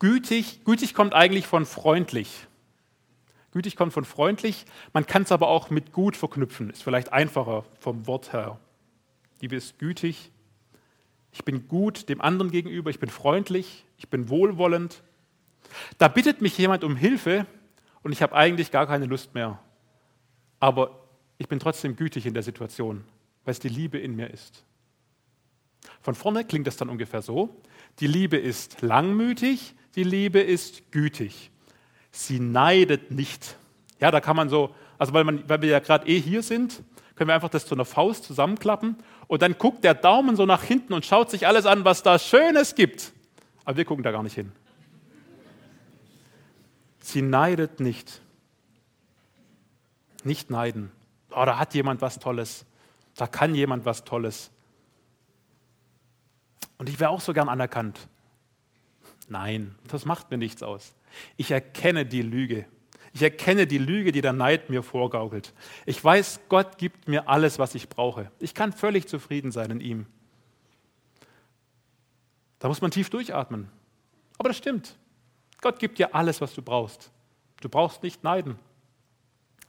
gütig, 0.00 0.64
gütig 0.64 0.94
kommt 0.94 1.14
eigentlich 1.14 1.46
von 1.46 1.64
freundlich. 1.64 2.48
Gütig 3.52 3.76
kommt 3.76 3.92
von 3.92 4.04
freundlich. 4.04 4.64
Man 4.92 5.06
kann 5.06 5.22
es 5.22 5.30
aber 5.30 5.46
auch 5.46 5.70
mit 5.70 5.92
gut 5.92 6.16
verknüpfen. 6.16 6.70
Ist 6.70 6.82
vielleicht 6.82 7.12
einfacher 7.12 7.64
vom 7.78 8.08
Wort 8.08 8.32
her. 8.32 8.58
Liebe 9.42 9.56
ist 9.56 9.80
gütig. 9.80 10.30
Ich 11.32 11.44
bin 11.44 11.66
gut 11.66 12.08
dem 12.08 12.20
anderen 12.20 12.52
gegenüber. 12.52 12.90
Ich 12.90 13.00
bin 13.00 13.10
freundlich. 13.10 13.84
Ich 13.98 14.08
bin 14.08 14.28
wohlwollend. 14.28 15.02
Da 15.98 16.06
bittet 16.06 16.40
mich 16.40 16.56
jemand 16.56 16.84
um 16.84 16.94
Hilfe 16.94 17.46
und 18.04 18.12
ich 18.12 18.22
habe 18.22 18.36
eigentlich 18.36 18.70
gar 18.70 18.86
keine 18.86 19.06
Lust 19.06 19.34
mehr. 19.34 19.58
Aber 20.60 21.08
ich 21.38 21.48
bin 21.48 21.58
trotzdem 21.58 21.96
gütig 21.96 22.24
in 22.24 22.34
der 22.34 22.44
Situation, 22.44 23.02
weil 23.44 23.50
es 23.50 23.58
die 23.58 23.68
Liebe 23.68 23.98
in 23.98 24.14
mir 24.14 24.30
ist. 24.30 24.64
Von 26.02 26.14
vorne 26.14 26.44
klingt 26.44 26.68
das 26.68 26.76
dann 26.76 26.88
ungefähr 26.88 27.20
so. 27.20 27.60
Die 27.98 28.06
Liebe 28.06 28.36
ist 28.36 28.80
langmütig, 28.80 29.74
die 29.96 30.04
Liebe 30.04 30.38
ist 30.38 30.92
gütig. 30.92 31.50
Sie 32.12 32.38
neidet 32.38 33.10
nicht. 33.10 33.56
Ja, 33.98 34.12
da 34.12 34.20
kann 34.20 34.36
man 34.36 34.48
so, 34.48 34.72
also 34.98 35.12
weil, 35.12 35.24
man, 35.24 35.48
weil 35.48 35.62
wir 35.62 35.68
ja 35.68 35.80
gerade 35.80 36.06
eh 36.06 36.20
hier 36.20 36.44
sind, 36.44 36.84
können 37.22 37.28
wir 37.28 37.34
einfach 37.36 37.50
das 37.50 37.66
zu 37.66 37.76
einer 37.76 37.84
Faust 37.84 38.24
zusammenklappen 38.24 38.96
und 39.28 39.42
dann 39.42 39.56
guckt 39.56 39.84
der 39.84 39.94
Daumen 39.94 40.34
so 40.34 40.44
nach 40.44 40.64
hinten 40.64 40.92
und 40.92 41.06
schaut 41.06 41.30
sich 41.30 41.46
alles 41.46 41.66
an, 41.66 41.84
was 41.84 42.02
da 42.02 42.18
Schönes 42.18 42.74
gibt. 42.74 43.12
Aber 43.64 43.76
wir 43.76 43.84
gucken 43.84 44.02
da 44.02 44.10
gar 44.10 44.24
nicht 44.24 44.34
hin. 44.34 44.50
Sie 46.98 47.22
neidet 47.22 47.78
nicht. 47.78 48.20
Nicht 50.24 50.50
neiden. 50.50 50.90
Oh, 51.30 51.44
da 51.44 51.60
hat 51.60 51.74
jemand 51.74 52.00
was 52.00 52.18
Tolles. 52.18 52.64
Da 53.14 53.28
kann 53.28 53.54
jemand 53.54 53.84
was 53.84 54.02
Tolles. 54.02 54.50
Und 56.76 56.88
ich 56.88 56.98
wäre 56.98 57.10
auch 57.10 57.20
so 57.20 57.32
gern 57.32 57.48
anerkannt. 57.48 58.08
Nein, 59.28 59.76
das 59.86 60.06
macht 60.06 60.32
mir 60.32 60.38
nichts 60.38 60.64
aus. 60.64 60.92
Ich 61.36 61.52
erkenne 61.52 62.04
die 62.04 62.22
Lüge. 62.22 62.66
Ich 63.14 63.22
erkenne 63.22 63.66
die 63.66 63.78
Lüge, 63.78 64.12
die 64.12 64.22
der 64.22 64.32
Neid 64.32 64.70
mir 64.70 64.82
vorgaukelt. 64.82 65.52
Ich 65.84 66.02
weiß, 66.02 66.40
Gott 66.48 66.78
gibt 66.78 67.08
mir 67.08 67.28
alles, 67.28 67.58
was 67.58 67.74
ich 67.74 67.88
brauche. 67.88 68.30
Ich 68.38 68.54
kann 68.54 68.72
völlig 68.72 69.06
zufrieden 69.06 69.52
sein 69.52 69.70
in 69.70 69.80
ihm. 69.80 70.06
Da 72.58 72.68
muss 72.68 72.80
man 72.80 72.90
tief 72.90 73.10
durchatmen. 73.10 73.68
Aber 74.38 74.48
das 74.48 74.56
stimmt. 74.56 74.96
Gott 75.60 75.78
gibt 75.78 75.98
dir 75.98 76.14
alles, 76.14 76.40
was 76.40 76.54
du 76.54 76.62
brauchst. 76.62 77.10
Du 77.60 77.68
brauchst 77.68 78.02
nicht 78.02 78.24
neiden. 78.24 78.58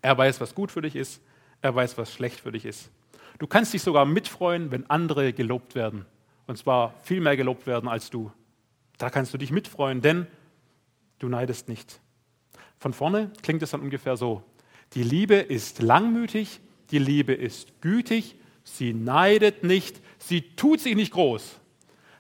Er 0.01 0.17
weiß, 0.17 0.39
was 0.41 0.55
gut 0.55 0.71
für 0.71 0.81
dich 0.81 0.95
ist. 0.95 1.21
Er 1.61 1.75
weiß, 1.75 1.97
was 1.97 2.13
schlecht 2.13 2.39
für 2.39 2.51
dich 2.51 2.65
ist. 2.65 2.91
Du 3.39 3.47
kannst 3.47 3.73
dich 3.73 3.81
sogar 3.81 4.05
mitfreuen, 4.05 4.71
wenn 4.71 4.89
andere 4.89 5.33
gelobt 5.33 5.75
werden. 5.75 6.05
Und 6.47 6.57
zwar 6.57 6.93
viel 7.01 7.21
mehr 7.21 7.37
gelobt 7.37 7.67
werden 7.67 7.89
als 7.89 8.09
du. 8.09 8.31
Da 8.97 9.09
kannst 9.09 9.33
du 9.33 9.37
dich 9.37 9.51
mitfreuen, 9.51 10.01
denn 10.01 10.27
du 11.19 11.29
neidest 11.29 11.67
nicht. 11.67 11.99
Von 12.83 12.91
vorne 12.91 13.31
klingt 13.41 13.63
es 13.63 13.71
dann 13.71 13.79
ungefähr 13.79 14.17
so. 14.17 14.43
Die 14.93 15.03
Liebe 15.03 15.35
ist 15.35 15.81
langmütig, 15.81 16.59
die 16.91 16.99
Liebe 16.99 17.31
ist 17.31 17.79
gütig, 17.79 18.35
sie 18.65 18.91
neidet 18.91 19.63
nicht, 19.63 20.01
sie 20.17 20.41
tut 20.57 20.81
sich 20.81 20.93
nicht 20.93 21.13
groß. 21.13 21.61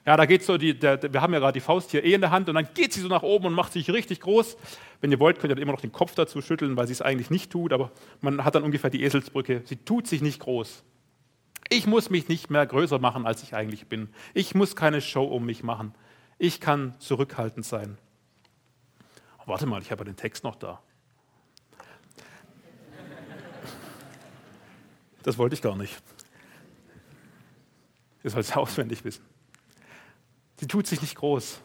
Ja, 0.05 0.15
da 0.15 0.25
geht 0.25 0.41
so 0.41 0.57
die, 0.57 0.79
der, 0.79 1.11
wir 1.11 1.21
haben 1.21 1.33
ja 1.33 1.39
gerade 1.39 1.51
die 1.51 1.59
Faust 1.59 1.91
hier 1.91 2.05
eh 2.05 2.13
in 2.13 2.21
der 2.21 2.31
Hand 2.31 2.47
und 2.47 2.55
dann 2.55 2.69
geht 2.73 2.93
sie 2.93 3.01
so 3.01 3.09
nach 3.09 3.23
oben 3.23 3.47
und 3.47 3.53
macht 3.53 3.73
sich 3.73 3.89
richtig 3.89 4.21
groß. 4.21 4.55
Wenn 5.01 5.11
ihr 5.11 5.19
wollt, 5.19 5.39
könnt 5.39 5.51
ihr 5.51 5.61
immer 5.61 5.73
noch 5.73 5.81
den 5.81 5.91
Kopf 5.91 6.15
dazu 6.15 6.41
schütteln, 6.41 6.77
weil 6.77 6.87
sie 6.87 6.93
es 6.93 7.01
eigentlich 7.01 7.29
nicht 7.29 7.51
tut, 7.51 7.73
aber 7.73 7.91
man 8.21 8.45
hat 8.45 8.55
dann 8.55 8.63
ungefähr 8.63 8.89
die 8.89 9.03
Eselsbrücke. 9.03 9.63
Sie 9.65 9.75
tut 9.75 10.07
sich 10.07 10.21
nicht 10.21 10.39
groß. 10.39 10.85
Ich 11.67 11.87
muss 11.87 12.09
mich 12.09 12.29
nicht 12.29 12.49
mehr 12.49 12.65
größer 12.65 12.99
machen, 12.99 13.25
als 13.25 13.43
ich 13.43 13.53
eigentlich 13.53 13.87
bin. 13.87 14.07
Ich 14.33 14.55
muss 14.55 14.77
keine 14.77 15.01
Show 15.01 15.25
um 15.25 15.45
mich 15.45 15.61
machen. 15.61 15.93
Ich 16.37 16.61
kann 16.61 16.95
zurückhaltend 16.99 17.65
sein. 17.65 17.97
Warte 19.45 19.65
mal, 19.65 19.81
ich 19.81 19.91
habe 19.91 20.05
den 20.05 20.15
Text 20.15 20.43
noch 20.43 20.55
da. 20.55 20.81
Das 25.23 25.37
wollte 25.37 25.55
ich 25.55 25.61
gar 25.61 25.75
nicht. 25.75 26.01
Ihr 28.23 28.29
sollt 28.29 28.45
es 28.45 28.55
auswendig 28.55 29.03
wissen. 29.03 29.25
Sie 30.57 30.67
tut 30.67 30.87
sich 30.87 31.01
nicht 31.01 31.15
groß. 31.15 31.61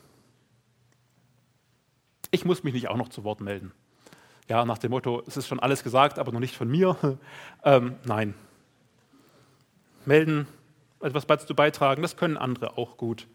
Ich 2.31 2.45
muss 2.45 2.63
mich 2.63 2.75
nicht 2.75 2.89
auch 2.89 2.97
noch 2.97 3.09
zu 3.09 3.25
Wort 3.25 3.41
melden. 3.41 3.73
Ja, 4.49 4.65
nach 4.65 4.79
dem 4.79 4.91
Motto, 4.91 5.23
es 5.27 5.37
ist 5.37 5.47
schon 5.47 5.61
alles 5.61 5.85
gesagt, 5.85 6.19
aber 6.19 6.33
noch 6.33 6.41
nicht 6.41 6.57
von 6.57 6.69
mir. 6.69 6.97
Ähm, 7.65 7.97
nein. 8.05 8.35
Melden, 10.07 10.47
etwas 11.01 11.27
dazu 11.27 11.55
beitragen, 11.55 12.03
das 12.03 12.17
können 12.17 12.37
andere 12.37 12.79
auch 12.79 12.97
gut. 12.97 13.27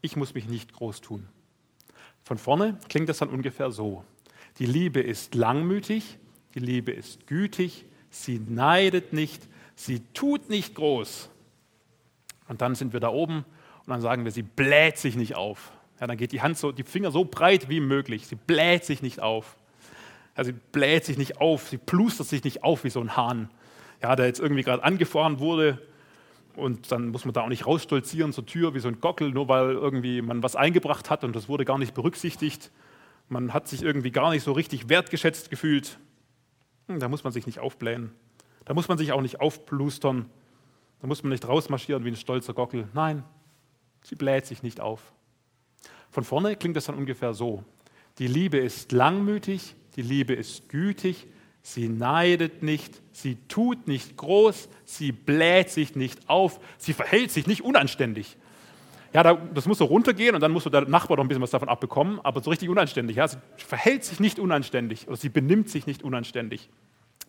Ich 0.00 0.16
muss 0.16 0.32
mich 0.32 0.48
nicht 0.48 0.72
groß 0.72 1.02
tun. 1.02 1.28
Von 2.26 2.38
vorne 2.38 2.76
klingt 2.88 3.08
das 3.08 3.18
dann 3.18 3.28
ungefähr 3.28 3.70
so. 3.70 4.02
Die 4.58 4.66
Liebe 4.66 4.98
ist 4.98 5.36
langmütig, 5.36 6.18
die 6.56 6.58
Liebe 6.58 6.90
ist 6.90 7.28
gütig, 7.28 7.84
sie 8.10 8.40
neidet 8.40 9.12
nicht, 9.12 9.46
sie 9.76 10.00
tut 10.12 10.50
nicht 10.50 10.74
groß. 10.74 11.30
Und 12.48 12.62
dann 12.62 12.74
sind 12.74 12.92
wir 12.92 12.98
da 12.98 13.10
oben 13.10 13.44
und 13.84 13.90
dann 13.90 14.00
sagen 14.00 14.24
wir, 14.24 14.32
sie 14.32 14.42
bläht 14.42 14.98
sich 14.98 15.14
nicht 15.14 15.36
auf. 15.36 15.70
Ja, 16.00 16.08
dann 16.08 16.16
geht 16.16 16.32
die 16.32 16.42
Hand 16.42 16.58
so, 16.58 16.72
die 16.72 16.82
Finger 16.82 17.12
so 17.12 17.24
breit 17.24 17.68
wie 17.68 17.78
möglich. 17.78 18.26
Sie 18.26 18.34
bläht 18.34 18.84
sich 18.84 19.02
nicht 19.02 19.20
auf. 19.20 19.56
Ja, 20.36 20.42
sie 20.42 20.52
bläht 20.52 21.04
sich 21.04 21.18
nicht 21.18 21.40
auf, 21.40 21.68
sie 21.68 21.78
plustert 21.78 22.26
sich 22.26 22.42
nicht 22.42 22.64
auf 22.64 22.82
wie 22.82 22.90
so 22.90 23.00
ein 23.00 23.16
Hahn, 23.16 23.50
ja, 24.02 24.16
der 24.16 24.26
jetzt 24.26 24.40
irgendwie 24.40 24.64
gerade 24.64 24.82
angefahren 24.82 25.38
wurde. 25.38 25.80
Und 26.56 26.90
dann 26.90 27.08
muss 27.08 27.24
man 27.24 27.34
da 27.34 27.42
auch 27.42 27.48
nicht 27.48 27.66
rausstolzieren 27.66 28.32
zur 28.32 28.46
Tür 28.46 28.74
wie 28.74 28.80
so 28.80 28.88
ein 28.88 29.00
Gockel, 29.00 29.30
nur 29.30 29.48
weil 29.48 29.70
irgendwie 29.72 30.22
man 30.22 30.42
was 30.42 30.56
eingebracht 30.56 31.10
hat 31.10 31.22
und 31.22 31.36
das 31.36 31.48
wurde 31.48 31.64
gar 31.64 31.78
nicht 31.78 31.94
berücksichtigt. 31.94 32.70
Man 33.28 33.52
hat 33.52 33.68
sich 33.68 33.82
irgendwie 33.82 34.10
gar 34.10 34.30
nicht 34.30 34.42
so 34.42 34.52
richtig 34.52 34.88
wertgeschätzt 34.88 35.50
gefühlt. 35.50 35.98
Hm, 36.88 36.98
da 36.98 37.08
muss 37.08 37.24
man 37.24 37.32
sich 37.32 37.46
nicht 37.46 37.58
aufblähen. 37.58 38.12
Da 38.64 38.74
muss 38.74 38.88
man 38.88 38.98
sich 38.98 39.12
auch 39.12 39.20
nicht 39.20 39.40
aufplustern. 39.40 40.30
Da 41.00 41.06
muss 41.06 41.22
man 41.22 41.30
nicht 41.30 41.46
rausmarschieren 41.46 42.04
wie 42.04 42.08
ein 42.08 42.16
stolzer 42.16 42.54
Gockel. 42.54 42.88
Nein, 42.94 43.22
Sie 44.02 44.14
bläht 44.14 44.46
sich 44.46 44.62
nicht 44.62 44.80
auf. 44.80 45.12
Von 46.10 46.24
vorne 46.24 46.56
klingt 46.56 46.76
das 46.76 46.86
dann 46.86 46.94
ungefähr 46.94 47.34
so. 47.34 47.64
Die 48.18 48.28
Liebe 48.28 48.56
ist 48.56 48.92
langmütig, 48.92 49.74
die 49.96 50.02
Liebe 50.02 50.32
ist 50.32 50.68
gütig, 50.68 51.26
sie 51.66 51.88
neidet 51.88 52.62
nicht, 52.62 53.02
sie 53.10 53.36
tut 53.48 53.88
nicht 53.88 54.16
groß, 54.16 54.68
sie 54.84 55.10
bläht 55.10 55.68
sich 55.68 55.96
nicht 55.96 56.28
auf, 56.28 56.60
sie 56.78 56.92
verhält 56.92 57.32
sich 57.32 57.48
nicht 57.48 57.62
unanständig. 57.62 58.36
Ja, 59.12 59.34
das 59.34 59.66
muss 59.66 59.78
so 59.78 59.86
runtergehen 59.86 60.36
und 60.36 60.42
dann 60.42 60.52
muss 60.52 60.62
der 60.62 60.82
Nachbar 60.82 61.16
noch 61.16 61.24
ein 61.24 61.28
bisschen 61.28 61.42
was 61.42 61.50
davon 61.50 61.68
abbekommen, 61.68 62.20
aber 62.22 62.40
so 62.40 62.50
richtig 62.50 62.68
unanständig. 62.68 63.16
Ja, 63.16 63.26
sie 63.26 63.38
verhält 63.56 64.04
sich 64.04 64.20
nicht 64.20 64.38
unanständig 64.38 65.08
oder 65.08 65.16
sie 65.16 65.28
benimmt 65.28 65.68
sich 65.68 65.88
nicht 65.88 66.04
unanständig, 66.04 66.68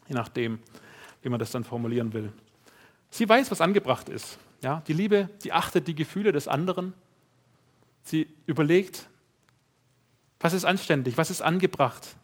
je 0.07 0.13
nachdem, 0.13 0.59
wie 1.23 1.29
man 1.29 1.39
das 1.39 1.49
dann 1.49 1.63
formulieren 1.63 2.13
will. 2.13 2.31
Sie 3.09 3.27
weiß, 3.27 3.49
was 3.49 3.59
angebracht 3.59 4.07
ist. 4.07 4.37
Ja, 4.61 4.83
die 4.87 4.93
Liebe, 4.93 5.29
die 5.43 5.51
achtet 5.51 5.87
die 5.87 5.95
Gefühle 5.95 6.31
des 6.31 6.47
anderen. 6.47 6.93
Sie 8.03 8.27
überlegt, 8.45 9.09
was 10.39 10.53
ist 10.53 10.65
anständig, 10.65 11.17
was 11.17 11.31
ist 11.31 11.41
angebracht. 11.41 12.15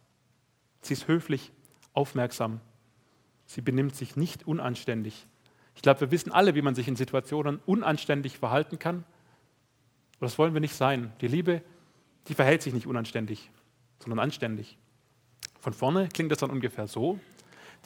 Sie 0.82 0.94
ist 0.94 1.08
höflich, 1.08 1.52
aufmerksam. 1.94 2.60
Sie 3.46 3.62
benimmt 3.62 3.96
sich 3.96 4.16
nicht 4.16 4.48
unanständig. 4.48 5.28
Ich 5.76 5.82
glaube, 5.82 6.02
wir 6.02 6.12
wissen 6.12 6.32
alle, 6.32 6.56
wie 6.56 6.62
man 6.62 6.76
sich 6.76 6.88
in 6.88 6.96
Situationen 6.96 7.60
unanständig 7.66 8.38
verhalten 8.38 8.80
kann. 8.80 8.98
Und 8.98 10.22
das 10.22 10.38
wollen 10.38 10.54
wir 10.54 10.62
nicht 10.62 10.76
sein. 10.76 11.12
Die 11.22 11.28
Liebe, 11.28 11.62
die 12.28 12.34
verhält 12.34 12.62
sich 12.62 12.74
nicht 12.74 12.88
unanständig, 12.88 13.50
sondern 14.00 14.20
anständig. 14.20 14.78
Von 15.60 15.74
vorne 15.74 16.10
klingt 16.10 16.32
das 16.32 16.40
dann 16.40 16.50
ungefähr 16.50 16.88
so. 16.88 17.20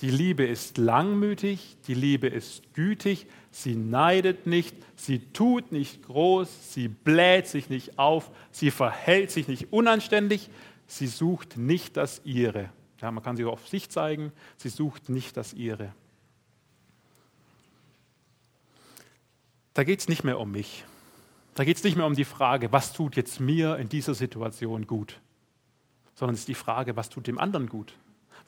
Die 0.02 0.12
Liebe 0.12 0.46
ist 0.46 0.78
langmütig, 0.78 1.78
die 1.88 1.96
Liebe 1.96 2.28
ist 2.28 2.74
gütig, 2.76 3.26
sie 3.50 3.76
neidet 3.76 4.46
nicht, 4.46 4.76
sie 4.96 5.20
tut 5.34 5.72
nicht 5.72 6.04
groß, 6.04 6.72
sie 6.72 6.88
bläht 6.88 7.48
sich 7.48 7.70
nicht 7.70 7.98
auf, 7.98 8.30
sie 8.52 8.70
verhält 8.70 9.32
sich 9.32 9.48
nicht 9.48 9.74
unanständig, 9.74 10.52
sie 10.86 11.08
sucht 11.08 11.58
nicht 11.58 11.98
das 11.98 12.22
ihre. 12.26 12.70
Ja, 13.02 13.12
man 13.12 13.24
kann 13.24 13.38
sie 13.38 13.46
auf 13.46 13.68
sich 13.68 13.90
zeigen, 13.90 14.32
sie 14.58 14.70
sucht 14.70 15.10
nicht 15.10 15.38
das 15.38 15.54
ihre. 15.54 15.94
Da 19.74 19.84
geht 19.84 20.00
es 20.00 20.08
nicht 20.08 20.24
mehr 20.24 20.40
um 20.40 20.52
mich. 20.52 20.86
Da 21.54 21.64
geht 21.64 21.78
es 21.78 21.84
nicht 21.84 21.96
mehr 21.96 22.06
um 22.06 22.16
die 22.16 22.26
Frage, 22.26 22.72
was 22.72 22.94
tut 22.94 23.16
jetzt 23.16 23.40
mir 23.40 23.78
in 23.78 23.90
dieser 23.90 24.14
Situation 24.14 24.88
gut, 24.88 25.20
sondern 26.16 26.34
es 26.34 26.42
ist 26.42 26.48
die 26.48 26.56
Frage, 26.56 26.96
was 26.96 27.10
tut 27.10 27.28
dem 27.28 27.38
anderen 27.40 27.68
gut. 27.68 27.94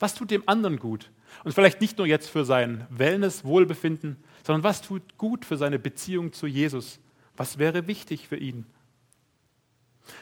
Was 0.00 0.14
tut 0.14 0.30
dem 0.30 0.42
anderen 0.48 0.78
gut? 0.78 1.10
Und 1.44 1.52
vielleicht 1.52 1.80
nicht 1.80 1.98
nur 1.98 2.06
jetzt 2.06 2.28
für 2.28 2.44
sein 2.44 2.86
Wellness, 2.90 3.44
Wohlbefinden, 3.44 4.16
sondern 4.44 4.64
was 4.64 4.80
tut 4.82 5.18
gut 5.18 5.44
für 5.44 5.56
seine 5.56 5.78
Beziehung 5.78 6.32
zu 6.32 6.46
Jesus? 6.46 6.98
Was 7.36 7.58
wäre 7.58 7.86
wichtig 7.86 8.26
für 8.26 8.36
ihn? 8.36 8.66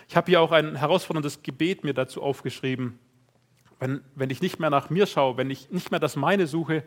Ich 0.08 0.16
habe 0.16 0.30
hier 0.30 0.40
auch 0.40 0.52
ein 0.52 0.76
herausforderndes 0.76 1.42
Gebet 1.42 1.84
mir 1.84 1.94
dazu 1.94 2.22
aufgeschrieben. 2.22 2.98
Wenn, 3.78 4.02
wenn 4.14 4.30
ich 4.30 4.42
nicht 4.42 4.58
mehr 4.58 4.70
nach 4.70 4.90
mir 4.90 5.06
schaue, 5.06 5.36
wenn 5.36 5.50
ich 5.50 5.70
nicht 5.70 5.90
mehr 5.90 6.00
das 6.00 6.16
meine 6.16 6.46
suche, 6.46 6.82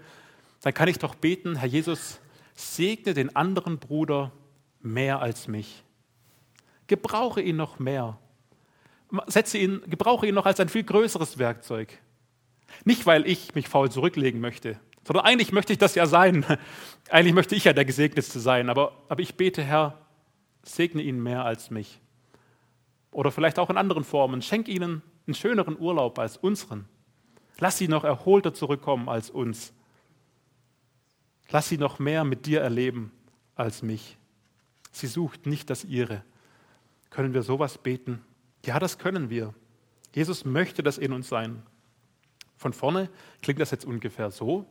dann 0.61 0.73
kann 0.73 0.89
ich 0.89 0.99
doch 0.99 1.15
beten, 1.15 1.55
Herr 1.55 1.67
Jesus, 1.67 2.19
segne 2.53 3.13
den 3.13 3.35
anderen 3.35 3.79
Bruder 3.79 4.31
mehr 4.81 5.21
als 5.21 5.47
mich. 5.47 5.83
Gebrauche 6.87 7.41
ihn 7.41 7.55
noch 7.55 7.79
mehr. 7.79 8.17
Setze 9.27 9.57
ihn, 9.57 9.81
gebrauche 9.87 10.27
ihn 10.27 10.35
noch 10.35 10.45
als 10.45 10.59
ein 10.59 10.69
viel 10.69 10.83
größeres 10.83 11.37
Werkzeug. 11.37 11.97
Nicht, 12.85 13.05
weil 13.05 13.27
ich 13.27 13.55
mich 13.55 13.67
faul 13.67 13.91
zurücklegen 13.91 14.39
möchte, 14.39 14.79
sondern 15.03 15.25
eigentlich 15.25 15.51
möchte 15.51 15.73
ich 15.73 15.79
das 15.79 15.95
ja 15.95 16.05
sein. 16.05 16.45
Eigentlich 17.09 17.33
möchte 17.33 17.55
ich 17.55 17.65
ja 17.65 17.73
der 17.73 17.85
Gesegnetste 17.85 18.39
sein, 18.39 18.69
aber, 18.69 18.93
aber 19.09 19.21
ich 19.21 19.35
bete, 19.35 19.63
Herr, 19.63 19.97
segne 20.63 21.01
ihn 21.01 21.21
mehr 21.21 21.43
als 21.43 21.71
mich. 21.71 21.99
Oder 23.11 23.31
vielleicht 23.31 23.59
auch 23.59 23.69
in 23.69 23.77
anderen 23.77 24.05
Formen. 24.05 24.41
Schenk 24.41 24.69
ihnen 24.69 25.01
einen 25.27 25.35
schöneren 25.35 25.79
Urlaub 25.79 26.19
als 26.19 26.37
unseren. 26.37 26.85
Lass 27.59 27.77
sie 27.77 27.87
noch 27.87 28.03
erholter 28.03 28.53
zurückkommen 28.53 29.07
als 29.09 29.29
uns. 29.29 29.73
Lass 31.49 31.69
sie 31.69 31.77
noch 31.77 31.99
mehr 31.99 32.23
mit 32.23 32.45
dir 32.45 32.61
erleben 32.61 33.11
als 33.55 33.81
mich. 33.81 34.17
Sie 34.91 35.07
sucht 35.07 35.45
nicht 35.45 35.69
das 35.69 35.83
ihre. 35.83 36.23
Können 37.09 37.33
wir 37.33 37.43
sowas 37.43 37.77
beten? 37.77 38.21
Ja, 38.65 38.79
das 38.79 38.97
können 38.97 39.29
wir. 39.29 39.53
Jesus 40.13 40.45
möchte 40.45 40.83
das 40.83 40.97
in 40.97 41.13
uns 41.13 41.29
sein. 41.29 41.63
Von 42.57 42.73
vorne 42.73 43.09
klingt 43.41 43.59
das 43.59 43.71
jetzt 43.71 43.85
ungefähr 43.85 44.31
so. 44.31 44.65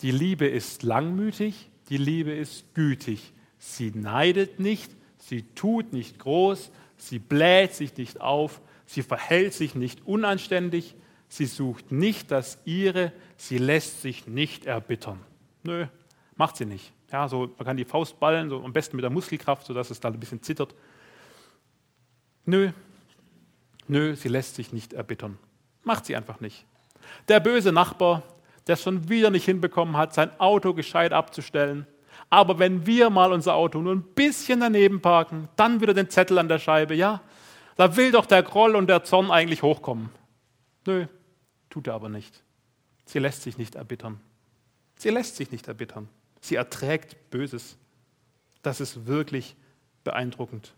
Die 0.00 0.10
Liebe 0.10 0.46
ist 0.46 0.82
langmütig, 0.82 1.70
die 1.88 1.96
Liebe 1.96 2.32
ist 2.32 2.74
gütig. 2.74 3.32
Sie 3.58 3.90
neidet 3.90 4.58
nicht, 4.58 4.90
sie 5.18 5.42
tut 5.54 5.92
nicht 5.92 6.18
groß, 6.18 6.70
sie 6.96 7.18
bläht 7.18 7.74
sich 7.74 7.96
nicht 7.96 8.20
auf, 8.20 8.60
sie 8.92 9.02
verhält 9.02 9.54
sich 9.54 9.74
nicht 9.74 10.06
unanständig, 10.06 10.94
sie 11.28 11.46
sucht 11.46 11.92
nicht 11.92 12.30
das 12.30 12.58
ihre, 12.66 13.12
sie 13.36 13.56
lässt 13.56 14.02
sich 14.02 14.26
nicht 14.26 14.66
erbittern. 14.66 15.18
Nö, 15.62 15.86
macht 16.36 16.56
sie 16.56 16.66
nicht. 16.66 16.92
Ja, 17.10 17.26
so, 17.28 17.50
man 17.56 17.66
kann 17.66 17.76
die 17.76 17.86
Faust 17.86 18.20
ballen, 18.20 18.50
so 18.50 18.62
am 18.62 18.72
besten 18.72 18.96
mit 18.96 19.02
der 19.02 19.10
Muskelkraft, 19.10 19.66
sodass 19.66 19.90
es 19.90 20.00
dann 20.00 20.12
ein 20.12 20.20
bisschen 20.20 20.42
zittert. 20.42 20.74
Nö, 22.44 22.70
nö, 23.88 24.14
sie 24.14 24.28
lässt 24.28 24.56
sich 24.56 24.72
nicht 24.72 24.92
erbittern. 24.92 25.38
Macht 25.84 26.04
sie 26.04 26.14
einfach 26.14 26.40
nicht. 26.40 26.66
Der 27.28 27.40
böse 27.40 27.72
Nachbar, 27.72 28.22
der 28.66 28.74
es 28.74 28.82
schon 28.82 29.08
wieder 29.08 29.30
nicht 29.30 29.46
hinbekommen 29.46 29.96
hat, 29.96 30.12
sein 30.12 30.38
Auto 30.38 30.74
gescheit 30.74 31.12
abzustellen. 31.12 31.86
Aber 32.28 32.58
wenn 32.58 32.86
wir 32.86 33.08
mal 33.08 33.32
unser 33.32 33.54
Auto 33.54 33.80
nur 33.80 33.94
ein 33.94 34.02
bisschen 34.02 34.60
daneben 34.60 35.00
parken, 35.00 35.48
dann 35.56 35.80
wieder 35.80 35.94
den 35.94 36.10
Zettel 36.10 36.38
an 36.38 36.48
der 36.48 36.58
Scheibe, 36.58 36.94
ja, 36.94 37.22
da 37.76 37.96
will 37.96 38.12
doch 38.12 38.26
der 38.26 38.42
Groll 38.42 38.76
und 38.76 38.86
der 38.88 39.04
Zorn 39.04 39.30
eigentlich 39.30 39.62
hochkommen. 39.62 40.10
Nö, 40.86 41.06
tut 41.70 41.86
er 41.86 41.94
aber 41.94 42.08
nicht. 42.08 42.42
Sie 43.04 43.18
lässt 43.18 43.42
sich 43.42 43.58
nicht 43.58 43.74
erbittern. 43.74 44.20
Sie 44.96 45.10
lässt 45.10 45.36
sich 45.36 45.50
nicht 45.50 45.68
erbittern. 45.68 46.08
Sie 46.40 46.56
erträgt 46.56 47.30
Böses. 47.30 47.76
Das 48.62 48.80
ist 48.80 49.06
wirklich 49.06 49.56
beeindruckend. 50.04 50.74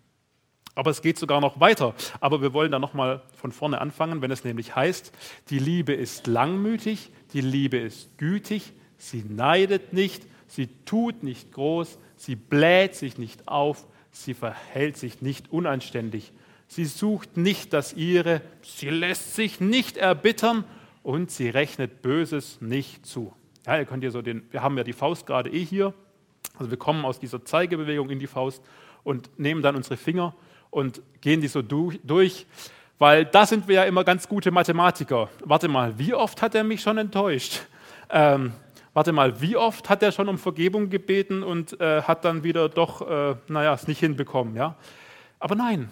Aber 0.74 0.90
es 0.90 1.02
geht 1.02 1.18
sogar 1.18 1.40
noch 1.40 1.60
weiter. 1.60 1.94
Aber 2.20 2.42
wir 2.42 2.52
wollen 2.52 2.72
da 2.72 2.78
nochmal 2.78 3.22
von 3.34 3.52
vorne 3.52 3.80
anfangen, 3.80 4.22
wenn 4.22 4.30
es 4.30 4.44
nämlich 4.44 4.74
heißt, 4.74 5.12
die 5.50 5.58
Liebe 5.58 5.92
ist 5.92 6.26
langmütig, 6.26 7.10
die 7.32 7.40
Liebe 7.40 7.78
ist 7.78 8.18
gütig, 8.18 8.72
sie 8.98 9.22
neidet 9.22 9.92
nicht, 9.92 10.26
sie 10.48 10.68
tut 10.84 11.22
nicht 11.22 11.52
groß, 11.52 11.98
sie 12.16 12.36
bläht 12.36 12.94
sich 12.94 13.18
nicht 13.18 13.46
auf, 13.46 13.86
sie 14.10 14.34
verhält 14.34 14.96
sich 14.96 15.22
nicht 15.22 15.52
unanständig, 15.52 16.32
sie 16.74 16.84
sucht 16.84 17.36
nicht 17.36 17.72
das 17.72 17.92
ihre, 17.92 18.40
sie 18.62 18.90
lässt 18.90 19.34
sich 19.34 19.60
nicht 19.60 19.96
erbittern 19.96 20.64
und 21.02 21.30
sie 21.30 21.48
rechnet 21.48 22.02
Böses 22.02 22.60
nicht 22.60 23.06
zu. 23.06 23.32
Ja, 23.66 23.78
ihr 23.78 23.84
könnt 23.84 24.02
hier 24.02 24.10
so 24.10 24.22
den, 24.22 24.42
wir 24.50 24.62
haben 24.62 24.76
ja 24.76 24.84
die 24.84 24.92
Faust 24.92 25.26
gerade 25.26 25.50
eh 25.50 25.64
hier, 25.64 25.94
also 26.58 26.70
wir 26.70 26.78
kommen 26.78 27.04
aus 27.04 27.18
dieser 27.18 27.44
Zeigebewegung 27.44 28.10
in 28.10 28.18
die 28.18 28.26
Faust 28.26 28.62
und 29.04 29.38
nehmen 29.38 29.62
dann 29.62 29.76
unsere 29.76 29.96
Finger 29.96 30.34
und 30.70 31.00
gehen 31.20 31.40
die 31.40 31.48
so 31.48 31.62
durch, 31.62 32.46
weil 32.98 33.24
da 33.24 33.46
sind 33.46 33.68
wir 33.68 33.76
ja 33.76 33.84
immer 33.84 34.02
ganz 34.02 34.28
gute 34.28 34.50
Mathematiker. 34.50 35.28
Warte 35.44 35.68
mal, 35.68 35.98
wie 35.98 36.14
oft 36.14 36.42
hat 36.42 36.54
er 36.54 36.64
mich 36.64 36.82
schon 36.82 36.98
enttäuscht? 36.98 37.60
Ähm, 38.10 38.52
warte 38.92 39.12
mal, 39.12 39.40
wie 39.40 39.56
oft 39.56 39.88
hat 39.88 40.02
er 40.02 40.10
schon 40.10 40.28
um 40.28 40.38
Vergebung 40.38 40.90
gebeten 40.90 41.42
und 41.42 41.80
äh, 41.80 42.02
hat 42.02 42.24
dann 42.24 42.42
wieder 42.42 42.68
doch, 42.68 43.08
äh, 43.08 43.36
naja, 43.48 43.74
es 43.74 43.86
nicht 43.86 44.00
hinbekommen, 44.00 44.56
ja? 44.56 44.76
Aber 45.38 45.54
nein, 45.54 45.90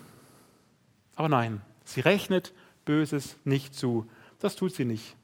aber 1.15 1.29
nein, 1.29 1.61
sie 1.85 2.01
rechnet 2.01 2.53
Böses 2.85 3.37
nicht 3.45 3.75
zu. 3.75 4.09
Das 4.39 4.57
tut 4.57 4.75
sie 4.75 4.85
nicht. 4.85 5.17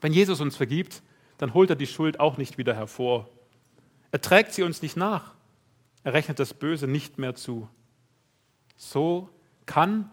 Wenn 0.00 0.12
Jesus 0.12 0.40
uns 0.40 0.56
vergibt, 0.56 1.02
dann 1.38 1.54
holt 1.54 1.70
er 1.70 1.76
die 1.76 1.86
Schuld 1.86 2.20
auch 2.20 2.36
nicht 2.36 2.58
wieder 2.58 2.74
hervor. 2.74 3.28
Er 4.12 4.20
trägt 4.20 4.52
sie 4.52 4.62
uns 4.62 4.82
nicht 4.82 4.96
nach. 4.96 5.34
Er 6.04 6.12
rechnet 6.12 6.38
das 6.38 6.54
Böse 6.54 6.86
nicht 6.86 7.18
mehr 7.18 7.34
zu. 7.34 7.68
So 8.76 9.28
kann, 9.66 10.10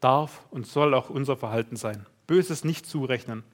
darf 0.00 0.46
und 0.50 0.66
soll 0.66 0.94
auch 0.94 1.10
unser 1.10 1.36
Verhalten 1.36 1.76
sein. 1.76 2.06
Böses 2.26 2.64
nicht 2.64 2.86
zurechnen. 2.86 3.44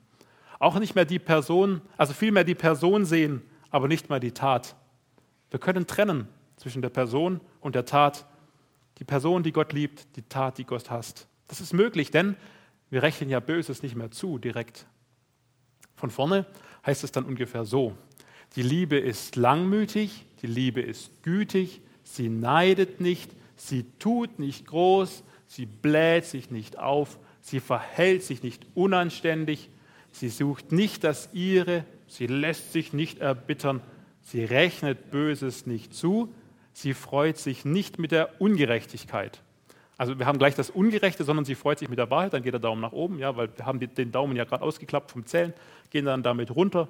Auch 0.58 0.78
nicht 0.78 0.94
mehr 0.94 1.04
die 1.04 1.18
Person, 1.18 1.82
also 1.96 2.12
vielmehr 2.14 2.44
die 2.44 2.54
Person 2.54 3.04
sehen, 3.04 3.42
aber 3.70 3.88
nicht 3.88 4.08
mehr 4.08 4.20
die 4.20 4.32
Tat. 4.32 4.76
Wir 5.50 5.58
können 5.58 5.86
trennen 5.86 6.28
zwischen 6.56 6.82
der 6.82 6.88
Person 6.90 7.40
und 7.60 7.74
der 7.74 7.84
Tat. 7.84 8.26
Die 8.99 9.05
Person, 9.05 9.43
die 9.43 9.53
Gott 9.53 9.72
liebt, 9.72 10.16
die 10.16 10.22
Tat, 10.22 10.59
die 10.59 10.64
Gott 10.64 10.90
hasst. 10.90 11.26
Das 11.49 11.61
ist 11.61 11.72
möglich, 11.72 12.11
denn 12.11 12.36
wir 12.90 13.03
rechnen 13.03 13.30
ja 13.30 13.40
Böses 13.40 13.82
nicht 13.82 13.97
mehr 13.97 14.11
zu 14.11 14.38
direkt. 14.38 14.86
Von 15.97 16.11
vorne 16.11 16.47
heißt 16.84 17.05
es 17.05 17.12
dann 17.12 17.24
ungefähr 17.24 17.64
so. 17.64 17.97
Die 18.57 18.62
Liebe 18.62 18.99
ist 18.99 19.36
langmütig, 19.36 20.26
die 20.43 20.47
Liebe 20.47 20.80
ist 20.80 21.22
gütig, 21.22 21.80
sie 22.05 22.28
neidet 22.28 23.01
nicht, 23.01 23.30
Sie 23.62 23.84
tut 24.01 24.40
nicht 24.40 24.66
groß, 24.66 25.22
sie 25.47 25.66
bläht 25.66 26.24
sich 26.24 26.51
nicht 26.51 26.80
auf, 26.80 27.16
sie 27.40 27.61
verhält 27.61 28.24
sich 28.24 28.43
nicht 28.43 28.66
unanständig, 28.74 29.70
sie 30.11 30.30
sucht 30.30 30.72
nicht 30.72 31.05
das 31.05 31.30
ihre, 31.32 31.84
sie 32.09 32.26
lässt 32.26 32.72
sich 32.72 32.93
nicht 32.93 33.20
erbittern, 33.20 33.80
sie 34.20 34.45
rechnet 34.45 35.12
Böses 35.12 35.64
nicht 35.64 35.95
zu, 35.95 36.34
sie 36.72 36.94
freut 36.94 37.38
sich 37.38 37.64
nicht 37.64 37.98
mit 37.98 38.12
der 38.12 38.40
Ungerechtigkeit. 38.40 39.40
Also 39.98 40.18
wir 40.18 40.26
haben 40.26 40.38
gleich 40.38 40.54
das 40.54 40.70
Ungerechte, 40.70 41.24
sondern 41.24 41.44
sie 41.44 41.54
freut 41.54 41.78
sich 41.78 41.88
mit 41.88 41.98
der 41.98 42.10
Wahrheit, 42.10 42.32
dann 42.32 42.42
geht 42.42 42.54
der 42.54 42.60
Daumen 42.60 42.80
nach 42.80 42.92
oben, 42.92 43.18
ja, 43.18 43.36
weil 43.36 43.56
wir 43.56 43.66
haben 43.66 43.78
den 43.78 44.10
Daumen 44.10 44.34
ja 44.36 44.44
gerade 44.44 44.62
ausgeklappt 44.62 45.10
vom 45.10 45.26
Zählen, 45.26 45.52
gehen 45.90 46.06
dann 46.06 46.22
damit 46.22 46.50
runter. 46.50 46.88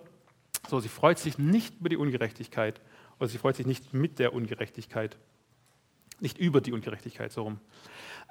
So, 0.68 0.80
sie 0.80 0.88
freut 0.88 1.18
sich 1.18 1.38
nicht 1.38 1.80
über 1.80 1.88
die 1.88 1.96
Ungerechtigkeit 1.96 2.80
oder 3.18 3.28
sie 3.28 3.38
freut 3.38 3.56
sich 3.56 3.66
nicht 3.66 3.92
mit 3.92 4.18
der 4.18 4.32
Ungerechtigkeit. 4.32 5.16
Nicht 6.20 6.38
über 6.38 6.60
die 6.60 6.72
Ungerechtigkeit, 6.72 7.32
so 7.32 7.42
rum. 7.42 7.58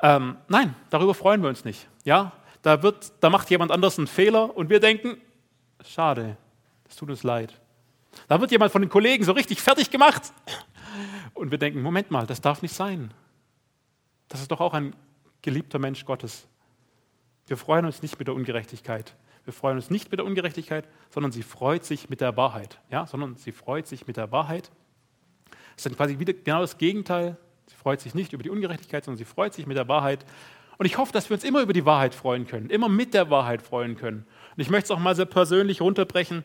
Ähm, 0.02 0.38
nein, 0.47 0.74
darüber 0.89 1.14
freuen 1.14 1.41
wir 1.41 1.49
uns 1.49 1.66
nicht. 1.66 1.88
Ja, 2.06 2.32
da, 2.62 2.82
wird, 2.82 3.12
da 3.20 3.30
macht 3.30 3.49
jemand 3.49 3.72
anders 3.72 3.97
einen 3.97 4.08
Fehler 4.08 4.56
und 4.56 4.70
wir 4.70 4.80
denken, 4.80 5.18
schade, 5.86 6.38
es 6.89 6.95
tut 6.95 7.10
uns 7.10 7.24
leid. 7.24 7.54
Da 8.28 8.39
wird 8.39 8.52
jemand 8.52 8.72
von 8.72 8.82
den 8.82 8.89
Kollegen 8.89 9.24
so 9.24 9.34
richtig 9.34 9.62
fertig 9.62 9.91
gemacht 9.91 10.32
und 11.42 11.52
wir 11.52 11.58
denken, 11.58 11.82
Moment 11.82 12.12
mal, 12.12 12.26
das 12.26 12.42
darf 12.42 12.62
nicht 12.62 12.74
sein. 12.74 13.14
Das 14.30 14.42
ist 14.42 14.52
doch 14.52 14.62
auch 14.62 14.74
ein 14.74 14.96
geliebter 15.42 15.80
Mensch 15.80 16.06
Gottes. 16.06 16.48
Wir 17.48 17.58
freuen 17.58 17.86
uns 17.86 18.02
nicht 18.02 18.18
mit 18.20 18.28
der 18.28 18.36
Ungerechtigkeit. 18.36 19.16
Wir 19.44 19.54
freuen 19.54 19.76
uns 19.76 19.89
nicht 19.89 20.12
mit 20.12 20.20
der 20.20 20.26
Ungerechtigkeit, 20.26 20.88
sondern 21.10 21.32
sie 21.32 21.44
freut 21.44 21.84
sich 21.84 22.10
mit 22.10 22.22
der 22.22 22.38
Wahrheit. 22.38 22.80
Ja, 22.89 23.08
sondern 23.08 23.36
sie 23.36 23.52
freut 23.52 23.88
sich 23.88 24.08
mit 24.08 24.18
der 24.18 24.32
Wahrheit. 24.32 24.72
Das 25.50 25.78
ist 25.78 25.86
dann 25.88 25.96
quasi 25.96 26.20
wieder 26.20 26.34
genau 26.34 26.62
das 26.62 26.78
Gegenteil 26.78 27.38
Sie 27.72 27.78
freut 27.78 28.02
sich 28.02 28.14
nicht 28.14 28.34
über 28.34 28.44
die 28.44 28.50
Ungerechtigkeit, 28.50 29.06
sondern 29.06 29.18
sie 29.18 29.26
freut 29.26 29.54
sich 29.54 29.66
mit 29.66 29.78
der 29.78 29.88
Wahrheit. 29.88 30.26
Und 30.78 30.86
ich 30.86 30.98
hoffe, 30.98 31.14
dass 31.14 31.30
wir 31.30 31.36
uns 31.36 31.44
immer 31.44 31.62
über 31.62 31.74
die 31.74 31.86
Wahrheit 31.86 32.14
freuen 32.14 32.46
können, 32.46 32.70
immer 32.70 32.89
mit 32.89 33.14
der 33.14 33.30
Wahrheit 33.30 33.62
freuen 33.62 33.96
können. 33.96 34.26
Und 34.56 34.62
ich 34.62 34.70
möchte 34.70 34.86
es 34.86 34.92
auch 34.92 35.00
mal 35.00 35.16
sehr 35.16 35.26
persönlich 35.26 35.80
runterbrechen, 35.80 36.44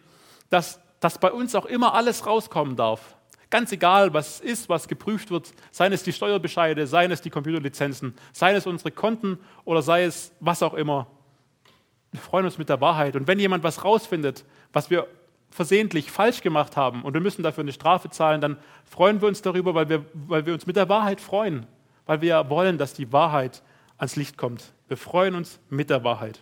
dass, 0.51 0.81
dass 1.01 1.19
bei 1.19 1.33
uns 1.33 1.55
auch 1.55 1.67
immer 1.67 1.95
alles 1.95 2.27
rauskommen 2.27 2.77
darf. 2.77 3.16
Ganz 3.57 3.73
egal, 3.73 4.13
was 4.13 4.41
ist, 4.41 4.69
was 4.69 4.87
geprüft 4.87 5.31
wird, 5.31 5.51
seien 5.71 5.91
es 5.91 6.03
die 6.03 6.13
Steuerbescheide, 6.13 6.87
seien 6.87 7.11
es 7.11 7.23
die 7.23 7.31
Computerlizenzen, 7.31 8.15
seien 8.35 8.55
es 8.55 8.67
unsere 8.67 8.91
Konten 8.91 9.39
oder 9.65 9.81
sei 9.81 10.05
es 10.05 10.31
was 10.41 10.63
auch 10.63 10.75
immer. 10.75 11.07
Wir 12.13 12.21
freuen 12.21 12.45
uns 12.45 12.59
mit 12.59 12.69
der 12.69 12.83
Wahrheit. 12.83 13.17
Und 13.17 13.27
wenn 13.27 13.39
jemand 13.39 13.65
was 13.65 13.83
rausfindet, 13.83 14.45
was 14.75 14.91
wir 14.91 15.07
versehentlich 15.49 16.11
falsch 16.11 16.43
gemacht 16.43 16.77
haben 16.77 17.03
und 17.03 17.15
wir 17.15 17.23
müssen 17.23 17.43
dafür 17.43 17.63
eine 17.63 17.73
Strafe 17.73 18.11
zahlen, 18.11 18.43
dann 18.43 18.59
freuen 18.85 19.23
wir 19.23 19.29
uns 19.29 19.41
darüber, 19.41 19.75
weil 19.75 19.89
wir, 19.89 20.05
weil 20.13 20.45
wir 20.45 20.53
uns 20.53 20.67
mit 20.67 20.77
der 20.77 20.91
Wahrheit 20.91 21.23
freuen, 21.23 21.65
weil 22.05 22.21
wir 22.21 22.51
wollen, 22.51 22.77
dass 22.77 22.93
die 22.93 23.11
Wahrheit 23.11 23.63
ans 23.97 24.17
Licht 24.17 24.37
kommt. 24.37 24.75
Wir 24.89 24.99
freuen 24.99 25.35
uns 25.35 25.61
mit 25.71 25.89
der 25.89 26.05
Wahrheit. 26.05 26.41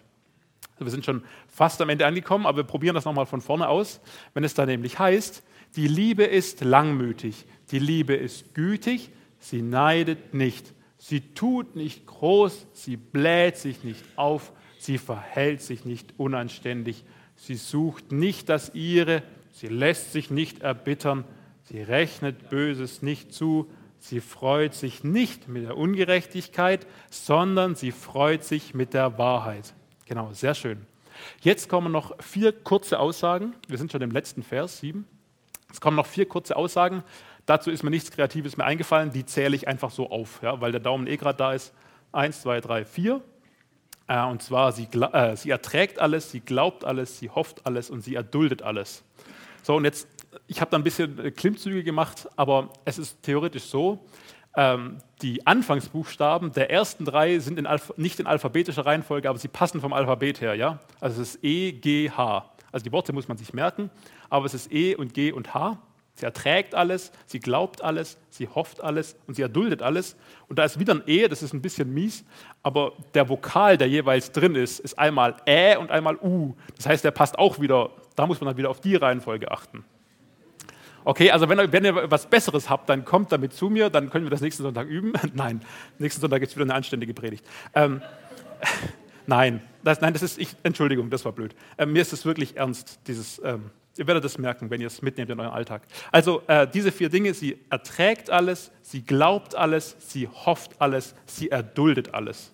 Wir 0.80 0.90
sind 0.90 1.04
schon 1.04 1.22
fast 1.46 1.80
am 1.80 1.90
Ende 1.90 2.06
angekommen, 2.06 2.44
aber 2.44 2.56
wir 2.56 2.64
probieren 2.64 2.96
das 2.96 3.04
nochmal 3.04 3.26
von 3.26 3.40
vorne 3.40 3.68
aus. 3.68 4.00
Wenn 4.32 4.42
es 4.42 4.54
da 4.54 4.66
nämlich 4.66 4.98
heißt, 4.98 5.44
die 5.76 5.88
Liebe 5.88 6.24
ist 6.24 6.62
langmütig, 6.62 7.46
die 7.70 7.78
Liebe 7.78 8.14
ist 8.14 8.54
gütig, 8.54 9.10
sie 9.38 9.62
neidet 9.62 10.34
nicht, 10.34 10.72
sie 10.98 11.20
tut 11.20 11.76
nicht 11.76 12.06
groß, 12.06 12.66
sie 12.72 12.96
bläht 12.96 13.56
sich 13.56 13.82
nicht 13.82 14.04
auf, 14.16 14.52
sie 14.78 14.98
verhält 14.98 15.62
sich 15.62 15.84
nicht 15.84 16.14
unanständig, 16.18 17.04
sie 17.36 17.56
sucht 17.56 18.12
nicht 18.12 18.48
das 18.48 18.74
ihre, 18.74 19.22
sie 19.52 19.68
lässt 19.68 20.12
sich 20.12 20.30
nicht 20.30 20.62
erbittern, 20.62 21.24
sie 21.64 21.82
rechnet 21.82 22.50
Böses 22.50 23.02
nicht 23.02 23.32
zu, 23.32 23.70
sie 23.98 24.20
freut 24.20 24.74
sich 24.74 25.02
nicht 25.02 25.48
mit 25.48 25.64
der 25.64 25.76
Ungerechtigkeit, 25.76 26.86
sondern 27.10 27.74
sie 27.74 27.90
freut 27.90 28.44
sich 28.44 28.74
mit 28.74 28.94
der 28.94 29.18
Wahrheit. 29.18 29.74
Genau, 30.06 30.32
sehr 30.32 30.54
schön. 30.54 30.86
Jetzt 31.40 31.68
kommen 31.68 31.92
noch 31.92 32.22
vier 32.22 32.52
kurze 32.52 32.98
Aussagen. 32.98 33.54
Wir 33.68 33.78
sind 33.78 33.92
schon 33.92 34.02
im 34.02 34.10
letzten 34.10 34.42
Vers, 34.42 34.78
sieben. 34.80 35.06
Es 35.74 35.80
kommen 35.80 35.96
noch 35.96 36.06
vier 36.06 36.26
kurze 36.26 36.54
Aussagen. 36.54 37.02
Dazu 37.46 37.68
ist 37.68 37.82
mir 37.82 37.90
nichts 37.90 38.12
Kreatives 38.12 38.56
mehr 38.56 38.64
eingefallen. 38.64 39.10
Die 39.10 39.26
zähle 39.26 39.56
ich 39.56 39.66
einfach 39.66 39.90
so 39.90 40.08
auf, 40.08 40.40
ja, 40.40 40.60
weil 40.60 40.70
der 40.70 40.80
Daumen 40.80 41.08
eh 41.08 41.16
gerade 41.16 41.36
da 41.36 41.52
ist. 41.52 41.74
Eins, 42.12 42.42
zwei, 42.42 42.60
drei, 42.60 42.84
vier. 42.84 43.20
Äh, 44.06 44.24
und 44.24 44.40
zwar, 44.40 44.70
sie, 44.70 44.84
äh, 44.84 45.34
sie 45.36 45.50
erträgt 45.50 45.98
alles, 45.98 46.30
sie 46.30 46.38
glaubt 46.38 46.84
alles, 46.84 47.18
sie 47.18 47.28
hofft 47.28 47.66
alles 47.66 47.90
und 47.90 48.02
sie 48.02 48.14
erduldet 48.14 48.62
alles. 48.62 49.02
So, 49.64 49.74
und 49.74 49.84
jetzt, 49.84 50.06
ich 50.46 50.60
habe 50.60 50.70
da 50.70 50.78
ein 50.78 50.84
bisschen 50.84 51.18
äh, 51.18 51.32
Klimmzüge 51.32 51.82
gemacht, 51.82 52.28
aber 52.36 52.68
es 52.84 52.98
ist 52.98 53.20
theoretisch 53.24 53.64
so, 53.64 53.98
ähm, 54.56 54.98
die 55.22 55.44
Anfangsbuchstaben 55.44 56.52
der 56.52 56.70
ersten 56.70 57.04
drei 57.04 57.40
sind 57.40 57.58
in 57.58 57.66
nicht 57.96 58.20
in 58.20 58.28
alphabetischer 58.28 58.86
Reihenfolge, 58.86 59.28
aber 59.28 59.38
sie 59.40 59.48
passen 59.48 59.80
vom 59.80 59.92
Alphabet 59.92 60.40
her. 60.40 60.54
Ja? 60.54 60.78
Also 61.00 61.20
es 61.20 61.34
ist 61.34 61.44
E, 61.44 61.72
G, 61.72 62.10
H. 62.10 62.48
Also 62.70 62.84
die 62.84 62.92
Worte 62.92 63.12
muss 63.12 63.28
man 63.28 63.36
sich 63.36 63.52
merken, 63.52 63.90
aber 64.35 64.47
es 64.47 64.55
ist 64.55 64.72
E 64.72 64.97
und 64.97 65.14
G 65.14 65.30
und 65.30 65.55
H. 65.55 65.78
Sie 66.16 66.26
erträgt 66.26 66.74
alles, 66.74 67.12
sie 67.24 67.39
glaubt 67.39 67.82
alles, 67.82 68.18
sie 68.30 68.49
hofft 68.49 68.82
alles 68.82 69.14
und 69.28 69.35
sie 69.35 69.43
erduldet 69.43 69.80
alles. 69.80 70.16
Und 70.49 70.59
da 70.59 70.64
ist 70.64 70.80
wieder 70.80 70.93
ein 70.93 71.03
E, 71.07 71.28
das 71.28 71.45
ist 71.45 71.53
ein 71.53 71.62
bisschen 71.62 71.95
mies, 71.95 72.24
aber 72.64 72.95
der 73.14 73.28
Vokal, 73.28 73.78
der 73.78 73.89
jeweils 73.89 74.32
drin 74.32 74.57
ist, 74.57 74.80
ist 74.80 74.99
einmal 74.99 75.37
Ä 75.47 75.76
und 75.76 75.93
einmal 75.93 76.16
U. 76.16 76.57
Das 76.76 76.87
heißt, 76.87 77.05
der 77.05 77.12
passt 77.12 77.39
auch 77.39 77.61
wieder, 77.61 77.91
da 78.16 78.26
muss 78.26 78.41
man 78.41 78.49
dann 78.49 78.57
wieder 78.57 78.70
auf 78.70 78.80
die 78.80 78.97
Reihenfolge 78.97 79.53
achten. 79.53 79.85
Okay, 81.05 81.30
also 81.30 81.49
wenn, 81.49 81.72
wenn 81.72 81.85
ihr 81.85 82.11
was 82.11 82.26
Besseres 82.26 82.68
habt, 82.68 82.89
dann 82.89 83.05
kommt 83.05 83.30
damit 83.30 83.53
zu 83.53 83.70
mir, 83.70 83.89
dann 83.89 84.11
können 84.11 84.26
wir 84.26 84.30
das 84.30 84.41
nächsten 84.41 84.64
Sonntag 84.64 84.89
üben. 84.89 85.12
nein, 85.35 85.61
nächsten 86.01 86.20
Sonntag 86.20 86.41
gibt 86.41 86.51
es 86.51 86.57
wieder 86.57 86.64
eine 86.64 86.74
anständige 86.74 87.14
Predigt. 87.14 87.47
Ähm, 87.72 88.03
nein, 89.28 89.62
das, 89.85 90.01
nein, 90.01 90.12
das 90.12 90.24
ist, 90.24 90.39
ich, 90.41 90.57
Entschuldigung, 90.64 91.09
das 91.09 91.24
war 91.24 91.30
blöd. 91.30 91.55
Ähm, 91.78 91.93
mir 91.93 92.03
ist 92.03 92.12
es 92.12 92.24
wirklich 92.24 92.57
ernst, 92.57 92.99
dieses, 93.07 93.41
ähm, 93.45 93.70
ihr 93.97 94.07
werdet 94.07 94.24
es 94.24 94.38
merken, 94.38 94.70
wenn 94.70 94.80
ihr 94.80 94.86
es 94.86 95.03
mitnehmt 95.03 95.30
in 95.30 95.38
euren 95.38 95.53
Alltag. 95.53 95.82
Also 96.11 96.42
äh, 96.47 96.66
diese 96.66 96.92
vier 96.92 97.09
Dinge, 97.09 97.34
sie 97.34 97.59
erträgt 97.70 98.30
alles, 98.30 98.70
sie 98.82 99.03
glaubt 99.03 99.55
alles, 99.55 99.97
sie 99.99 100.28
hofft 100.28 100.80
alles, 100.80 101.14
sie 101.26 101.51
erduldet 101.51 102.14
alles. 102.14 102.53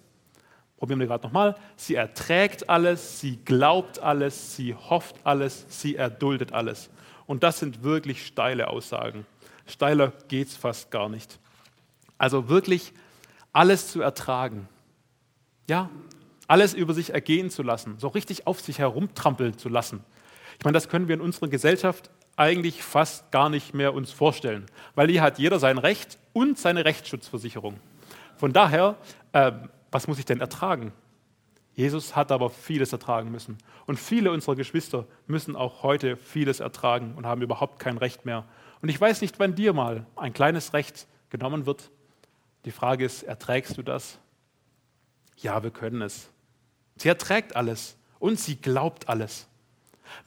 Probieren 0.77 0.99
wir 0.99 1.07
gerade 1.07 1.27
nochmal. 1.27 1.57
Sie 1.77 1.95
erträgt 1.95 2.71
alles, 2.71 3.21
sie 3.21 3.37
glaubt 3.45 3.99
alles, 3.99 4.57
sie 4.57 4.75
hofft 4.75 5.17
alles, 5.25 5.67
sie 5.69 5.97
erduldet 5.97 6.53
alles. 6.53 6.89
Und 7.27 7.43
das 7.43 7.59
sind 7.59 7.83
wirklich 7.83 8.27
steile 8.27 8.69
Aussagen. 8.69 9.27
Steiler 9.67 10.13
geht 10.29 10.49
es 10.49 10.57
fast 10.57 10.91
gar 10.91 11.09
nicht. 11.09 11.39
Also 12.17 12.49
wirklich 12.49 12.93
alles 13.53 13.93
zu 13.93 14.01
ertragen. 14.01 14.69
Ja, 15.69 15.91
alles 16.47 16.75
über 16.75 16.95
sich 16.95 17.15
ergehen 17.15 17.51
zu 17.51 17.63
lassen, 17.63 17.99
so 17.99 18.09
richtig 18.09 18.47
auf 18.47 18.61
sich 18.61 18.79
herumtrampeln 18.79 19.57
zu 19.57 19.69
lassen. 19.69 20.03
Ich 20.61 20.65
meine, 20.65 20.75
das 20.75 20.91
können 20.91 21.09
wir 21.09 21.15
in 21.15 21.23
unserer 21.23 21.49
Gesellschaft 21.49 22.11
eigentlich 22.37 22.83
fast 22.83 23.31
gar 23.31 23.49
nicht 23.49 23.73
mehr 23.73 23.95
uns 23.95 24.13
vorstellen, 24.13 24.67
weil 24.95 25.09
hier 25.09 25.23
hat 25.23 25.39
jeder 25.39 25.59
sein 25.59 25.79
Recht 25.79 26.19
und 26.35 26.59
seine 26.59 26.85
Rechtsschutzversicherung. 26.85 27.81
Von 28.37 28.53
daher, 28.53 28.97
äh, 29.33 29.53
was 29.91 30.07
muss 30.07 30.19
ich 30.19 30.27
denn 30.27 30.39
ertragen? 30.39 30.93
Jesus 31.73 32.15
hat 32.15 32.31
aber 32.31 32.51
vieles 32.51 32.93
ertragen 32.93 33.31
müssen. 33.31 33.57
Und 33.87 33.99
viele 33.99 34.33
unserer 34.33 34.55
Geschwister 34.55 35.07
müssen 35.27 35.57
auch 35.57 35.83
heute 35.83 36.19
vieles 36.19 36.61
ertragen 36.61 37.15
und 37.17 37.25
haben 37.25 37.41
überhaupt 37.41 37.79
kein 37.79 37.97
Recht 37.97 38.27
mehr. 38.27 38.45
Und 38.83 38.91
ich 38.91 39.01
weiß 39.01 39.23
nicht, 39.23 39.39
wann 39.39 39.55
dir 39.55 39.73
mal 39.73 40.05
ein 40.15 40.35
kleines 40.35 40.75
Recht 40.75 41.07
genommen 41.31 41.65
wird. 41.65 41.91
Die 42.67 42.71
Frage 42.71 43.07
ist, 43.07 43.23
erträgst 43.23 43.79
du 43.79 43.83
das? 43.83 44.19
Ja, 45.39 45.63
wir 45.63 45.71
können 45.71 46.03
es. 46.03 46.29
Sie 46.97 47.09
erträgt 47.09 47.57
alles 47.57 47.97
und 48.19 48.39
sie 48.39 48.57
glaubt 48.57 49.09
alles. 49.09 49.47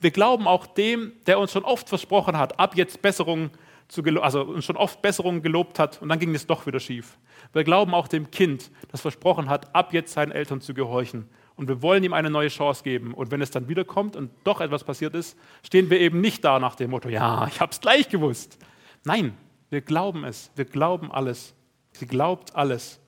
Wir 0.00 0.10
glauben 0.10 0.46
auch 0.46 0.66
dem, 0.66 1.12
der 1.26 1.38
uns 1.38 1.52
schon 1.52 1.64
oft 1.64 1.88
versprochen 1.88 2.38
hat, 2.38 2.58
ab 2.58 2.76
jetzt 2.76 3.02
Besserung 3.02 3.50
zu, 3.88 4.02
also 4.20 4.42
uns 4.42 4.64
schon 4.64 4.76
oft 4.76 5.02
Besserungen 5.02 5.42
gelobt 5.42 5.78
hat 5.78 6.00
und 6.00 6.08
dann 6.08 6.18
ging 6.18 6.34
es 6.34 6.46
doch 6.46 6.66
wieder 6.66 6.80
schief. 6.80 7.18
Wir 7.52 7.64
glauben 7.64 7.94
auch 7.94 8.08
dem 8.08 8.30
Kind, 8.30 8.70
das 8.90 9.00
versprochen 9.00 9.48
hat, 9.48 9.74
ab 9.74 9.92
jetzt 9.92 10.12
seinen 10.12 10.32
Eltern 10.32 10.60
zu 10.60 10.74
gehorchen. 10.74 11.28
Und 11.56 11.68
wir 11.68 11.82
wollen 11.82 12.02
ihm 12.02 12.12
eine 12.12 12.30
neue 12.30 12.48
Chance 12.48 12.82
geben. 12.82 13.14
Und 13.14 13.30
wenn 13.30 13.40
es 13.40 13.50
dann 13.50 13.68
wiederkommt 13.68 14.16
und 14.16 14.30
doch 14.42 14.60
etwas 14.60 14.82
passiert 14.82 15.14
ist, 15.14 15.38
stehen 15.62 15.88
wir 15.88 16.00
eben 16.00 16.20
nicht 16.20 16.44
da 16.44 16.58
nach 16.58 16.74
dem 16.74 16.90
Motto, 16.90 17.08
ja, 17.08 17.46
ich 17.46 17.60
habe 17.60 17.70
es 17.70 17.80
gleich 17.80 18.08
gewusst. 18.08 18.58
Nein, 19.04 19.36
wir 19.70 19.80
glauben 19.80 20.24
es. 20.24 20.50
Wir 20.56 20.64
glauben 20.64 21.12
alles. 21.12 21.54
Sie 21.92 22.06
glaubt 22.06 22.56
alles. 22.56 23.00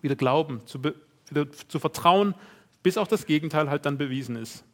Wieder 0.00 0.16
glauben, 0.16 0.66
zu, 0.66 0.82
wieder 0.82 1.52
zu 1.52 1.78
vertrauen, 1.78 2.34
bis 2.82 2.96
auch 2.96 3.06
das 3.06 3.26
Gegenteil 3.26 3.68
halt 3.68 3.86
dann 3.86 3.98
bewiesen 3.98 4.36
ist. 4.36 4.64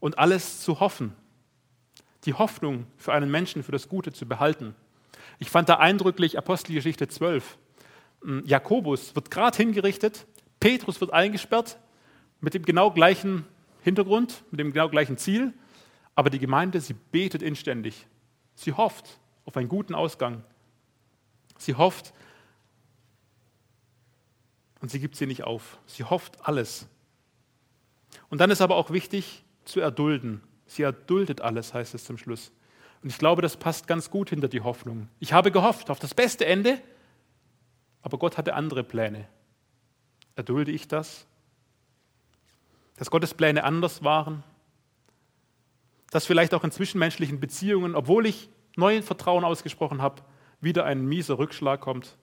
Und 0.00 0.18
alles 0.18 0.60
zu 0.60 0.80
hoffen, 0.80 1.14
die 2.24 2.34
Hoffnung 2.34 2.86
für 2.96 3.12
einen 3.12 3.30
Menschen, 3.30 3.62
für 3.62 3.72
das 3.72 3.88
Gute 3.88 4.12
zu 4.12 4.26
behalten. 4.26 4.74
Ich 5.38 5.50
fand 5.50 5.68
da 5.68 5.76
eindrücklich 5.76 6.38
Apostelgeschichte 6.38 7.08
12. 7.08 7.58
Hm, 8.22 8.42
Jakobus 8.44 9.14
wird 9.14 9.30
gerade 9.30 9.56
hingerichtet, 9.56 10.26
Petrus 10.60 11.00
wird 11.00 11.12
eingesperrt 11.12 11.78
mit 12.40 12.54
dem 12.54 12.64
genau 12.64 12.90
gleichen 12.90 13.44
Hintergrund, 13.82 14.44
mit 14.50 14.60
dem 14.60 14.72
genau 14.72 14.88
gleichen 14.88 15.16
Ziel, 15.16 15.52
aber 16.14 16.30
die 16.30 16.38
Gemeinde, 16.38 16.80
sie 16.80 16.94
betet 16.94 17.42
inständig. 17.42 18.06
Sie 18.54 18.72
hofft 18.72 19.18
auf 19.44 19.56
einen 19.56 19.68
guten 19.68 19.94
Ausgang. 19.94 20.42
Sie 21.58 21.74
hofft 21.74 22.12
und 24.80 24.90
sie 24.90 25.00
gibt 25.00 25.16
sie 25.16 25.26
nicht 25.26 25.44
auf. 25.44 25.78
Sie 25.86 26.04
hofft 26.04 26.46
alles. 26.46 26.88
Und 28.30 28.40
dann 28.40 28.50
ist 28.50 28.60
aber 28.60 28.76
auch 28.76 28.90
wichtig 28.90 29.44
zu 29.68 29.80
erdulden. 29.80 30.40
Sie 30.66 30.82
erduldet 30.82 31.40
alles, 31.40 31.74
heißt 31.74 31.94
es 31.94 32.04
zum 32.04 32.18
Schluss. 32.18 32.52
Und 33.02 33.10
ich 33.10 33.18
glaube, 33.18 33.42
das 33.42 33.56
passt 33.56 33.86
ganz 33.86 34.10
gut 34.10 34.30
hinter 34.30 34.48
die 34.48 34.60
Hoffnung. 34.60 35.08
Ich 35.20 35.32
habe 35.32 35.52
gehofft 35.52 35.90
auf 35.90 35.98
das 35.98 36.14
beste 36.14 36.46
Ende, 36.46 36.80
aber 38.02 38.18
Gott 38.18 38.36
hatte 38.36 38.54
andere 38.54 38.82
Pläne. 38.82 39.28
Erdulde 40.34 40.72
ich 40.72 40.88
das? 40.88 41.26
Dass 42.96 43.10
Gottes 43.10 43.34
Pläne 43.34 43.64
anders 43.64 44.02
waren? 44.02 44.42
Dass 46.10 46.26
vielleicht 46.26 46.54
auch 46.54 46.64
in 46.64 46.70
zwischenmenschlichen 46.70 47.38
Beziehungen, 47.38 47.94
obwohl 47.94 48.26
ich 48.26 48.48
neuen 48.76 49.02
Vertrauen 49.02 49.44
ausgesprochen 49.44 50.02
habe, 50.02 50.22
wieder 50.60 50.84
ein 50.84 51.06
mieser 51.06 51.38
Rückschlag 51.38 51.80
kommt? 51.80 52.16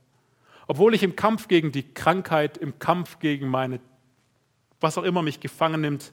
Obwohl 0.68 0.96
ich 0.96 1.04
im 1.04 1.16
Kampf 1.16 1.48
gegen 1.48 1.72
die 1.72 1.94
Krankheit, 1.94 2.58
im 2.58 2.80
Kampf 2.80 3.20
gegen 3.20 3.48
meine, 3.48 3.80
was 4.82 4.98
auch 4.98 5.04
immer 5.04 5.22
mich 5.22 5.40
gefangen 5.40 5.82
nimmt, 5.82 6.12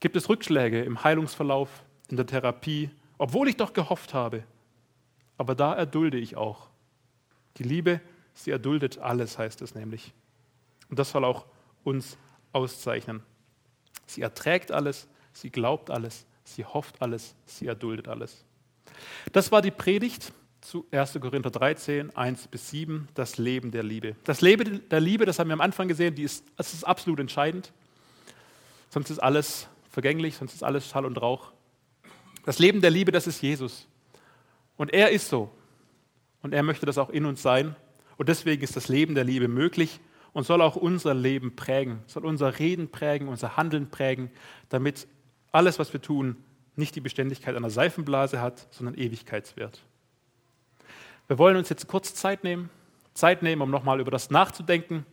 gibt 0.00 0.16
es 0.16 0.28
Rückschläge 0.28 0.82
im 0.82 1.02
Heilungsverlauf, 1.04 1.68
in 2.08 2.16
der 2.16 2.26
Therapie, 2.26 2.90
obwohl 3.18 3.48
ich 3.48 3.56
doch 3.56 3.72
gehofft 3.72 4.14
habe. 4.14 4.44
Aber 5.36 5.54
da 5.54 5.74
erdulde 5.74 6.18
ich 6.18 6.36
auch. 6.36 6.68
Die 7.56 7.64
Liebe, 7.64 8.00
sie 8.34 8.50
erduldet 8.50 8.98
alles, 8.98 9.38
heißt 9.38 9.62
es 9.62 9.74
nämlich. 9.74 10.12
Und 10.88 10.98
das 10.98 11.10
soll 11.10 11.24
auch 11.24 11.46
uns 11.84 12.16
auszeichnen. 12.52 13.22
Sie 14.06 14.22
erträgt 14.22 14.72
alles, 14.72 15.08
sie 15.32 15.50
glaubt 15.50 15.90
alles, 15.90 16.26
sie 16.44 16.64
hofft 16.64 17.02
alles, 17.02 17.34
sie 17.44 17.66
erduldet 17.66 18.08
alles. 18.08 18.44
Das 19.32 19.52
war 19.52 19.62
die 19.62 19.70
Predigt 19.70 20.32
zu 20.60 20.86
1. 20.90 21.18
Korinther 21.20 21.50
13, 21.50 22.16
1 22.16 22.48
bis 22.48 22.70
7, 22.70 23.08
das 23.14 23.38
Leben 23.38 23.70
der 23.70 23.82
Liebe. 23.82 24.16
Das 24.24 24.40
Leben 24.40 24.88
der 24.88 25.00
Liebe, 25.00 25.24
das 25.24 25.38
haben 25.38 25.48
wir 25.48 25.54
am 25.54 25.60
Anfang 25.60 25.88
gesehen, 25.88 26.14
die 26.14 26.22
ist, 26.22 26.44
das 26.56 26.74
ist 26.74 26.84
absolut 26.84 27.20
entscheidend. 27.20 27.72
Sonst 28.90 29.10
ist 29.10 29.18
alles 29.18 29.68
vergänglich, 29.98 30.36
sonst 30.36 30.54
ist 30.54 30.62
alles 30.62 30.86
Schall 30.86 31.04
und 31.04 31.20
Rauch. 31.20 31.50
Das 32.44 32.60
Leben 32.60 32.80
der 32.80 32.90
Liebe, 32.92 33.10
das 33.10 33.26
ist 33.26 33.42
Jesus. 33.42 33.88
Und 34.76 34.94
er 34.94 35.10
ist 35.10 35.28
so. 35.28 35.50
Und 36.40 36.54
er 36.54 36.62
möchte 36.62 36.86
das 36.86 36.98
auch 36.98 37.10
in 37.10 37.24
uns 37.24 37.42
sein. 37.42 37.74
Und 38.16 38.28
deswegen 38.28 38.62
ist 38.62 38.76
das 38.76 38.86
Leben 38.86 39.16
der 39.16 39.24
Liebe 39.24 39.48
möglich 39.48 39.98
und 40.32 40.44
soll 40.44 40.62
auch 40.62 40.76
unser 40.76 41.14
Leben 41.14 41.56
prägen, 41.56 41.98
soll 42.06 42.26
unser 42.26 42.60
Reden 42.60 42.92
prägen, 42.92 43.26
unser 43.26 43.56
Handeln 43.56 43.90
prägen, 43.90 44.30
damit 44.68 45.08
alles, 45.50 45.80
was 45.80 45.92
wir 45.92 46.00
tun, 46.00 46.36
nicht 46.76 46.94
die 46.94 47.00
Beständigkeit 47.00 47.56
einer 47.56 47.68
Seifenblase 47.68 48.40
hat, 48.40 48.68
sondern 48.70 48.94
Ewigkeitswert. 48.94 49.82
Wir 51.26 51.38
wollen 51.38 51.56
uns 51.56 51.70
jetzt 51.70 51.88
kurz 51.88 52.14
Zeit 52.14 52.44
nehmen, 52.44 52.70
Zeit 53.14 53.42
nehmen, 53.42 53.62
um 53.62 53.70
nochmal 53.72 53.98
über 53.98 54.12
das 54.12 54.30
nachzudenken, 54.30 55.04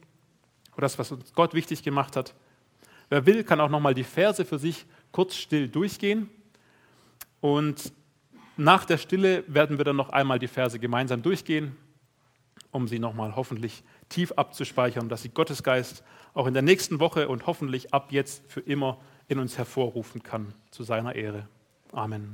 über 0.74 0.84
das, 0.84 1.00
was 1.00 1.12
uns 1.12 1.34
Gott 1.34 1.56
wichtig 1.56 1.82
gemacht 1.82 2.16
hat. 2.16 2.36
Wer 3.10 3.26
will, 3.26 3.44
kann 3.44 3.60
auch 3.60 3.70
nochmal 3.70 3.94
die 3.94 4.04
Verse 4.04 4.44
für 4.46 4.60
sich 4.60 4.86
kurz 5.12 5.36
still 5.36 5.68
durchgehen. 5.68 6.30
Und 7.42 7.94
nach 8.58 8.86
der 8.86 8.98
Stille 8.98 9.44
werden 9.48 9.78
wir 9.78 9.86
dann 9.86 9.96
noch 9.96 10.10
einmal 10.10 10.40
die 10.40 10.48
Verse 10.48 10.80
gemeinsam 10.80 11.22
durchgehen, 11.22 11.76
um 12.72 12.88
sie 12.88 13.00
nochmal 13.00 13.36
hoffentlich 13.36 13.84
tief 14.10 14.32
abzuspeichern, 14.34 15.10
dass 15.10 15.22
sie 15.22 15.30
Gottesgeist 15.30 16.04
auch 16.34 16.48
in 16.48 16.54
der 16.54 16.64
nächsten 16.64 17.00
Woche 17.00 17.28
und 17.28 17.48
hoffentlich 17.48 17.94
ab 17.94 18.12
jetzt 18.12 18.44
für 18.48 18.62
immer 18.62 18.98
in 19.28 19.40
uns 19.40 19.58
hervorrufen 19.58 20.24
kann, 20.24 20.54
zu 20.72 20.84
seiner 20.84 21.16
Ehre. 21.16 21.48
Amen. 21.92 22.24